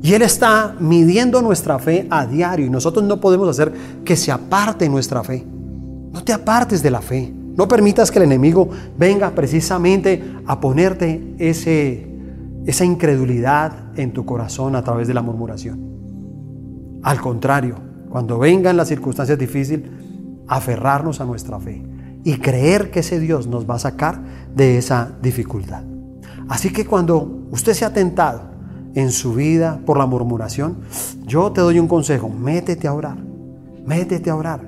Y 0.01 0.13
Él 0.13 0.21
está 0.21 0.75
midiendo 0.79 1.41
nuestra 1.41 1.79
fe 1.79 2.07
a 2.09 2.25
diario 2.25 2.65
y 2.65 2.69
nosotros 2.69 3.05
no 3.05 3.21
podemos 3.21 3.47
hacer 3.47 3.71
que 4.03 4.17
se 4.17 4.31
aparte 4.31 4.89
nuestra 4.89 5.23
fe. 5.23 5.45
No 6.11 6.23
te 6.23 6.33
apartes 6.33 6.83
de 6.83 6.91
la 6.91 7.01
fe. 7.01 7.33
No 7.55 7.67
permitas 7.67 8.11
que 8.11 8.19
el 8.19 8.25
enemigo 8.25 8.69
venga 8.97 9.31
precisamente 9.31 10.21
a 10.45 10.59
ponerte 10.59 11.35
ese, 11.37 12.05
esa 12.65 12.83
incredulidad 12.83 13.97
en 13.97 14.11
tu 14.11 14.25
corazón 14.25 14.75
a 14.75 14.83
través 14.83 15.07
de 15.07 15.13
la 15.13 15.21
murmuración. 15.21 15.79
Al 17.03 17.21
contrario, 17.21 17.75
cuando 18.09 18.39
vengan 18.39 18.75
las 18.75 18.89
circunstancias 18.89 19.37
difíciles, 19.37 19.89
aferrarnos 20.47 21.21
a 21.21 21.25
nuestra 21.25 21.59
fe 21.59 21.81
y 22.23 22.37
creer 22.37 22.91
que 22.91 22.99
ese 22.99 23.19
Dios 23.19 23.47
nos 23.47 23.69
va 23.69 23.75
a 23.75 23.79
sacar 23.79 24.21
de 24.55 24.77
esa 24.77 25.11
dificultad. 25.21 25.92
Así 26.53 26.71
que 26.71 26.85
cuando 26.85 27.47
usted 27.49 27.73
se 27.73 27.83
ha 27.83 27.91
tentado 27.91 28.43
en 28.93 29.11
su 29.11 29.33
vida 29.33 29.79
por 29.87 29.97
la 29.97 30.05
murmuración, 30.05 30.81
yo 31.25 31.51
te 31.51 31.61
doy 31.61 31.79
un 31.79 31.87
consejo, 31.87 32.29
métete 32.29 32.87
a 32.87 32.93
orar, 32.93 33.17
métete 33.87 34.29
a 34.29 34.35
orar. 34.35 34.61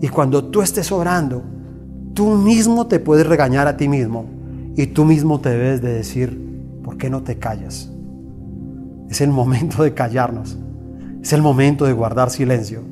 Y 0.00 0.08
cuando 0.08 0.46
tú 0.46 0.62
estés 0.62 0.90
orando, 0.90 1.44
tú 2.12 2.30
mismo 2.30 2.88
te 2.88 2.98
puedes 2.98 3.24
regañar 3.24 3.68
a 3.68 3.76
ti 3.76 3.86
mismo 3.86 4.24
y 4.74 4.88
tú 4.88 5.04
mismo 5.04 5.38
te 5.38 5.50
debes 5.50 5.80
de 5.80 5.92
decir, 5.92 6.80
¿por 6.82 6.96
qué 6.98 7.08
no 7.08 7.22
te 7.22 7.38
callas? 7.38 7.88
Es 9.08 9.20
el 9.20 9.30
momento 9.30 9.84
de 9.84 9.94
callarnos, 9.94 10.58
es 11.22 11.32
el 11.32 11.40
momento 11.40 11.84
de 11.84 11.92
guardar 11.92 12.30
silencio, 12.30 12.82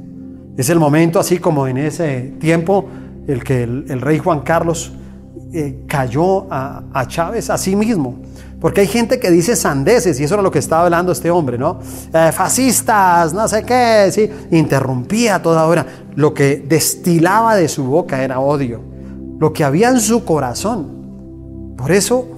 es 0.56 0.70
el 0.70 0.78
momento 0.78 1.18
así 1.18 1.38
como 1.38 1.66
en 1.66 1.78
ese 1.78 2.36
tiempo 2.38 2.86
el 3.26 3.42
que 3.42 3.64
el, 3.64 4.00
rey 4.00 4.18
Juan 4.18 4.42
Carlos 4.42 4.92
eh, 5.58 5.84
cayó 5.86 6.46
a, 6.50 7.06
Chávez 7.08 7.48
a 7.48 7.56
sí 7.56 7.74
mismo. 7.74 8.16
Porque 8.60 8.82
hay 8.82 8.86
gente 8.86 9.18
que 9.18 9.30
dice 9.30 9.56
sandeces, 9.56 10.20
y 10.20 10.24
eso 10.24 10.34
era 10.34 10.42
lo 10.42 10.50
que 10.50 10.58
estaba 10.58 10.84
hablando 10.84 11.12
este 11.12 11.30
hombre, 11.30 11.56
¿no? 11.56 11.78
Eh, 12.12 12.30
fascistas, 12.30 13.32
no 13.32 13.48
sé 13.48 13.62
qué, 13.62 14.10
¿sí? 14.12 14.30
Interrumpía 14.50 15.40
toda 15.40 15.64
hora. 15.64 15.86
Lo 16.14 16.34
que 16.34 16.62
destilaba 16.68 17.56
de 17.56 17.68
su 17.68 17.84
boca 17.84 18.22
era 18.22 18.38
odio. 18.38 18.82
Lo 19.38 19.54
que 19.54 19.64
había 19.64 19.88
en 19.88 20.00
su 20.00 20.26
corazón. 20.26 21.74
Por 21.78 21.90
eso, 21.90 22.28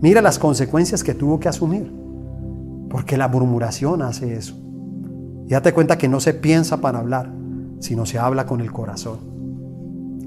mira 0.00 0.22
las 0.22 0.38
consecuencias 0.38 1.04
que 1.04 1.12
tuvo 1.12 1.38
que 1.40 1.50
asumir. 1.50 1.92
Porque 2.88 3.18
la 3.18 3.28
murmuración 3.28 4.00
hace 4.00 4.34
eso. 4.34 4.54
Y 5.46 5.50
date 5.50 5.74
cuenta 5.74 5.98
que 5.98 6.08
no 6.08 6.20
se 6.20 6.32
piensa 6.32 6.78
para 6.78 7.00
hablar, 7.00 7.30
sino 7.80 8.06
se 8.06 8.18
habla 8.18 8.46
con 8.46 8.62
el 8.62 8.72
corazón. 8.72 9.18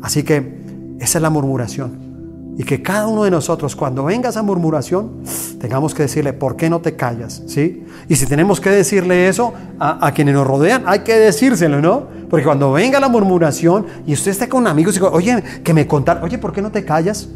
Así 0.04 0.22
que 0.22 0.63
esa 1.04 1.18
es 1.18 1.22
la 1.22 1.30
murmuración. 1.30 2.14
Y 2.58 2.64
que 2.64 2.84
cada 2.84 3.08
uno 3.08 3.24
de 3.24 3.32
nosotros, 3.32 3.76
cuando 3.76 4.04
venga 4.04 4.30
esa 4.30 4.44
murmuración, 4.44 5.24
tengamos 5.60 5.96
que 5.96 6.04
decirle, 6.04 6.34
¿por 6.34 6.56
qué 6.56 6.70
no 6.70 6.82
te 6.82 6.96
callas? 6.96 7.42
¿Sí? 7.48 7.84
Y 8.08 8.16
si 8.16 8.28
tenemos 8.28 8.62
que 8.62 8.70
decirle 8.70 9.28
eso 9.28 9.54
a, 9.80 10.12
quienes 10.14 10.36
nos 10.36 10.46
rodean, 10.46 10.84
hay 10.86 11.00
que 11.00 11.16
decírselo, 11.16 11.82
¿no? 11.82 12.08
Porque 12.30 12.46
cuando 12.46 12.72
venga 12.72 13.00
la 13.00 13.10
murmuración 13.10 13.88
y 14.06 14.14
usted 14.14 14.32
esté 14.32 14.48
con 14.48 14.68
amigos 14.68 14.96
y 14.96 15.00
dice, 15.00 15.12
oye, 15.12 15.44
que 15.64 15.74
me 15.74 15.88
contar, 15.88 16.24
oye, 16.24 16.38
¿por 16.38 16.54
qué 16.54 16.62
no 16.62 16.72
te 16.72 16.86
callas? 16.86 17.28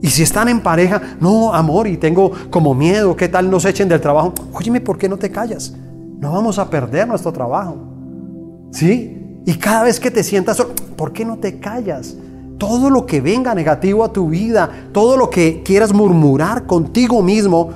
Y 0.00 0.08
si 0.08 0.22
están 0.22 0.48
en 0.48 0.60
pareja, 0.60 1.02
no, 1.20 1.52
amor, 1.52 1.86
y 1.86 1.96
tengo 1.96 2.32
como 2.50 2.74
miedo, 2.74 3.14
¿qué 3.14 3.28
tal 3.28 3.50
nos 3.50 3.64
echen 3.64 3.88
del 3.88 4.00
trabajo? 4.00 4.32
Óyeme, 4.52 4.80
¿por 4.80 4.96
qué 4.96 5.08
no 5.08 5.18
te 5.18 5.30
callas? 5.30 5.74
No 6.18 6.32
vamos 6.32 6.58
a 6.58 6.70
perder 6.70 7.06
nuestro 7.06 7.32
trabajo. 7.32 7.76
¿Sí? 8.70 9.42
Y 9.44 9.54
cada 9.54 9.84
vez 9.84 9.98
que 9.98 10.10
te 10.10 10.22
sientas 10.22 10.62
¿por 10.96 11.12
qué 11.12 11.24
no 11.24 11.38
te 11.38 11.58
callas? 11.58 12.16
Todo 12.58 12.90
lo 12.90 13.06
que 13.06 13.20
venga 13.20 13.54
negativo 13.54 14.04
a 14.04 14.12
tu 14.12 14.28
vida, 14.28 14.68
todo 14.92 15.16
lo 15.16 15.30
que 15.30 15.62
quieras 15.62 15.94
murmurar 15.94 16.66
contigo 16.66 17.22
mismo, 17.22 17.70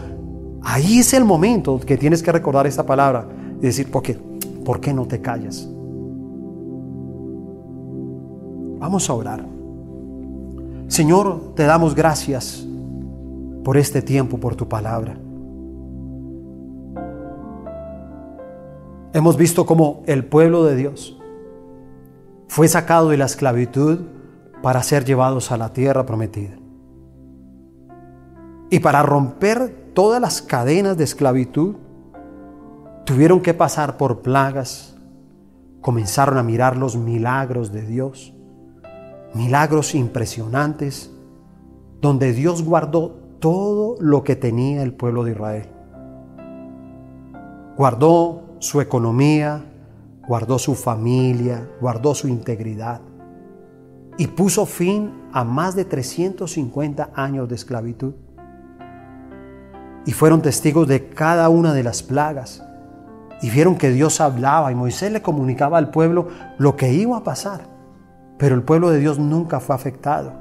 ahí 0.62 0.98
es 0.98 1.14
el 1.14 1.24
momento 1.24 1.78
que 1.80 1.96
tienes 1.96 2.22
que 2.22 2.32
recordar 2.32 2.66
esta 2.66 2.84
palabra 2.84 3.26
y 3.58 3.62
decir, 3.62 3.90
¿por 3.90 4.02
qué? 4.02 4.18
¿Por 4.64 4.80
qué 4.80 4.92
no 4.92 5.06
te 5.06 5.20
callas? 5.20 5.68
Vamos 8.78 9.08
a 9.08 9.14
orar. 9.14 9.46
Señor, 10.88 11.54
te 11.54 11.62
damos 11.62 11.94
gracias 11.94 12.66
por 13.62 13.76
este 13.76 14.02
tiempo, 14.02 14.38
por 14.38 14.56
tu 14.56 14.68
palabra. 14.68 15.16
Hemos 19.14 19.36
visto 19.36 19.66
cómo 19.66 20.02
el 20.06 20.24
pueblo 20.24 20.64
de 20.64 20.74
Dios 20.74 21.18
fue 22.48 22.66
sacado 22.66 23.10
de 23.10 23.18
la 23.18 23.26
esclavitud 23.26 24.00
para 24.62 24.82
ser 24.82 25.04
llevados 25.04 25.50
a 25.50 25.56
la 25.56 25.72
tierra 25.72 26.06
prometida. 26.06 26.56
Y 28.70 28.78
para 28.78 29.02
romper 29.02 29.90
todas 29.92 30.20
las 30.20 30.40
cadenas 30.40 30.96
de 30.96 31.04
esclavitud, 31.04 31.74
tuvieron 33.04 33.40
que 33.40 33.52
pasar 33.52 33.96
por 33.96 34.22
plagas, 34.22 34.96
comenzaron 35.80 36.38
a 36.38 36.42
mirar 36.42 36.76
los 36.76 36.96
milagros 36.96 37.72
de 37.72 37.82
Dios, 37.82 38.32
milagros 39.34 39.94
impresionantes, 39.94 41.10
donde 42.00 42.32
Dios 42.32 42.64
guardó 42.64 43.10
todo 43.40 43.96
lo 44.00 44.22
que 44.22 44.36
tenía 44.36 44.82
el 44.82 44.94
pueblo 44.94 45.24
de 45.24 45.32
Israel. 45.32 45.68
Guardó 47.76 48.42
su 48.60 48.80
economía, 48.80 49.64
guardó 50.26 50.58
su 50.58 50.74
familia, 50.76 51.68
guardó 51.80 52.14
su 52.14 52.28
integridad 52.28 53.00
y 54.18 54.26
puso 54.26 54.66
fin 54.66 55.12
a 55.32 55.44
más 55.44 55.74
de 55.74 55.84
350 55.84 57.10
años 57.14 57.48
de 57.48 57.54
esclavitud. 57.54 58.14
Y 60.04 60.12
fueron 60.12 60.42
testigos 60.42 60.88
de 60.88 61.08
cada 61.08 61.48
una 61.48 61.72
de 61.72 61.82
las 61.82 62.02
plagas 62.02 62.62
y 63.40 63.50
vieron 63.50 63.76
que 63.76 63.90
Dios 63.90 64.20
hablaba 64.20 64.70
y 64.70 64.74
Moisés 64.74 65.12
le 65.12 65.22
comunicaba 65.22 65.78
al 65.78 65.90
pueblo 65.90 66.28
lo 66.58 66.76
que 66.76 66.92
iba 66.92 67.16
a 67.16 67.24
pasar. 67.24 67.68
Pero 68.38 68.54
el 68.54 68.62
pueblo 68.62 68.90
de 68.90 68.98
Dios 68.98 69.18
nunca 69.18 69.60
fue 69.60 69.74
afectado. 69.74 70.32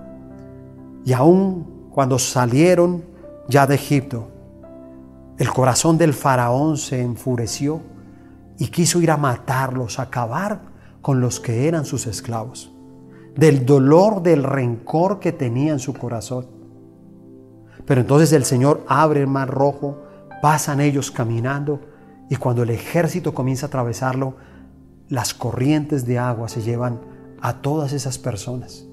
Y 1.04 1.14
aún 1.14 1.90
cuando 1.92 2.20
salieron 2.20 3.04
ya 3.48 3.68
de 3.68 3.76
Egipto, 3.76 4.28
el 5.38 5.50
corazón 5.50 5.98
del 5.98 6.14
faraón 6.14 6.78
se 6.78 7.02
enfureció 7.02 7.82
y 8.60 8.68
quiso 8.68 9.02
ir 9.02 9.10
a 9.10 9.18
matarlos, 9.18 9.98
a 9.98 10.04
acabar 10.04 10.62
con 11.02 11.20
los 11.20 11.40
que 11.40 11.68
eran 11.68 11.84
sus 11.84 12.06
esclavos, 12.06 12.71
del 13.36 13.66
dolor, 13.66 14.22
del 14.22 14.44
rencor 14.44 15.20
que 15.20 15.32
tenía 15.32 15.72
en 15.74 15.80
su 15.80 15.94
corazón. 15.94 16.48
Pero 17.86 18.02
entonces 18.02 18.32
el 18.34 18.46
Señor 18.46 18.84
abre 18.88 19.22
el 19.22 19.28
mar 19.28 19.50
rojo, 19.50 20.04
pasan 20.42 20.82
ellos 20.82 21.12
caminando 21.12 21.80
y 22.30 22.36
cuando 22.36 22.64
el 22.64 22.70
ejército 22.70 23.34
comienza 23.34 23.66
a 23.66 23.68
atravesarlo, 23.68 24.36
las 25.10 25.34
corrientes 25.34 26.06
de 26.06 26.18
agua 26.20 26.48
se 26.48 26.62
llevan 26.62 27.02
a 27.42 27.62
todas 27.62 27.92
esas 27.92 28.18
personas. 28.18 28.86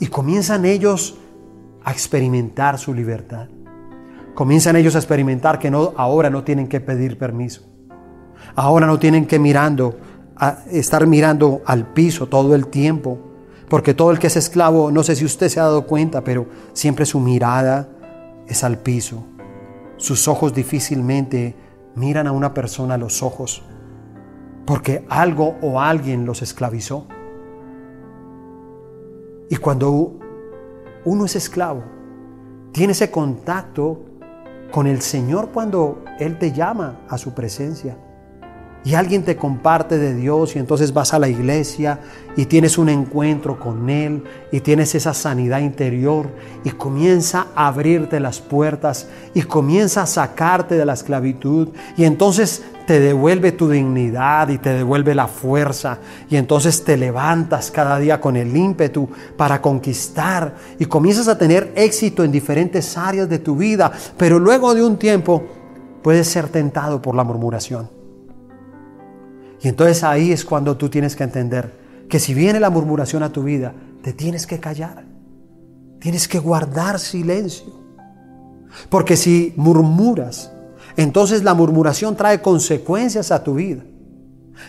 Y 0.00 0.08
comienzan 0.08 0.64
ellos 0.64 1.16
a 1.84 1.92
experimentar 1.92 2.78
su 2.78 2.92
libertad. 2.92 3.48
Comienzan 4.34 4.74
ellos 4.74 4.96
a 4.96 4.98
experimentar 4.98 5.60
que 5.60 5.70
no, 5.70 5.92
ahora 5.96 6.30
no 6.30 6.42
tienen 6.42 6.66
que 6.66 6.80
pedir 6.80 7.16
permiso. 7.16 7.62
Ahora 8.56 8.86
no 8.86 8.98
tienen 8.98 9.26
que 9.26 9.38
mirando, 9.38 9.96
estar 10.70 11.06
mirando 11.06 11.62
al 11.66 11.92
piso 11.92 12.26
todo 12.26 12.54
el 12.54 12.66
tiempo, 12.66 13.18
porque 13.68 13.94
todo 13.94 14.10
el 14.10 14.18
que 14.18 14.26
es 14.26 14.36
esclavo, 14.36 14.90
no 14.90 15.02
sé 15.02 15.16
si 15.16 15.24
usted 15.24 15.48
se 15.48 15.60
ha 15.60 15.64
dado 15.64 15.86
cuenta, 15.86 16.22
pero 16.22 16.46
siempre 16.72 17.06
su 17.06 17.20
mirada 17.20 17.88
es 18.46 18.62
al 18.64 18.78
piso. 18.78 19.24
Sus 19.96 20.28
ojos 20.28 20.54
difícilmente 20.54 21.54
miran 21.94 22.26
a 22.26 22.32
una 22.32 22.52
persona 22.52 22.94
a 22.94 22.98
los 22.98 23.22
ojos, 23.22 23.62
porque 24.66 25.04
algo 25.08 25.56
o 25.62 25.80
alguien 25.80 26.26
los 26.26 26.42
esclavizó. 26.42 27.06
Y 29.48 29.56
cuando 29.56 30.18
uno 31.04 31.24
es 31.24 31.36
esclavo, 31.36 31.82
tiene 32.72 32.92
ese 32.92 33.10
contacto 33.10 34.00
con 34.72 34.86
el 34.86 35.00
Señor 35.00 35.50
cuando 35.50 36.04
Él 36.18 36.38
te 36.38 36.52
llama 36.52 37.00
a 37.08 37.16
su 37.18 37.32
presencia 37.32 37.96
y 38.84 38.94
alguien 38.94 39.22
te 39.22 39.36
comparte 39.36 39.96
de 39.98 40.14
Dios 40.14 40.54
y 40.54 40.58
entonces 40.58 40.92
vas 40.92 41.14
a 41.14 41.18
la 41.18 41.28
iglesia 41.28 42.00
y 42.36 42.44
tienes 42.46 42.76
un 42.76 42.90
encuentro 42.90 43.58
con 43.58 43.88
Él 43.88 44.22
y 44.52 44.60
tienes 44.60 44.94
esa 44.94 45.14
sanidad 45.14 45.60
interior 45.60 46.28
y 46.64 46.70
comienza 46.70 47.46
a 47.54 47.68
abrirte 47.68 48.20
las 48.20 48.40
puertas 48.40 49.08
y 49.32 49.42
comienza 49.42 50.02
a 50.02 50.06
sacarte 50.06 50.76
de 50.76 50.84
la 50.84 50.92
esclavitud 50.92 51.68
y 51.96 52.04
entonces 52.04 52.62
te 52.86 53.00
devuelve 53.00 53.52
tu 53.52 53.70
dignidad 53.70 54.50
y 54.50 54.58
te 54.58 54.74
devuelve 54.74 55.14
la 55.14 55.28
fuerza 55.28 55.98
y 56.28 56.36
entonces 56.36 56.84
te 56.84 56.98
levantas 56.98 57.70
cada 57.70 57.98
día 57.98 58.20
con 58.20 58.36
el 58.36 58.54
ímpetu 58.54 59.08
para 59.38 59.62
conquistar 59.62 60.56
y 60.78 60.84
comienzas 60.84 61.28
a 61.28 61.38
tener 61.38 61.72
éxito 61.74 62.22
en 62.22 62.32
diferentes 62.32 62.98
áreas 62.98 63.30
de 63.30 63.38
tu 63.38 63.56
vida, 63.56 63.90
pero 64.18 64.38
luego 64.38 64.74
de 64.74 64.84
un 64.84 64.98
tiempo 64.98 65.42
puedes 66.02 66.28
ser 66.28 66.48
tentado 66.48 67.00
por 67.00 67.14
la 67.14 67.24
murmuración. 67.24 68.03
Y 69.64 69.68
entonces 69.68 70.04
ahí 70.04 70.30
es 70.30 70.44
cuando 70.44 70.76
tú 70.76 70.90
tienes 70.90 71.16
que 71.16 71.24
entender 71.24 71.72
que 72.10 72.20
si 72.20 72.34
viene 72.34 72.60
la 72.60 72.68
murmuración 72.68 73.22
a 73.22 73.32
tu 73.32 73.42
vida, 73.42 73.72
te 74.02 74.12
tienes 74.12 74.46
que 74.46 74.60
callar. 74.60 75.04
Tienes 76.00 76.28
que 76.28 76.38
guardar 76.38 77.00
silencio. 77.00 77.72
Porque 78.90 79.16
si 79.16 79.54
murmuras, 79.56 80.52
entonces 80.98 81.42
la 81.42 81.54
murmuración 81.54 82.14
trae 82.14 82.42
consecuencias 82.42 83.32
a 83.32 83.42
tu 83.42 83.54
vida. 83.54 83.82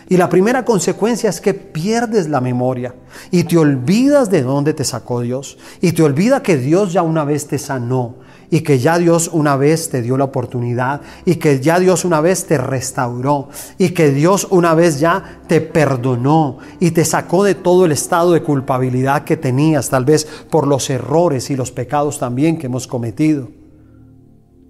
Y 0.08 0.16
la 0.16 0.30
primera 0.30 0.64
consecuencia 0.64 1.28
es 1.28 1.42
que 1.42 1.52
pierdes 1.52 2.30
la 2.30 2.40
memoria 2.40 2.94
y 3.30 3.44
te 3.44 3.58
olvidas 3.58 4.30
de 4.30 4.42
dónde 4.42 4.72
te 4.72 4.84
sacó 4.84 5.20
Dios 5.20 5.58
y 5.82 5.92
te 5.92 6.02
olvida 6.02 6.42
que 6.42 6.56
Dios 6.56 6.94
ya 6.94 7.02
una 7.02 7.24
vez 7.24 7.46
te 7.46 7.58
sanó 7.58 8.16
y 8.50 8.60
que 8.60 8.78
ya 8.78 8.98
Dios 8.98 9.30
una 9.32 9.56
vez 9.56 9.90
te 9.90 10.02
dio 10.02 10.16
la 10.16 10.24
oportunidad 10.24 11.00
y 11.24 11.36
que 11.36 11.60
ya 11.60 11.78
Dios 11.78 12.04
una 12.04 12.20
vez 12.20 12.46
te 12.46 12.58
restauró 12.58 13.48
y 13.78 13.90
que 13.90 14.10
Dios 14.10 14.46
una 14.50 14.74
vez 14.74 15.00
ya 15.00 15.40
te 15.46 15.60
perdonó 15.60 16.58
y 16.80 16.92
te 16.92 17.04
sacó 17.04 17.44
de 17.44 17.54
todo 17.54 17.84
el 17.84 17.92
estado 17.92 18.32
de 18.32 18.42
culpabilidad 18.42 19.24
que 19.24 19.36
tenías, 19.36 19.88
tal 19.88 20.04
vez 20.04 20.26
por 20.50 20.66
los 20.66 20.88
errores 20.90 21.50
y 21.50 21.56
los 21.56 21.72
pecados 21.72 22.18
también 22.18 22.58
que 22.58 22.66
hemos 22.66 22.86
cometido. 22.86 23.48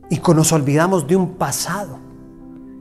Y 0.08 0.20
nos 0.34 0.52
olvidamos 0.52 1.06
de 1.06 1.16
un 1.16 1.34
pasado. 1.34 1.98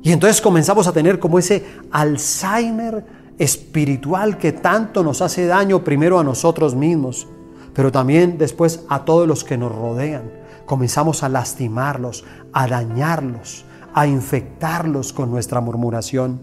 Y 0.04 0.12
entonces 0.12 0.40
comenzamos 0.40 0.88
a 0.88 0.94
tener 0.94 1.20
como 1.20 1.40
ese 1.40 1.66
Alzheimer 1.90 3.04
espiritual 3.40 4.38
que 4.38 4.52
tanto 4.52 5.04
nos 5.04 5.22
hace 5.22 5.48
daño 5.48 5.84
primero 5.84 6.20
a 6.20 6.24
nosotros 6.24 6.76
mismos, 6.76 7.28
pero 7.74 7.92
también 7.92 8.38
después 8.38 8.82
a 8.88 9.04
todos 9.04 9.28
los 9.28 9.44
que 9.44 9.58
nos 9.58 9.74
rodean 9.74 10.45
comenzamos 10.66 11.24
a 11.24 11.30
lastimarlos, 11.30 12.24
a 12.54 12.68
dañarlos, 12.68 13.66
a 13.94 14.08
infectarlos 14.08 15.14
con 15.14 15.32
nuestra 15.32 15.62
murmuración. 15.62 16.42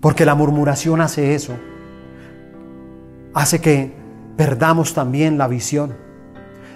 Porque 0.00 0.24
la 0.24 0.34
murmuración 0.34 1.00
hace 1.00 1.34
eso. 1.34 1.54
Hace 3.34 3.60
que 3.60 3.94
perdamos 4.36 4.94
también 4.94 5.38
la 5.38 5.48
visión. 5.48 5.94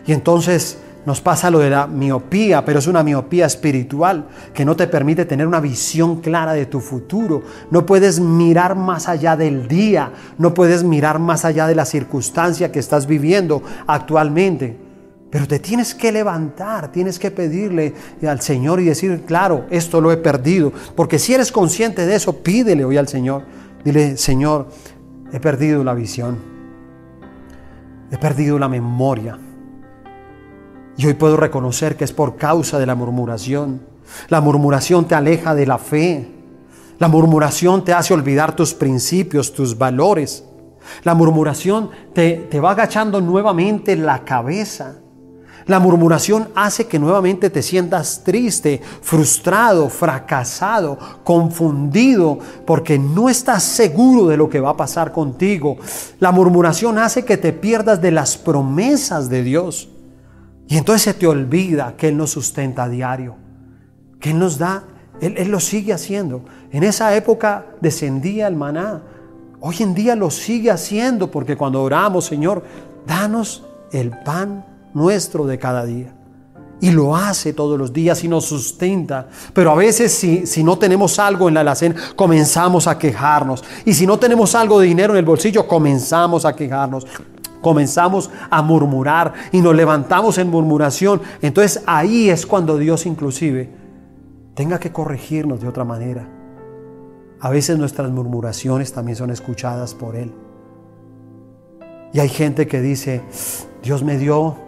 Y 0.07 0.13
entonces 0.13 0.79
nos 1.07 1.21
pasa 1.21 1.51
lo 1.51 1.61
de 1.61 1.71
la 1.71 1.87
miopía, 1.87 2.65
pero 2.65 2.81
es 2.81 2.89
una 2.89 3.05
miopía 3.05 3.47
espiritual 3.47 4.27
que 4.53 4.65
no 4.65 4.75
te 4.75 4.89
permite 4.89 5.25
tener 5.25 5.47
una 5.47 5.61
visión 5.61 6.21
clara 6.21 6.53
de 6.53 6.67
tu 6.67 6.81
futuro. 6.81 7.43
No 7.71 7.87
puedes 7.87 8.19
mirar 8.19 8.75
más 8.75 9.09
allá 9.09 9.37
del 9.37 9.69
día, 9.69 10.13
no 10.37 10.53
puedes 10.53 10.83
mirar 10.83 11.21
más 11.21 11.45
allá 11.45 11.69
de 11.69 11.77
la 11.77 11.85
circunstancia 11.85 12.73
que 12.73 12.81
estás 12.81 13.07
viviendo 13.07 13.63
actualmente. 13.87 14.86
Pero 15.37 15.47
te 15.47 15.59
tienes 15.59 15.95
que 15.95 16.11
levantar, 16.11 16.91
tienes 16.91 17.19
que 17.19 17.31
pedirle 17.31 17.93
al 18.27 18.41
Señor 18.41 18.81
y 18.81 18.87
decir, 18.87 19.25
claro, 19.27 19.67
esto 19.69 20.01
lo 20.01 20.11
he 20.11 20.17
perdido. 20.17 20.73
Porque 20.95 21.19
si 21.19 21.35
eres 21.35 21.53
consciente 21.53 22.07
de 22.07 22.15
eso, 22.15 22.43
pídele 22.43 22.87
hoy 22.87 22.97
al 22.97 23.07
Señor. 23.07 23.43
Dile, 23.85 24.17
Señor, 24.17 24.69
he 25.31 25.39
perdido 25.39 25.85
la 25.85 25.93
visión. 25.93 26.39
He 28.11 28.17
perdido 28.17 28.59
la 28.59 28.71
memoria. 28.71 29.39
Y 30.97 31.05
hoy 31.05 31.13
puedo 31.13 31.37
reconocer 31.37 31.99
que 31.99 32.05
es 32.05 32.15
por 32.15 32.37
causa 32.37 32.79
de 32.79 32.87
la 32.87 32.95
murmuración. 32.95 33.83
La 34.31 34.41
murmuración 34.41 35.07
te 35.07 35.17
aleja 35.17 35.55
de 35.55 35.67
la 35.67 35.77
fe. 35.77 36.29
La 36.99 37.09
murmuración 37.09 37.85
te 37.85 37.93
hace 37.93 38.15
olvidar 38.15 38.57
tus 38.57 38.73
principios, 38.73 39.53
tus 39.53 39.77
valores. 39.77 40.47
La 41.03 41.13
murmuración 41.13 41.91
te, 42.15 42.47
te 42.51 42.59
va 42.59 42.71
agachando 42.71 43.21
nuevamente 43.21 43.97
la 43.97 44.25
cabeza. 44.25 45.01
La 45.67 45.81
murmuración 45.81 46.49
hace 46.55 46.87
que 46.87 47.01
nuevamente 47.01 47.51
te 47.51 47.61
sientas 47.61 48.23
triste, 48.23 48.81
frustrado, 49.03 49.89
fracasado, 49.89 50.97
confundido, 51.25 52.39
porque 52.65 53.01
no 53.01 53.29
estás 53.29 53.65
seguro 53.65 54.29
de 54.29 54.37
lo 54.37 54.49
que 54.49 54.61
va 54.61 54.71
a 54.71 54.77
pasar 54.77 55.11
contigo. 55.11 55.77
La 56.21 56.31
murmuración 56.31 56.99
hace 56.99 57.25
que 57.25 57.37
te 57.37 57.53
pierdas 57.53 58.01
de 58.01 58.13
las 58.13 58.37
promesas 58.37 59.29
de 59.29 59.43
Dios. 59.43 59.89
Y 60.69 60.77
entonces 60.77 61.03
se 61.03 61.15
te 61.15 61.27
olvida 61.27 61.95
que 61.97 62.09
Él 62.09 62.17
nos 62.17 62.31
sustenta 62.31 62.85
a 62.85 62.89
diario, 62.89 63.35
que 64.21 64.31
Él 64.31 64.39
nos 64.39 64.59
da, 64.59 64.85
Él, 65.21 65.35
Él 65.37 65.49
lo 65.49 65.59
sigue 65.59 65.93
haciendo. 65.93 66.45
En 66.71 66.85
esa 66.85 67.17
época 67.17 67.67
descendía 67.81 68.47
el 68.47 68.55
maná. 68.55 69.03
Hoy 69.59 69.75
en 69.81 69.95
día 69.95 70.15
lo 70.15 70.31
sigue 70.31 70.71
haciendo 70.71 71.29
porque 71.29 71.57
cuando 71.57 71.83
oramos, 71.83 72.25
Señor, 72.25 72.63
danos 73.05 73.65
el 73.91 74.11
pan 74.11 74.76
nuestro 74.97 75.47
de 75.47 75.59
cada 75.59 75.85
día. 75.85 76.15
Y 76.81 76.91
lo 76.91 77.15
hace 77.15 77.53
todos 77.53 77.79
los 77.79 77.93
días 77.93 78.25
y 78.25 78.29
nos 78.29 78.47
sustenta. 78.47 79.29
Pero 79.53 79.71
a 79.71 79.75
veces 79.75 80.13
si, 80.13 80.47
si 80.47 80.65
no 80.65 80.79
tenemos 80.79 81.19
algo 81.19 81.49
en 81.49 81.55
la 81.55 81.61
alacena, 81.61 81.95
comenzamos 82.17 82.87
a 82.87 82.99
quejarnos. 82.99 83.63
Y 83.85 83.95
si 83.95 84.07
no 84.07 84.19
tenemos 84.19 84.55
algo 84.55 84.81
de 84.81 84.87
dinero 84.87 85.13
en 85.13 85.19
el 85.19 85.25
bolsillo, 85.25 85.67
comenzamos 85.67 86.45
a 86.45 86.57
quejarnos. 86.57 87.07
Comenzamos 87.61 88.31
a 88.51 88.63
murmurar 88.63 89.33
y 89.53 89.61
nos 89.61 89.75
levantamos 89.75 90.39
en 90.39 90.49
murmuración. 90.49 91.21
Entonces 91.43 91.83
ahí 91.87 92.31
es 92.31 92.47
cuando 92.47 92.79
Dios 92.79 93.07
inclusive 93.07 93.71
tenga 94.55 94.79
que 94.79 94.93
corregirnos 94.93 95.61
de 95.61 95.69
otra 95.69 95.85
manera. 95.85 96.29
A 97.41 97.51
veces 97.51 97.79
nuestras 97.79 98.11
murmuraciones 98.11 98.93
también 98.93 99.17
son 99.17 99.31
escuchadas 99.31 99.95
por 99.95 100.17
Él. 100.17 100.33
Y 102.13 102.21
hay 102.21 102.29
gente 102.29 102.67
que 102.67 102.81
dice, 102.81 103.23
Dios 103.83 104.03
me 104.03 104.17
dio 104.17 104.66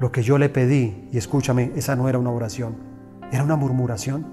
lo 0.00 0.10
que 0.10 0.22
yo 0.22 0.38
le 0.38 0.48
pedí, 0.48 1.08
y 1.12 1.18
escúchame, 1.18 1.72
esa 1.76 1.94
no 1.94 2.08
era 2.08 2.18
una 2.18 2.30
oración, 2.30 2.74
era 3.30 3.44
una 3.44 3.54
murmuración. 3.54 4.26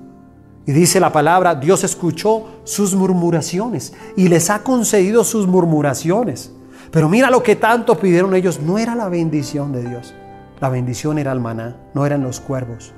Y 0.66 0.72
dice 0.72 1.00
la 1.00 1.12
palabra, 1.12 1.56
Dios 1.56 1.84
escuchó 1.84 2.62
sus 2.64 2.96
murmuraciones 2.96 3.94
y 4.16 4.30
les 4.30 4.50
ha 4.50 4.64
concedido 4.64 5.24
sus 5.24 5.46
murmuraciones. 5.46 6.54
Pero 6.90 7.10
mira 7.10 7.30
lo 7.30 7.44
que 7.44 7.58
tanto 7.58 8.00
pidieron 8.00 8.34
ellos, 8.34 8.62
no 8.62 8.78
era 8.78 8.96
la 8.96 9.10
bendición 9.10 9.74
de 9.74 9.88
Dios. 9.88 10.16
La 10.62 10.70
bendición 10.70 11.20
era 11.20 11.34
el 11.34 11.40
maná, 11.40 11.76
no 11.94 12.06
eran 12.06 12.24
los 12.24 12.40
cuervos, 12.40 12.94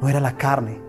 no 0.00 0.08
era 0.08 0.20
la 0.20 0.36
carne. 0.36 0.80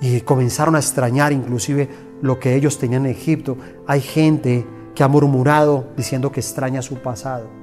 Y 0.00 0.20
comenzaron 0.20 0.76
a 0.76 0.78
extrañar 0.78 1.32
inclusive 1.32 1.88
lo 2.20 2.38
que 2.38 2.54
ellos 2.54 2.78
tenían 2.78 3.06
en 3.06 3.12
Egipto. 3.12 3.56
Hay 3.86 4.02
gente 4.02 4.66
que 4.94 5.02
ha 5.02 5.08
murmurado 5.08 5.88
diciendo 5.96 6.30
que 6.30 6.40
extraña 6.40 6.82
su 6.82 6.96
pasado. 6.96 7.57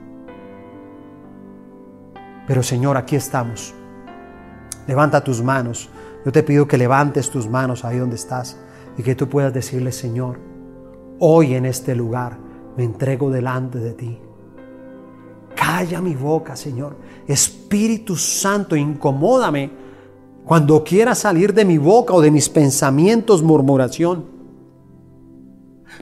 Pero 2.48 2.64
Señor, 2.64 2.98
aquí 2.98 3.16
estamos. 3.16 3.74
Levanta 4.88 5.24
tus 5.24 5.42
manos. 5.42 5.90
Yo 6.26 6.32
te 6.32 6.44
pido 6.44 6.68
que 6.68 6.78
levantes 6.78 7.30
tus 7.30 7.48
manos 7.48 7.86
ahí 7.86 7.98
donde 7.98 8.16
estás 8.16 8.58
y 8.98 9.04
que 9.04 9.16
tú 9.16 9.28
puedas 9.28 9.54
decirle, 9.54 9.92
Señor, 9.92 10.40
hoy 11.20 11.56
en 11.56 11.66
este 11.66 11.96
lugar 11.96 12.38
me 12.78 12.84
entrego 12.84 13.30
delante 13.30 13.80
de 13.80 13.94
ti. 13.94 14.20
Calla 15.56 16.02
mi 16.02 16.16
boca, 16.16 16.56
Señor. 16.56 16.98
Espíritu 17.28 18.16
Santo, 18.16 18.76
incomódame 18.76 19.72
cuando 20.46 20.84
quiera 20.84 21.16
salir 21.16 21.54
de 21.54 21.66
mi 21.66 21.78
boca 21.78 22.14
o 22.14 22.22
de 22.22 22.32
mis 22.32 22.50
pensamientos 22.50 23.42
murmuración. 23.42 24.26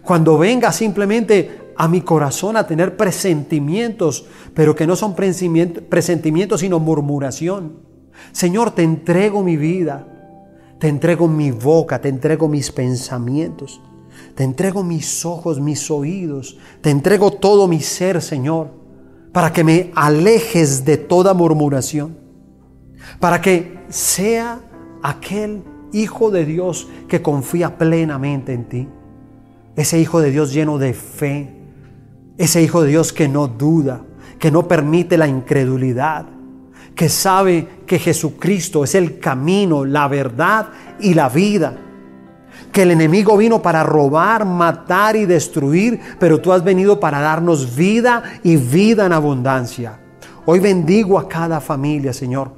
Cuando 0.04 0.38
venga 0.38 0.72
simplemente 0.72 1.63
a 1.78 1.88
mi 1.88 2.02
corazón 2.02 2.58
a 2.58 2.68
tener 2.68 2.98
presentimientos, 2.98 4.26
pero 4.54 4.76
que 4.76 4.88
no 4.88 4.96
son 4.96 5.16
presentimientos 5.16 6.60
sino 6.60 6.80
murmuración. 6.80 7.78
Señor, 8.32 8.72
te 8.72 8.84
entrego 8.84 9.44
mi 9.44 9.58
vida, 9.58 10.08
te 10.80 10.88
entrego 10.88 11.28
mi 11.28 11.52
boca, 11.52 12.00
te 12.02 12.10
entrego 12.10 12.48
mis 12.48 12.72
pensamientos, 12.72 13.82
te 14.36 14.44
entrego 14.44 14.84
mis 14.84 15.26
ojos, 15.26 15.60
mis 15.60 15.90
oídos, 15.90 16.58
te 16.82 16.90
entrego 16.90 17.32
todo 17.32 17.68
mi 17.68 17.80
ser, 17.80 18.22
Señor, 18.22 18.72
para 19.32 19.52
que 19.54 19.64
me 19.64 19.92
alejes 19.96 20.86
de 20.86 20.98
toda 20.98 21.34
murmuración, 21.34 22.18
para 23.20 23.42
que 23.42 23.80
sea 23.90 24.60
aquel 25.02 25.64
Hijo 25.94 26.32
de 26.32 26.44
Dios 26.44 26.88
que 27.08 27.22
confía 27.22 27.78
plenamente 27.78 28.52
en 28.52 28.68
ti, 28.68 28.90
ese 29.76 30.00
Hijo 30.00 30.22
de 30.22 30.32
Dios 30.32 30.52
lleno 30.52 30.80
de 30.80 30.94
fe, 30.94 31.63
ese 32.38 32.62
Hijo 32.62 32.82
de 32.82 32.90
Dios 32.90 33.14
que 33.14 33.28
no 33.28 33.48
duda, 33.48 34.02
que 34.40 34.52
no 34.52 34.68
permite 34.68 35.18
la 35.18 35.28
incredulidad, 35.28 36.26
que 36.96 37.10
sabe 37.10 37.68
que 37.86 38.00
Jesucristo 38.00 38.84
es 38.84 38.96
el 38.96 39.20
camino, 39.20 39.86
la 39.86 40.08
verdad 40.08 40.70
y 41.00 41.14
la 41.14 41.30
vida. 41.30 41.78
Que 42.72 42.84
el 42.84 42.92
enemigo 42.92 43.38
vino 43.38 43.62
para 43.62 43.84
robar, 43.84 44.46
matar 44.46 45.16
y 45.16 45.26
destruir, 45.26 46.00
pero 46.20 46.40
tú 46.40 46.52
has 46.52 46.64
venido 46.64 47.00
para 47.00 47.20
darnos 47.20 47.76
vida 47.76 48.24
y 48.44 48.58
vida 48.58 49.06
en 49.06 49.14
abundancia. 49.14 50.00
Hoy 50.46 50.60
bendigo 50.60 51.18
a 51.18 51.28
cada 51.28 51.62
familia, 51.62 52.14
Señor, 52.14 52.52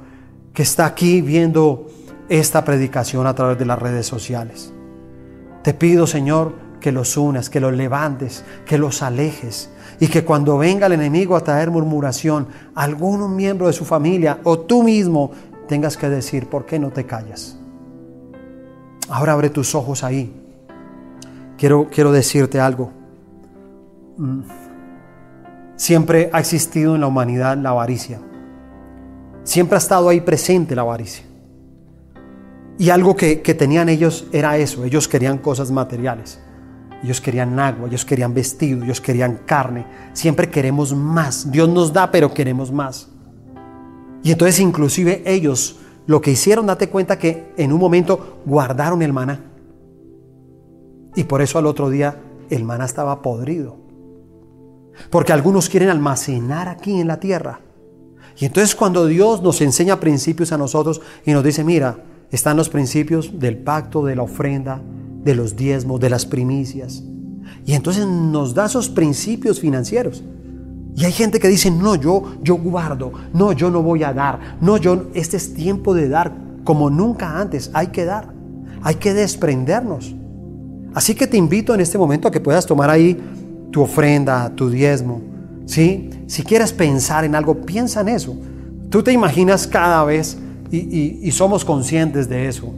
que 0.52 0.62
está 0.62 0.86
aquí 0.86 1.20
viendo 1.20 1.86
esta 2.28 2.64
predicación 2.64 3.26
a 3.26 3.34
través 3.34 3.58
de 3.58 3.66
las 3.66 3.78
redes 3.78 4.06
sociales. 4.06 4.72
Te 5.62 5.74
pido, 5.74 6.06
Señor, 6.06 6.65
que 6.80 6.92
los 6.92 7.16
unas, 7.16 7.50
que 7.50 7.60
los 7.60 7.72
levantes, 7.72 8.44
que 8.64 8.78
los 8.78 9.02
alejes 9.02 9.70
y 9.98 10.08
que 10.08 10.24
cuando 10.24 10.58
venga 10.58 10.86
el 10.86 10.92
enemigo 10.92 11.36
a 11.36 11.40
traer 11.40 11.70
murmuración, 11.70 12.48
algún 12.74 13.34
miembro 13.34 13.66
de 13.66 13.72
su 13.72 13.84
familia 13.84 14.40
o 14.44 14.58
tú 14.58 14.82
mismo 14.82 15.30
tengas 15.68 15.96
que 15.96 16.08
decir, 16.08 16.48
¿por 16.48 16.66
qué 16.66 16.78
no 16.78 16.90
te 16.90 17.04
callas? 17.04 17.58
Ahora 19.08 19.32
abre 19.32 19.50
tus 19.50 19.74
ojos 19.74 20.02
ahí. 20.04 20.32
Quiero, 21.56 21.88
quiero 21.90 22.12
decirte 22.12 22.60
algo. 22.60 22.90
Mm. 24.16 24.40
Siempre 25.76 26.30
ha 26.32 26.40
existido 26.40 26.94
en 26.94 27.02
la 27.02 27.06
humanidad 27.06 27.56
la 27.56 27.70
avaricia. 27.70 28.20
Siempre 29.44 29.76
ha 29.76 29.78
estado 29.78 30.08
ahí 30.08 30.20
presente 30.20 30.74
la 30.74 30.82
avaricia. 30.82 31.24
Y 32.78 32.90
algo 32.90 33.16
que, 33.16 33.40
que 33.40 33.54
tenían 33.54 33.88
ellos 33.88 34.26
era 34.32 34.58
eso, 34.58 34.84
ellos 34.84 35.08
querían 35.08 35.38
cosas 35.38 35.70
materiales. 35.70 36.40
Ellos 37.06 37.20
querían 37.20 37.56
agua, 37.60 37.86
ellos 37.86 38.04
querían 38.04 38.34
vestido, 38.34 38.82
ellos 38.82 39.00
querían 39.00 39.42
carne. 39.46 39.86
Siempre 40.12 40.50
queremos 40.50 40.92
más. 40.92 41.52
Dios 41.52 41.68
nos 41.68 41.92
da, 41.92 42.10
pero 42.10 42.34
queremos 42.34 42.72
más. 42.72 43.08
Y 44.24 44.32
entonces 44.32 44.58
inclusive 44.58 45.22
ellos 45.24 45.78
lo 46.08 46.20
que 46.20 46.32
hicieron, 46.32 46.66
date 46.66 46.88
cuenta 46.88 47.16
que 47.16 47.52
en 47.56 47.72
un 47.72 47.78
momento 47.78 48.40
guardaron 48.44 49.02
el 49.02 49.12
maná. 49.12 49.40
Y 51.14 51.22
por 51.22 51.42
eso 51.42 51.60
al 51.60 51.66
otro 51.66 51.90
día 51.90 52.20
el 52.50 52.64
maná 52.64 52.86
estaba 52.86 53.22
podrido. 53.22 53.76
Porque 55.08 55.32
algunos 55.32 55.68
quieren 55.68 55.90
almacenar 55.90 56.66
aquí 56.66 57.00
en 57.00 57.06
la 57.06 57.20
tierra. 57.20 57.60
Y 58.36 58.46
entonces 58.46 58.74
cuando 58.74 59.06
Dios 59.06 59.42
nos 59.42 59.60
enseña 59.60 60.00
principios 60.00 60.50
a 60.50 60.58
nosotros 60.58 61.00
y 61.24 61.30
nos 61.30 61.44
dice, 61.44 61.62
mira, 61.62 61.98
están 62.32 62.56
los 62.56 62.68
principios 62.68 63.38
del 63.38 63.58
pacto, 63.58 64.04
de 64.04 64.16
la 64.16 64.22
ofrenda, 64.22 64.82
de 65.26 65.34
los 65.34 65.56
diezmos, 65.56 65.98
de 65.98 66.08
las 66.08 66.24
primicias. 66.24 67.02
Y 67.66 67.74
entonces 67.74 68.06
nos 68.06 68.54
da 68.54 68.66
esos 68.66 68.88
principios 68.88 69.58
financieros. 69.60 70.22
Y 70.94 71.04
hay 71.04 71.10
gente 71.12 71.40
que 71.40 71.48
dice, 71.48 71.68
no, 71.68 71.96
yo, 71.96 72.36
yo 72.42 72.54
guardo, 72.54 73.12
no, 73.34 73.52
yo 73.52 73.68
no 73.70 73.82
voy 73.82 74.04
a 74.04 74.14
dar, 74.14 74.56
no, 74.60 74.78
yo, 74.78 75.08
este 75.14 75.36
es 75.36 75.52
tiempo 75.52 75.94
de 75.94 76.08
dar 76.08 76.32
como 76.64 76.88
nunca 76.88 77.38
antes, 77.38 77.70
hay 77.74 77.88
que 77.88 78.04
dar, 78.04 78.32
hay 78.82 78.94
que 78.94 79.12
desprendernos. 79.12 80.14
Así 80.94 81.14
que 81.14 81.26
te 81.26 81.36
invito 81.36 81.74
en 81.74 81.80
este 81.80 81.98
momento 81.98 82.28
a 82.28 82.30
que 82.30 82.40
puedas 82.40 82.64
tomar 82.64 82.88
ahí 82.88 83.20
tu 83.72 83.82
ofrenda, 83.82 84.48
tu 84.54 84.70
diezmo, 84.70 85.20
¿sí? 85.66 86.08
Si 86.28 86.44
quieres 86.44 86.72
pensar 86.72 87.24
en 87.24 87.34
algo, 87.34 87.56
piensa 87.66 88.00
en 88.00 88.08
eso. 88.10 88.34
Tú 88.88 89.02
te 89.02 89.12
imaginas 89.12 89.66
cada 89.66 90.04
vez, 90.04 90.38
y, 90.70 91.18
y 91.20 91.30
somos 91.32 91.64
conscientes 91.64 92.28
de 92.28 92.48
eso, 92.48 92.72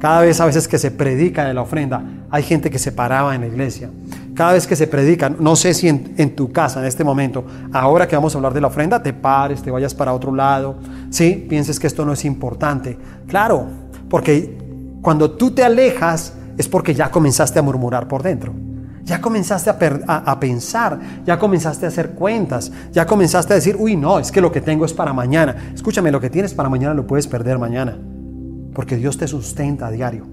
cada 0.00 0.22
vez 0.22 0.40
a 0.40 0.46
veces 0.46 0.66
que 0.66 0.78
se 0.78 0.90
predica 0.90 1.44
de 1.44 1.52
la 1.52 1.60
ofrenda, 1.60 2.02
hay 2.30 2.42
gente 2.42 2.70
que 2.70 2.78
se 2.78 2.90
paraba 2.90 3.34
en 3.34 3.42
la 3.42 3.48
iglesia. 3.48 3.90
Cada 4.34 4.54
vez 4.54 4.66
que 4.66 4.74
se 4.74 4.86
predica, 4.86 5.28
no 5.28 5.56
sé 5.56 5.74
si 5.74 5.88
en, 5.88 6.34
tu 6.34 6.50
casa 6.50 6.80
en 6.80 6.86
este 6.86 7.04
momento, 7.04 7.44
ahora 7.70 8.08
que 8.08 8.16
vamos 8.16 8.34
a 8.34 8.38
hablar 8.38 8.54
de 8.54 8.62
la 8.62 8.68
ofrenda, 8.68 9.02
te 9.02 9.12
pares, 9.12 9.60
te 9.60 9.70
vayas 9.70 9.94
para 9.94 10.14
otro 10.14 10.34
lado, 10.34 10.76
¿sí? 11.10 11.46
Pienses 11.46 11.78
que 11.78 11.86
esto 11.86 12.06
no 12.06 12.14
es 12.14 12.24
importante. 12.24 12.96
Claro, 13.26 13.66
porque 14.08 14.56
cuando 15.02 15.32
tú 15.32 15.50
te 15.50 15.62
alejas 15.62 16.32
es 16.56 16.66
porque 16.66 16.94
ya 16.94 17.10
comenzaste 17.10 17.58
a 17.58 17.62
murmurar 17.62 18.08
por 18.08 18.22
dentro. 18.22 18.54
Ya 19.04 19.20
comenzaste 19.20 19.68
a, 19.68 19.76
a, 20.16 20.40
pensar, 20.40 20.98
ya 21.26 21.38
comenzaste 21.38 21.84
a 21.84 21.88
hacer 21.88 22.12
cuentas, 22.12 22.72
ya 22.90 23.04
comenzaste 23.04 23.52
a 23.52 23.56
decir, 23.56 23.76
uy, 23.78 23.96
no, 23.96 24.18
es 24.18 24.32
que 24.32 24.40
lo 24.40 24.50
que 24.50 24.62
tengo 24.62 24.86
es 24.86 24.94
para 24.94 25.12
mañana. 25.12 25.72
Escúchame, 25.74 26.10
lo 26.10 26.20
que 26.20 26.30
tienes 26.30 26.54
para 26.54 26.70
mañana 26.70 26.94
lo 26.94 27.06
puedes 27.06 27.26
perder 27.26 27.58
mañana 27.58 27.98
porque 28.74 28.96
Dios 28.96 29.18
te 29.18 29.26
sustenta 29.26 29.88
a 29.88 29.90
diario. 29.90 30.26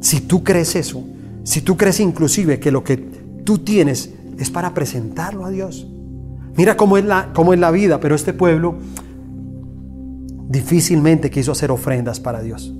Si 0.00 0.20
tú 0.22 0.42
crees 0.42 0.74
eso, 0.76 1.04
si 1.44 1.60
tú 1.60 1.76
crees 1.76 2.00
inclusive 2.00 2.58
que 2.58 2.70
lo 2.70 2.82
que 2.82 2.96
tú 3.44 3.58
tienes 3.58 4.12
es 4.38 4.50
para 4.50 4.72
presentarlo 4.72 5.44
a 5.44 5.50
Dios. 5.50 5.86
Mira 6.56 6.76
cómo 6.76 6.96
es 6.96 7.04
la, 7.04 7.30
cómo 7.34 7.52
es 7.52 7.60
la 7.60 7.70
vida, 7.70 8.00
pero 8.00 8.14
este 8.14 8.32
pueblo 8.32 8.76
difícilmente 10.48 11.30
quiso 11.30 11.52
hacer 11.52 11.70
ofrendas 11.70 12.20
para 12.20 12.40
Dios. 12.42 12.74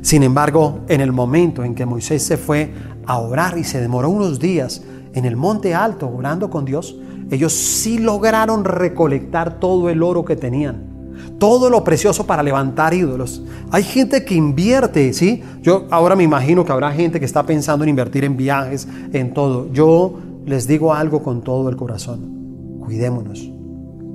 Sin 0.00 0.22
embargo, 0.22 0.80
en 0.88 1.00
el 1.00 1.12
momento 1.12 1.64
en 1.64 1.74
que 1.74 1.86
Moisés 1.86 2.22
se 2.22 2.36
fue 2.36 2.72
a 3.06 3.18
orar 3.18 3.58
y 3.58 3.64
se 3.64 3.80
demoró 3.80 4.08
unos 4.08 4.38
días 4.38 4.82
en 5.12 5.24
el 5.24 5.36
monte 5.36 5.74
alto 5.74 6.08
orando 6.08 6.50
con 6.50 6.64
Dios, 6.64 6.96
ellos 7.30 7.52
sí 7.52 7.98
lograron 7.98 8.64
recolectar 8.64 9.60
todo 9.60 9.90
el 9.90 10.02
oro 10.02 10.24
que 10.24 10.36
tenían 10.36 10.91
todo 11.38 11.70
lo 11.70 11.84
precioso 11.84 12.26
para 12.26 12.42
levantar 12.42 12.94
ídolos. 12.94 13.42
Hay 13.70 13.82
gente 13.82 14.24
que 14.24 14.34
invierte, 14.34 15.12
¿sí? 15.12 15.42
Yo 15.62 15.86
ahora 15.90 16.16
me 16.16 16.22
imagino 16.22 16.64
que 16.64 16.72
habrá 16.72 16.92
gente 16.92 17.18
que 17.18 17.26
está 17.26 17.44
pensando 17.44 17.84
en 17.84 17.90
invertir 17.90 18.24
en 18.24 18.36
viajes, 18.36 18.86
en 19.12 19.34
todo. 19.34 19.72
Yo 19.72 20.18
les 20.44 20.66
digo 20.66 20.92
algo 20.94 21.22
con 21.22 21.42
todo 21.42 21.68
el 21.68 21.76
corazón. 21.76 22.78
Cuidémonos. 22.80 23.50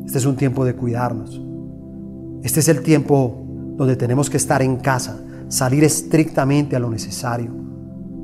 Este 0.06 0.18
es 0.18 0.26
un 0.26 0.36
tiempo 0.36 0.64
de 0.66 0.74
cuidarnos. 0.74 1.42
Este 2.44 2.60
es 2.60 2.68
el 2.70 2.82
tiempo 2.82 3.44
donde 3.76 3.96
tenemos 3.96 4.30
que 4.30 4.38
estar 4.38 4.62
en 4.62 4.78
casa, 4.78 5.20
salir 5.50 5.84
estrictamente 5.84 6.76
a 6.76 6.80
lo 6.80 6.90
necesario. 6.90 7.52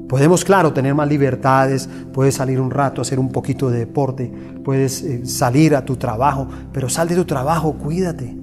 Podemos, 0.07 0.45
claro, 0.45 0.73
tener 0.73 0.93
más 0.93 1.07
libertades, 1.07 1.89
puedes 2.13 2.35
salir 2.35 2.61
un 2.61 2.69
rato 2.69 3.01
hacer 3.01 3.19
un 3.19 3.29
poquito 3.29 3.69
de 3.69 3.79
deporte, 3.79 4.31
puedes 4.63 5.01
eh, 5.01 5.25
salir 5.25 5.75
a 5.75 5.83
tu 5.83 5.95
trabajo, 5.95 6.47
pero 6.71 6.87
sal 6.87 7.07
de 7.07 7.15
tu 7.15 7.25
trabajo, 7.25 7.73
cuídate. 7.73 8.35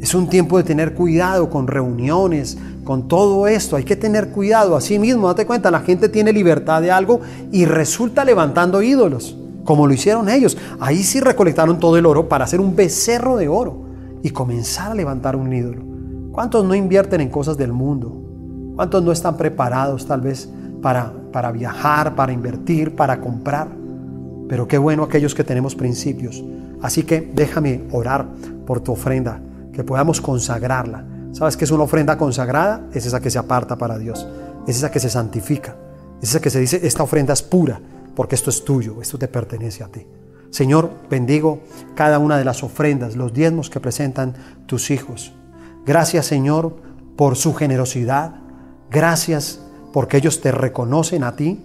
Es 0.00 0.14
un 0.14 0.28
tiempo 0.28 0.58
de 0.58 0.64
tener 0.64 0.94
cuidado 0.94 1.48
con 1.48 1.66
reuniones, 1.66 2.58
con 2.84 3.08
todo 3.08 3.46
esto. 3.46 3.76
Hay 3.76 3.84
que 3.84 3.96
tener 3.96 4.28
cuidado. 4.28 4.76
Así 4.76 4.98
mismo, 4.98 5.26
date 5.26 5.46
cuenta, 5.46 5.70
la 5.70 5.80
gente 5.80 6.08
tiene 6.08 6.32
libertad 6.32 6.82
de 6.82 6.90
algo 6.90 7.20
y 7.50 7.64
resulta 7.64 8.24
levantando 8.24 8.82
ídolos, 8.82 9.36
como 9.64 9.86
lo 9.86 9.94
hicieron 9.94 10.28
ellos. 10.28 10.56
Ahí 10.80 11.02
sí 11.02 11.20
recolectaron 11.20 11.80
todo 11.80 11.96
el 11.96 12.06
oro 12.06 12.28
para 12.28 12.44
hacer 12.44 12.60
un 12.60 12.76
becerro 12.76 13.36
de 13.36 13.48
oro 13.48 13.84
y 14.22 14.30
comenzar 14.30 14.92
a 14.92 14.94
levantar 14.94 15.34
un 15.34 15.52
ídolo. 15.52 15.82
¿Cuántos 16.30 16.64
no 16.64 16.74
invierten 16.74 17.22
en 17.22 17.30
cosas 17.30 17.56
del 17.56 17.72
mundo? 17.72 18.22
¿Cuántos 18.76 19.02
no 19.02 19.12
están 19.12 19.38
preparados 19.38 20.06
tal 20.06 20.20
vez 20.20 20.48
para, 20.82 21.10
para 21.32 21.50
viajar, 21.50 22.14
para 22.14 22.32
invertir, 22.32 22.94
para 22.94 23.20
comprar? 23.20 23.68
Pero 24.46 24.68
qué 24.68 24.76
bueno 24.76 25.02
aquellos 25.02 25.34
que 25.34 25.42
tenemos 25.42 25.74
principios. 25.74 26.44
Así 26.82 27.02
que 27.02 27.32
déjame 27.34 27.84
orar 27.90 28.26
por 28.66 28.80
tu 28.80 28.92
ofrenda 28.92 29.40
que 29.76 29.84
podamos 29.84 30.22
consagrarla. 30.22 31.04
¿Sabes 31.32 31.54
qué 31.54 31.66
es 31.66 31.70
una 31.70 31.82
ofrenda 31.84 32.16
consagrada? 32.16 32.88
Es 32.94 33.04
esa 33.04 33.20
que 33.20 33.28
se 33.28 33.38
aparta 33.38 33.76
para 33.76 33.98
Dios, 33.98 34.26
es 34.66 34.78
esa 34.78 34.90
que 34.90 34.98
se 34.98 35.10
santifica, 35.10 35.76
es 36.22 36.30
esa 36.30 36.40
que 36.40 36.48
se 36.48 36.60
dice, 36.60 36.80
esta 36.82 37.02
ofrenda 37.02 37.34
es 37.34 37.42
pura, 37.42 37.78
porque 38.14 38.36
esto 38.36 38.48
es 38.48 38.64
tuyo, 38.64 39.02
esto 39.02 39.18
te 39.18 39.28
pertenece 39.28 39.84
a 39.84 39.88
ti. 39.88 40.06
Señor, 40.48 40.90
bendigo 41.10 41.60
cada 41.94 42.18
una 42.18 42.38
de 42.38 42.46
las 42.46 42.62
ofrendas, 42.62 43.16
los 43.16 43.34
diezmos 43.34 43.68
que 43.68 43.78
presentan 43.78 44.32
tus 44.64 44.90
hijos. 44.90 45.34
Gracias, 45.84 46.24
Señor, 46.24 46.76
por 47.14 47.36
su 47.36 47.52
generosidad. 47.52 48.36
Gracias 48.90 49.60
porque 49.92 50.16
ellos 50.16 50.40
te 50.40 50.52
reconocen 50.52 51.22
a 51.22 51.36
ti, 51.36 51.62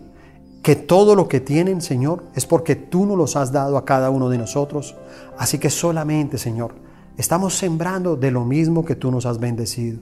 que 0.61 0.75
todo 0.75 1.15
lo 1.15 1.29
que 1.29 1.39
tienen, 1.39 1.81
Señor, 1.81 2.25
es 2.35 2.45
porque 2.45 2.75
tú 2.75 3.05
nos 3.05 3.17
los 3.17 3.35
has 3.37 3.53
dado 3.53 3.77
a 3.77 3.85
cada 3.85 4.09
uno 4.09 4.27
de 4.27 4.37
nosotros. 4.37 4.97
Así 5.37 5.59
que 5.59 5.69
solamente, 5.69 6.37
Señor, 6.37 6.75
Estamos 7.21 7.55
sembrando 7.55 8.15
de 8.15 8.31
lo 8.31 8.45
mismo 8.45 8.83
que 8.83 8.95
tú 8.95 9.11
nos 9.11 9.27
has 9.27 9.39
bendecido. 9.39 9.99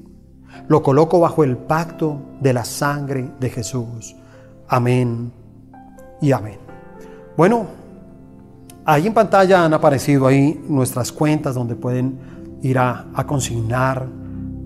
Lo 0.69 0.81
coloco 0.81 1.19
bajo 1.19 1.43
el 1.43 1.57
pacto 1.57 2.21
de 2.39 2.53
la 2.53 2.63
sangre 2.63 3.29
de 3.41 3.49
Jesús. 3.49 4.15
Amén 4.69 5.29
y 6.21 6.31
amén. 6.31 6.59
Bueno, 7.35 7.65
ahí 8.85 9.05
en 9.05 9.13
pantalla 9.13 9.65
han 9.65 9.73
aparecido 9.73 10.27
ahí 10.27 10.63
nuestras 10.69 11.11
cuentas 11.11 11.55
donde 11.55 11.75
pueden 11.75 12.19
ir 12.61 12.79
a, 12.79 13.07
consignar. 13.27 14.07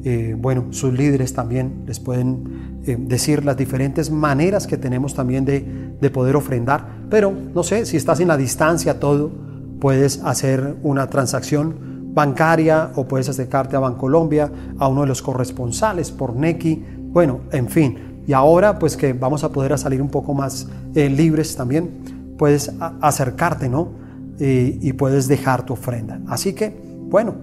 Eh, 0.04 0.36
bueno, 0.38 0.68
sus 0.70 0.94
líderes 0.94 1.34
también 1.34 1.86
les 1.88 2.00
pueden 2.00 2.82
eh, 2.86 2.98
decir 3.00 3.44
las 3.44 3.58
diferentes 3.58 4.12
maneras 4.12 4.68
que 4.68 4.78
tenemos 4.78 5.16
también 5.16 5.44
de, 5.44 5.96
de 6.00 6.10
poder 6.12 6.36
ofrendar. 6.36 7.08
Pero 7.10 7.32
no 7.32 7.64
sé, 7.64 7.88
si 7.88 7.98
estás 7.98 8.20
en 8.20 8.28
la 8.28 8.38
distancia 8.38 9.00
todo, 9.00 9.32
puedes 9.80 10.24
hacer 10.24 10.76
una 10.84 11.10
transacción 11.10 11.93
bancaria 12.14 12.92
o 12.96 13.08
puedes 13.08 13.28
acercarte 13.30 13.76
a 13.76 13.80
Bancolombia, 13.80 14.52
a 14.78 14.88
uno 14.88 15.02
de 15.02 15.08
los 15.08 15.22
corresponsales 15.22 16.12
por 16.12 16.36
Nequi, 16.36 16.84
bueno, 17.12 17.42
en 17.52 17.68
fin. 17.68 18.24
Y 18.28 18.34
ahora 18.34 18.80
pues 18.80 18.96
que 18.96 19.14
vamos 19.14 19.44
a 19.44 19.52
poder 19.52 19.78
salir 19.78 20.02
un 20.02 20.10
poco 20.10 20.34
más 20.34 20.68
eh, 20.96 21.10
libres 21.10 21.56
también, 21.56 22.36
puedes 22.38 22.72
acercarte, 23.02 23.70
¿no? 23.70 24.04
y 24.40 24.92
puedes 24.94 25.28
dejar 25.30 25.64
tu 25.64 25.74
ofrenda. 25.74 26.20
Así 26.28 26.54
que, 26.54 26.76
bueno, 27.08 27.36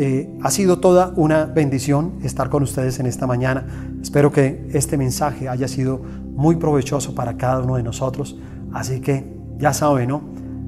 eh, 0.00 0.30
ha 0.44 0.50
sido 0.52 0.78
toda 0.78 1.12
una 1.16 1.46
bendición 1.46 2.20
estar 2.22 2.48
con 2.50 2.62
ustedes 2.62 3.00
en 3.00 3.06
esta 3.06 3.26
mañana. 3.26 3.66
Espero 4.00 4.30
que 4.30 4.68
este 4.72 4.96
mensaje 4.96 5.48
haya 5.48 5.66
sido 5.66 6.00
muy 6.36 6.54
provechoso 6.54 7.16
para 7.16 7.36
cada 7.36 7.62
uno 7.64 7.74
de 7.74 7.82
nosotros. 7.82 8.38
Así 8.72 9.00
que 9.00 9.36
ya 9.58 9.72
saben, 9.72 10.10
¿no? 10.10 10.20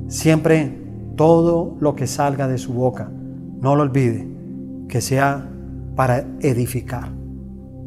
Siempre 0.09 0.83
todo 1.15 1.77
lo 1.79 1.95
que 1.95 2.09
salga 2.09 2.49
de 2.49 2.59
su 2.59 2.73
boca 2.73 3.09
no 3.61 3.77
lo 3.77 3.83
olvide, 3.83 4.27
que 4.89 5.01
sea 5.01 5.49
para 5.97 6.25
edificar, 6.41 7.13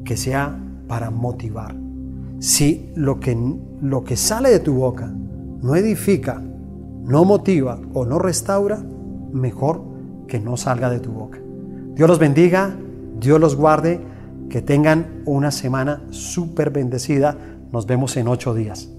que 0.05 0.17
sea 0.17 0.57
para 0.87 1.09
motivar. 1.09 1.75
Si 2.39 2.91
lo 2.95 3.19
que, 3.19 3.37
lo 3.81 4.03
que 4.03 4.15
sale 4.15 4.49
de 4.49 4.59
tu 4.59 4.75
boca 4.75 5.11
no 5.61 5.75
edifica, 5.75 6.41
no 7.03 7.25
motiva 7.25 7.79
o 7.93 8.05
no 8.05 8.19
restaura, 8.19 8.83
mejor 9.31 9.81
que 10.27 10.39
no 10.39 10.57
salga 10.57 10.89
de 10.89 10.99
tu 10.99 11.11
boca. 11.11 11.39
Dios 11.95 12.09
los 12.09 12.19
bendiga, 12.19 12.75
Dios 13.19 13.39
los 13.39 13.55
guarde, 13.55 13.99
que 14.49 14.61
tengan 14.61 15.21
una 15.25 15.51
semana 15.51 16.03
súper 16.09 16.69
bendecida. 16.69 17.37
Nos 17.71 17.87
vemos 17.87 18.15
en 18.17 18.27
ocho 18.27 18.53
días. 18.53 18.89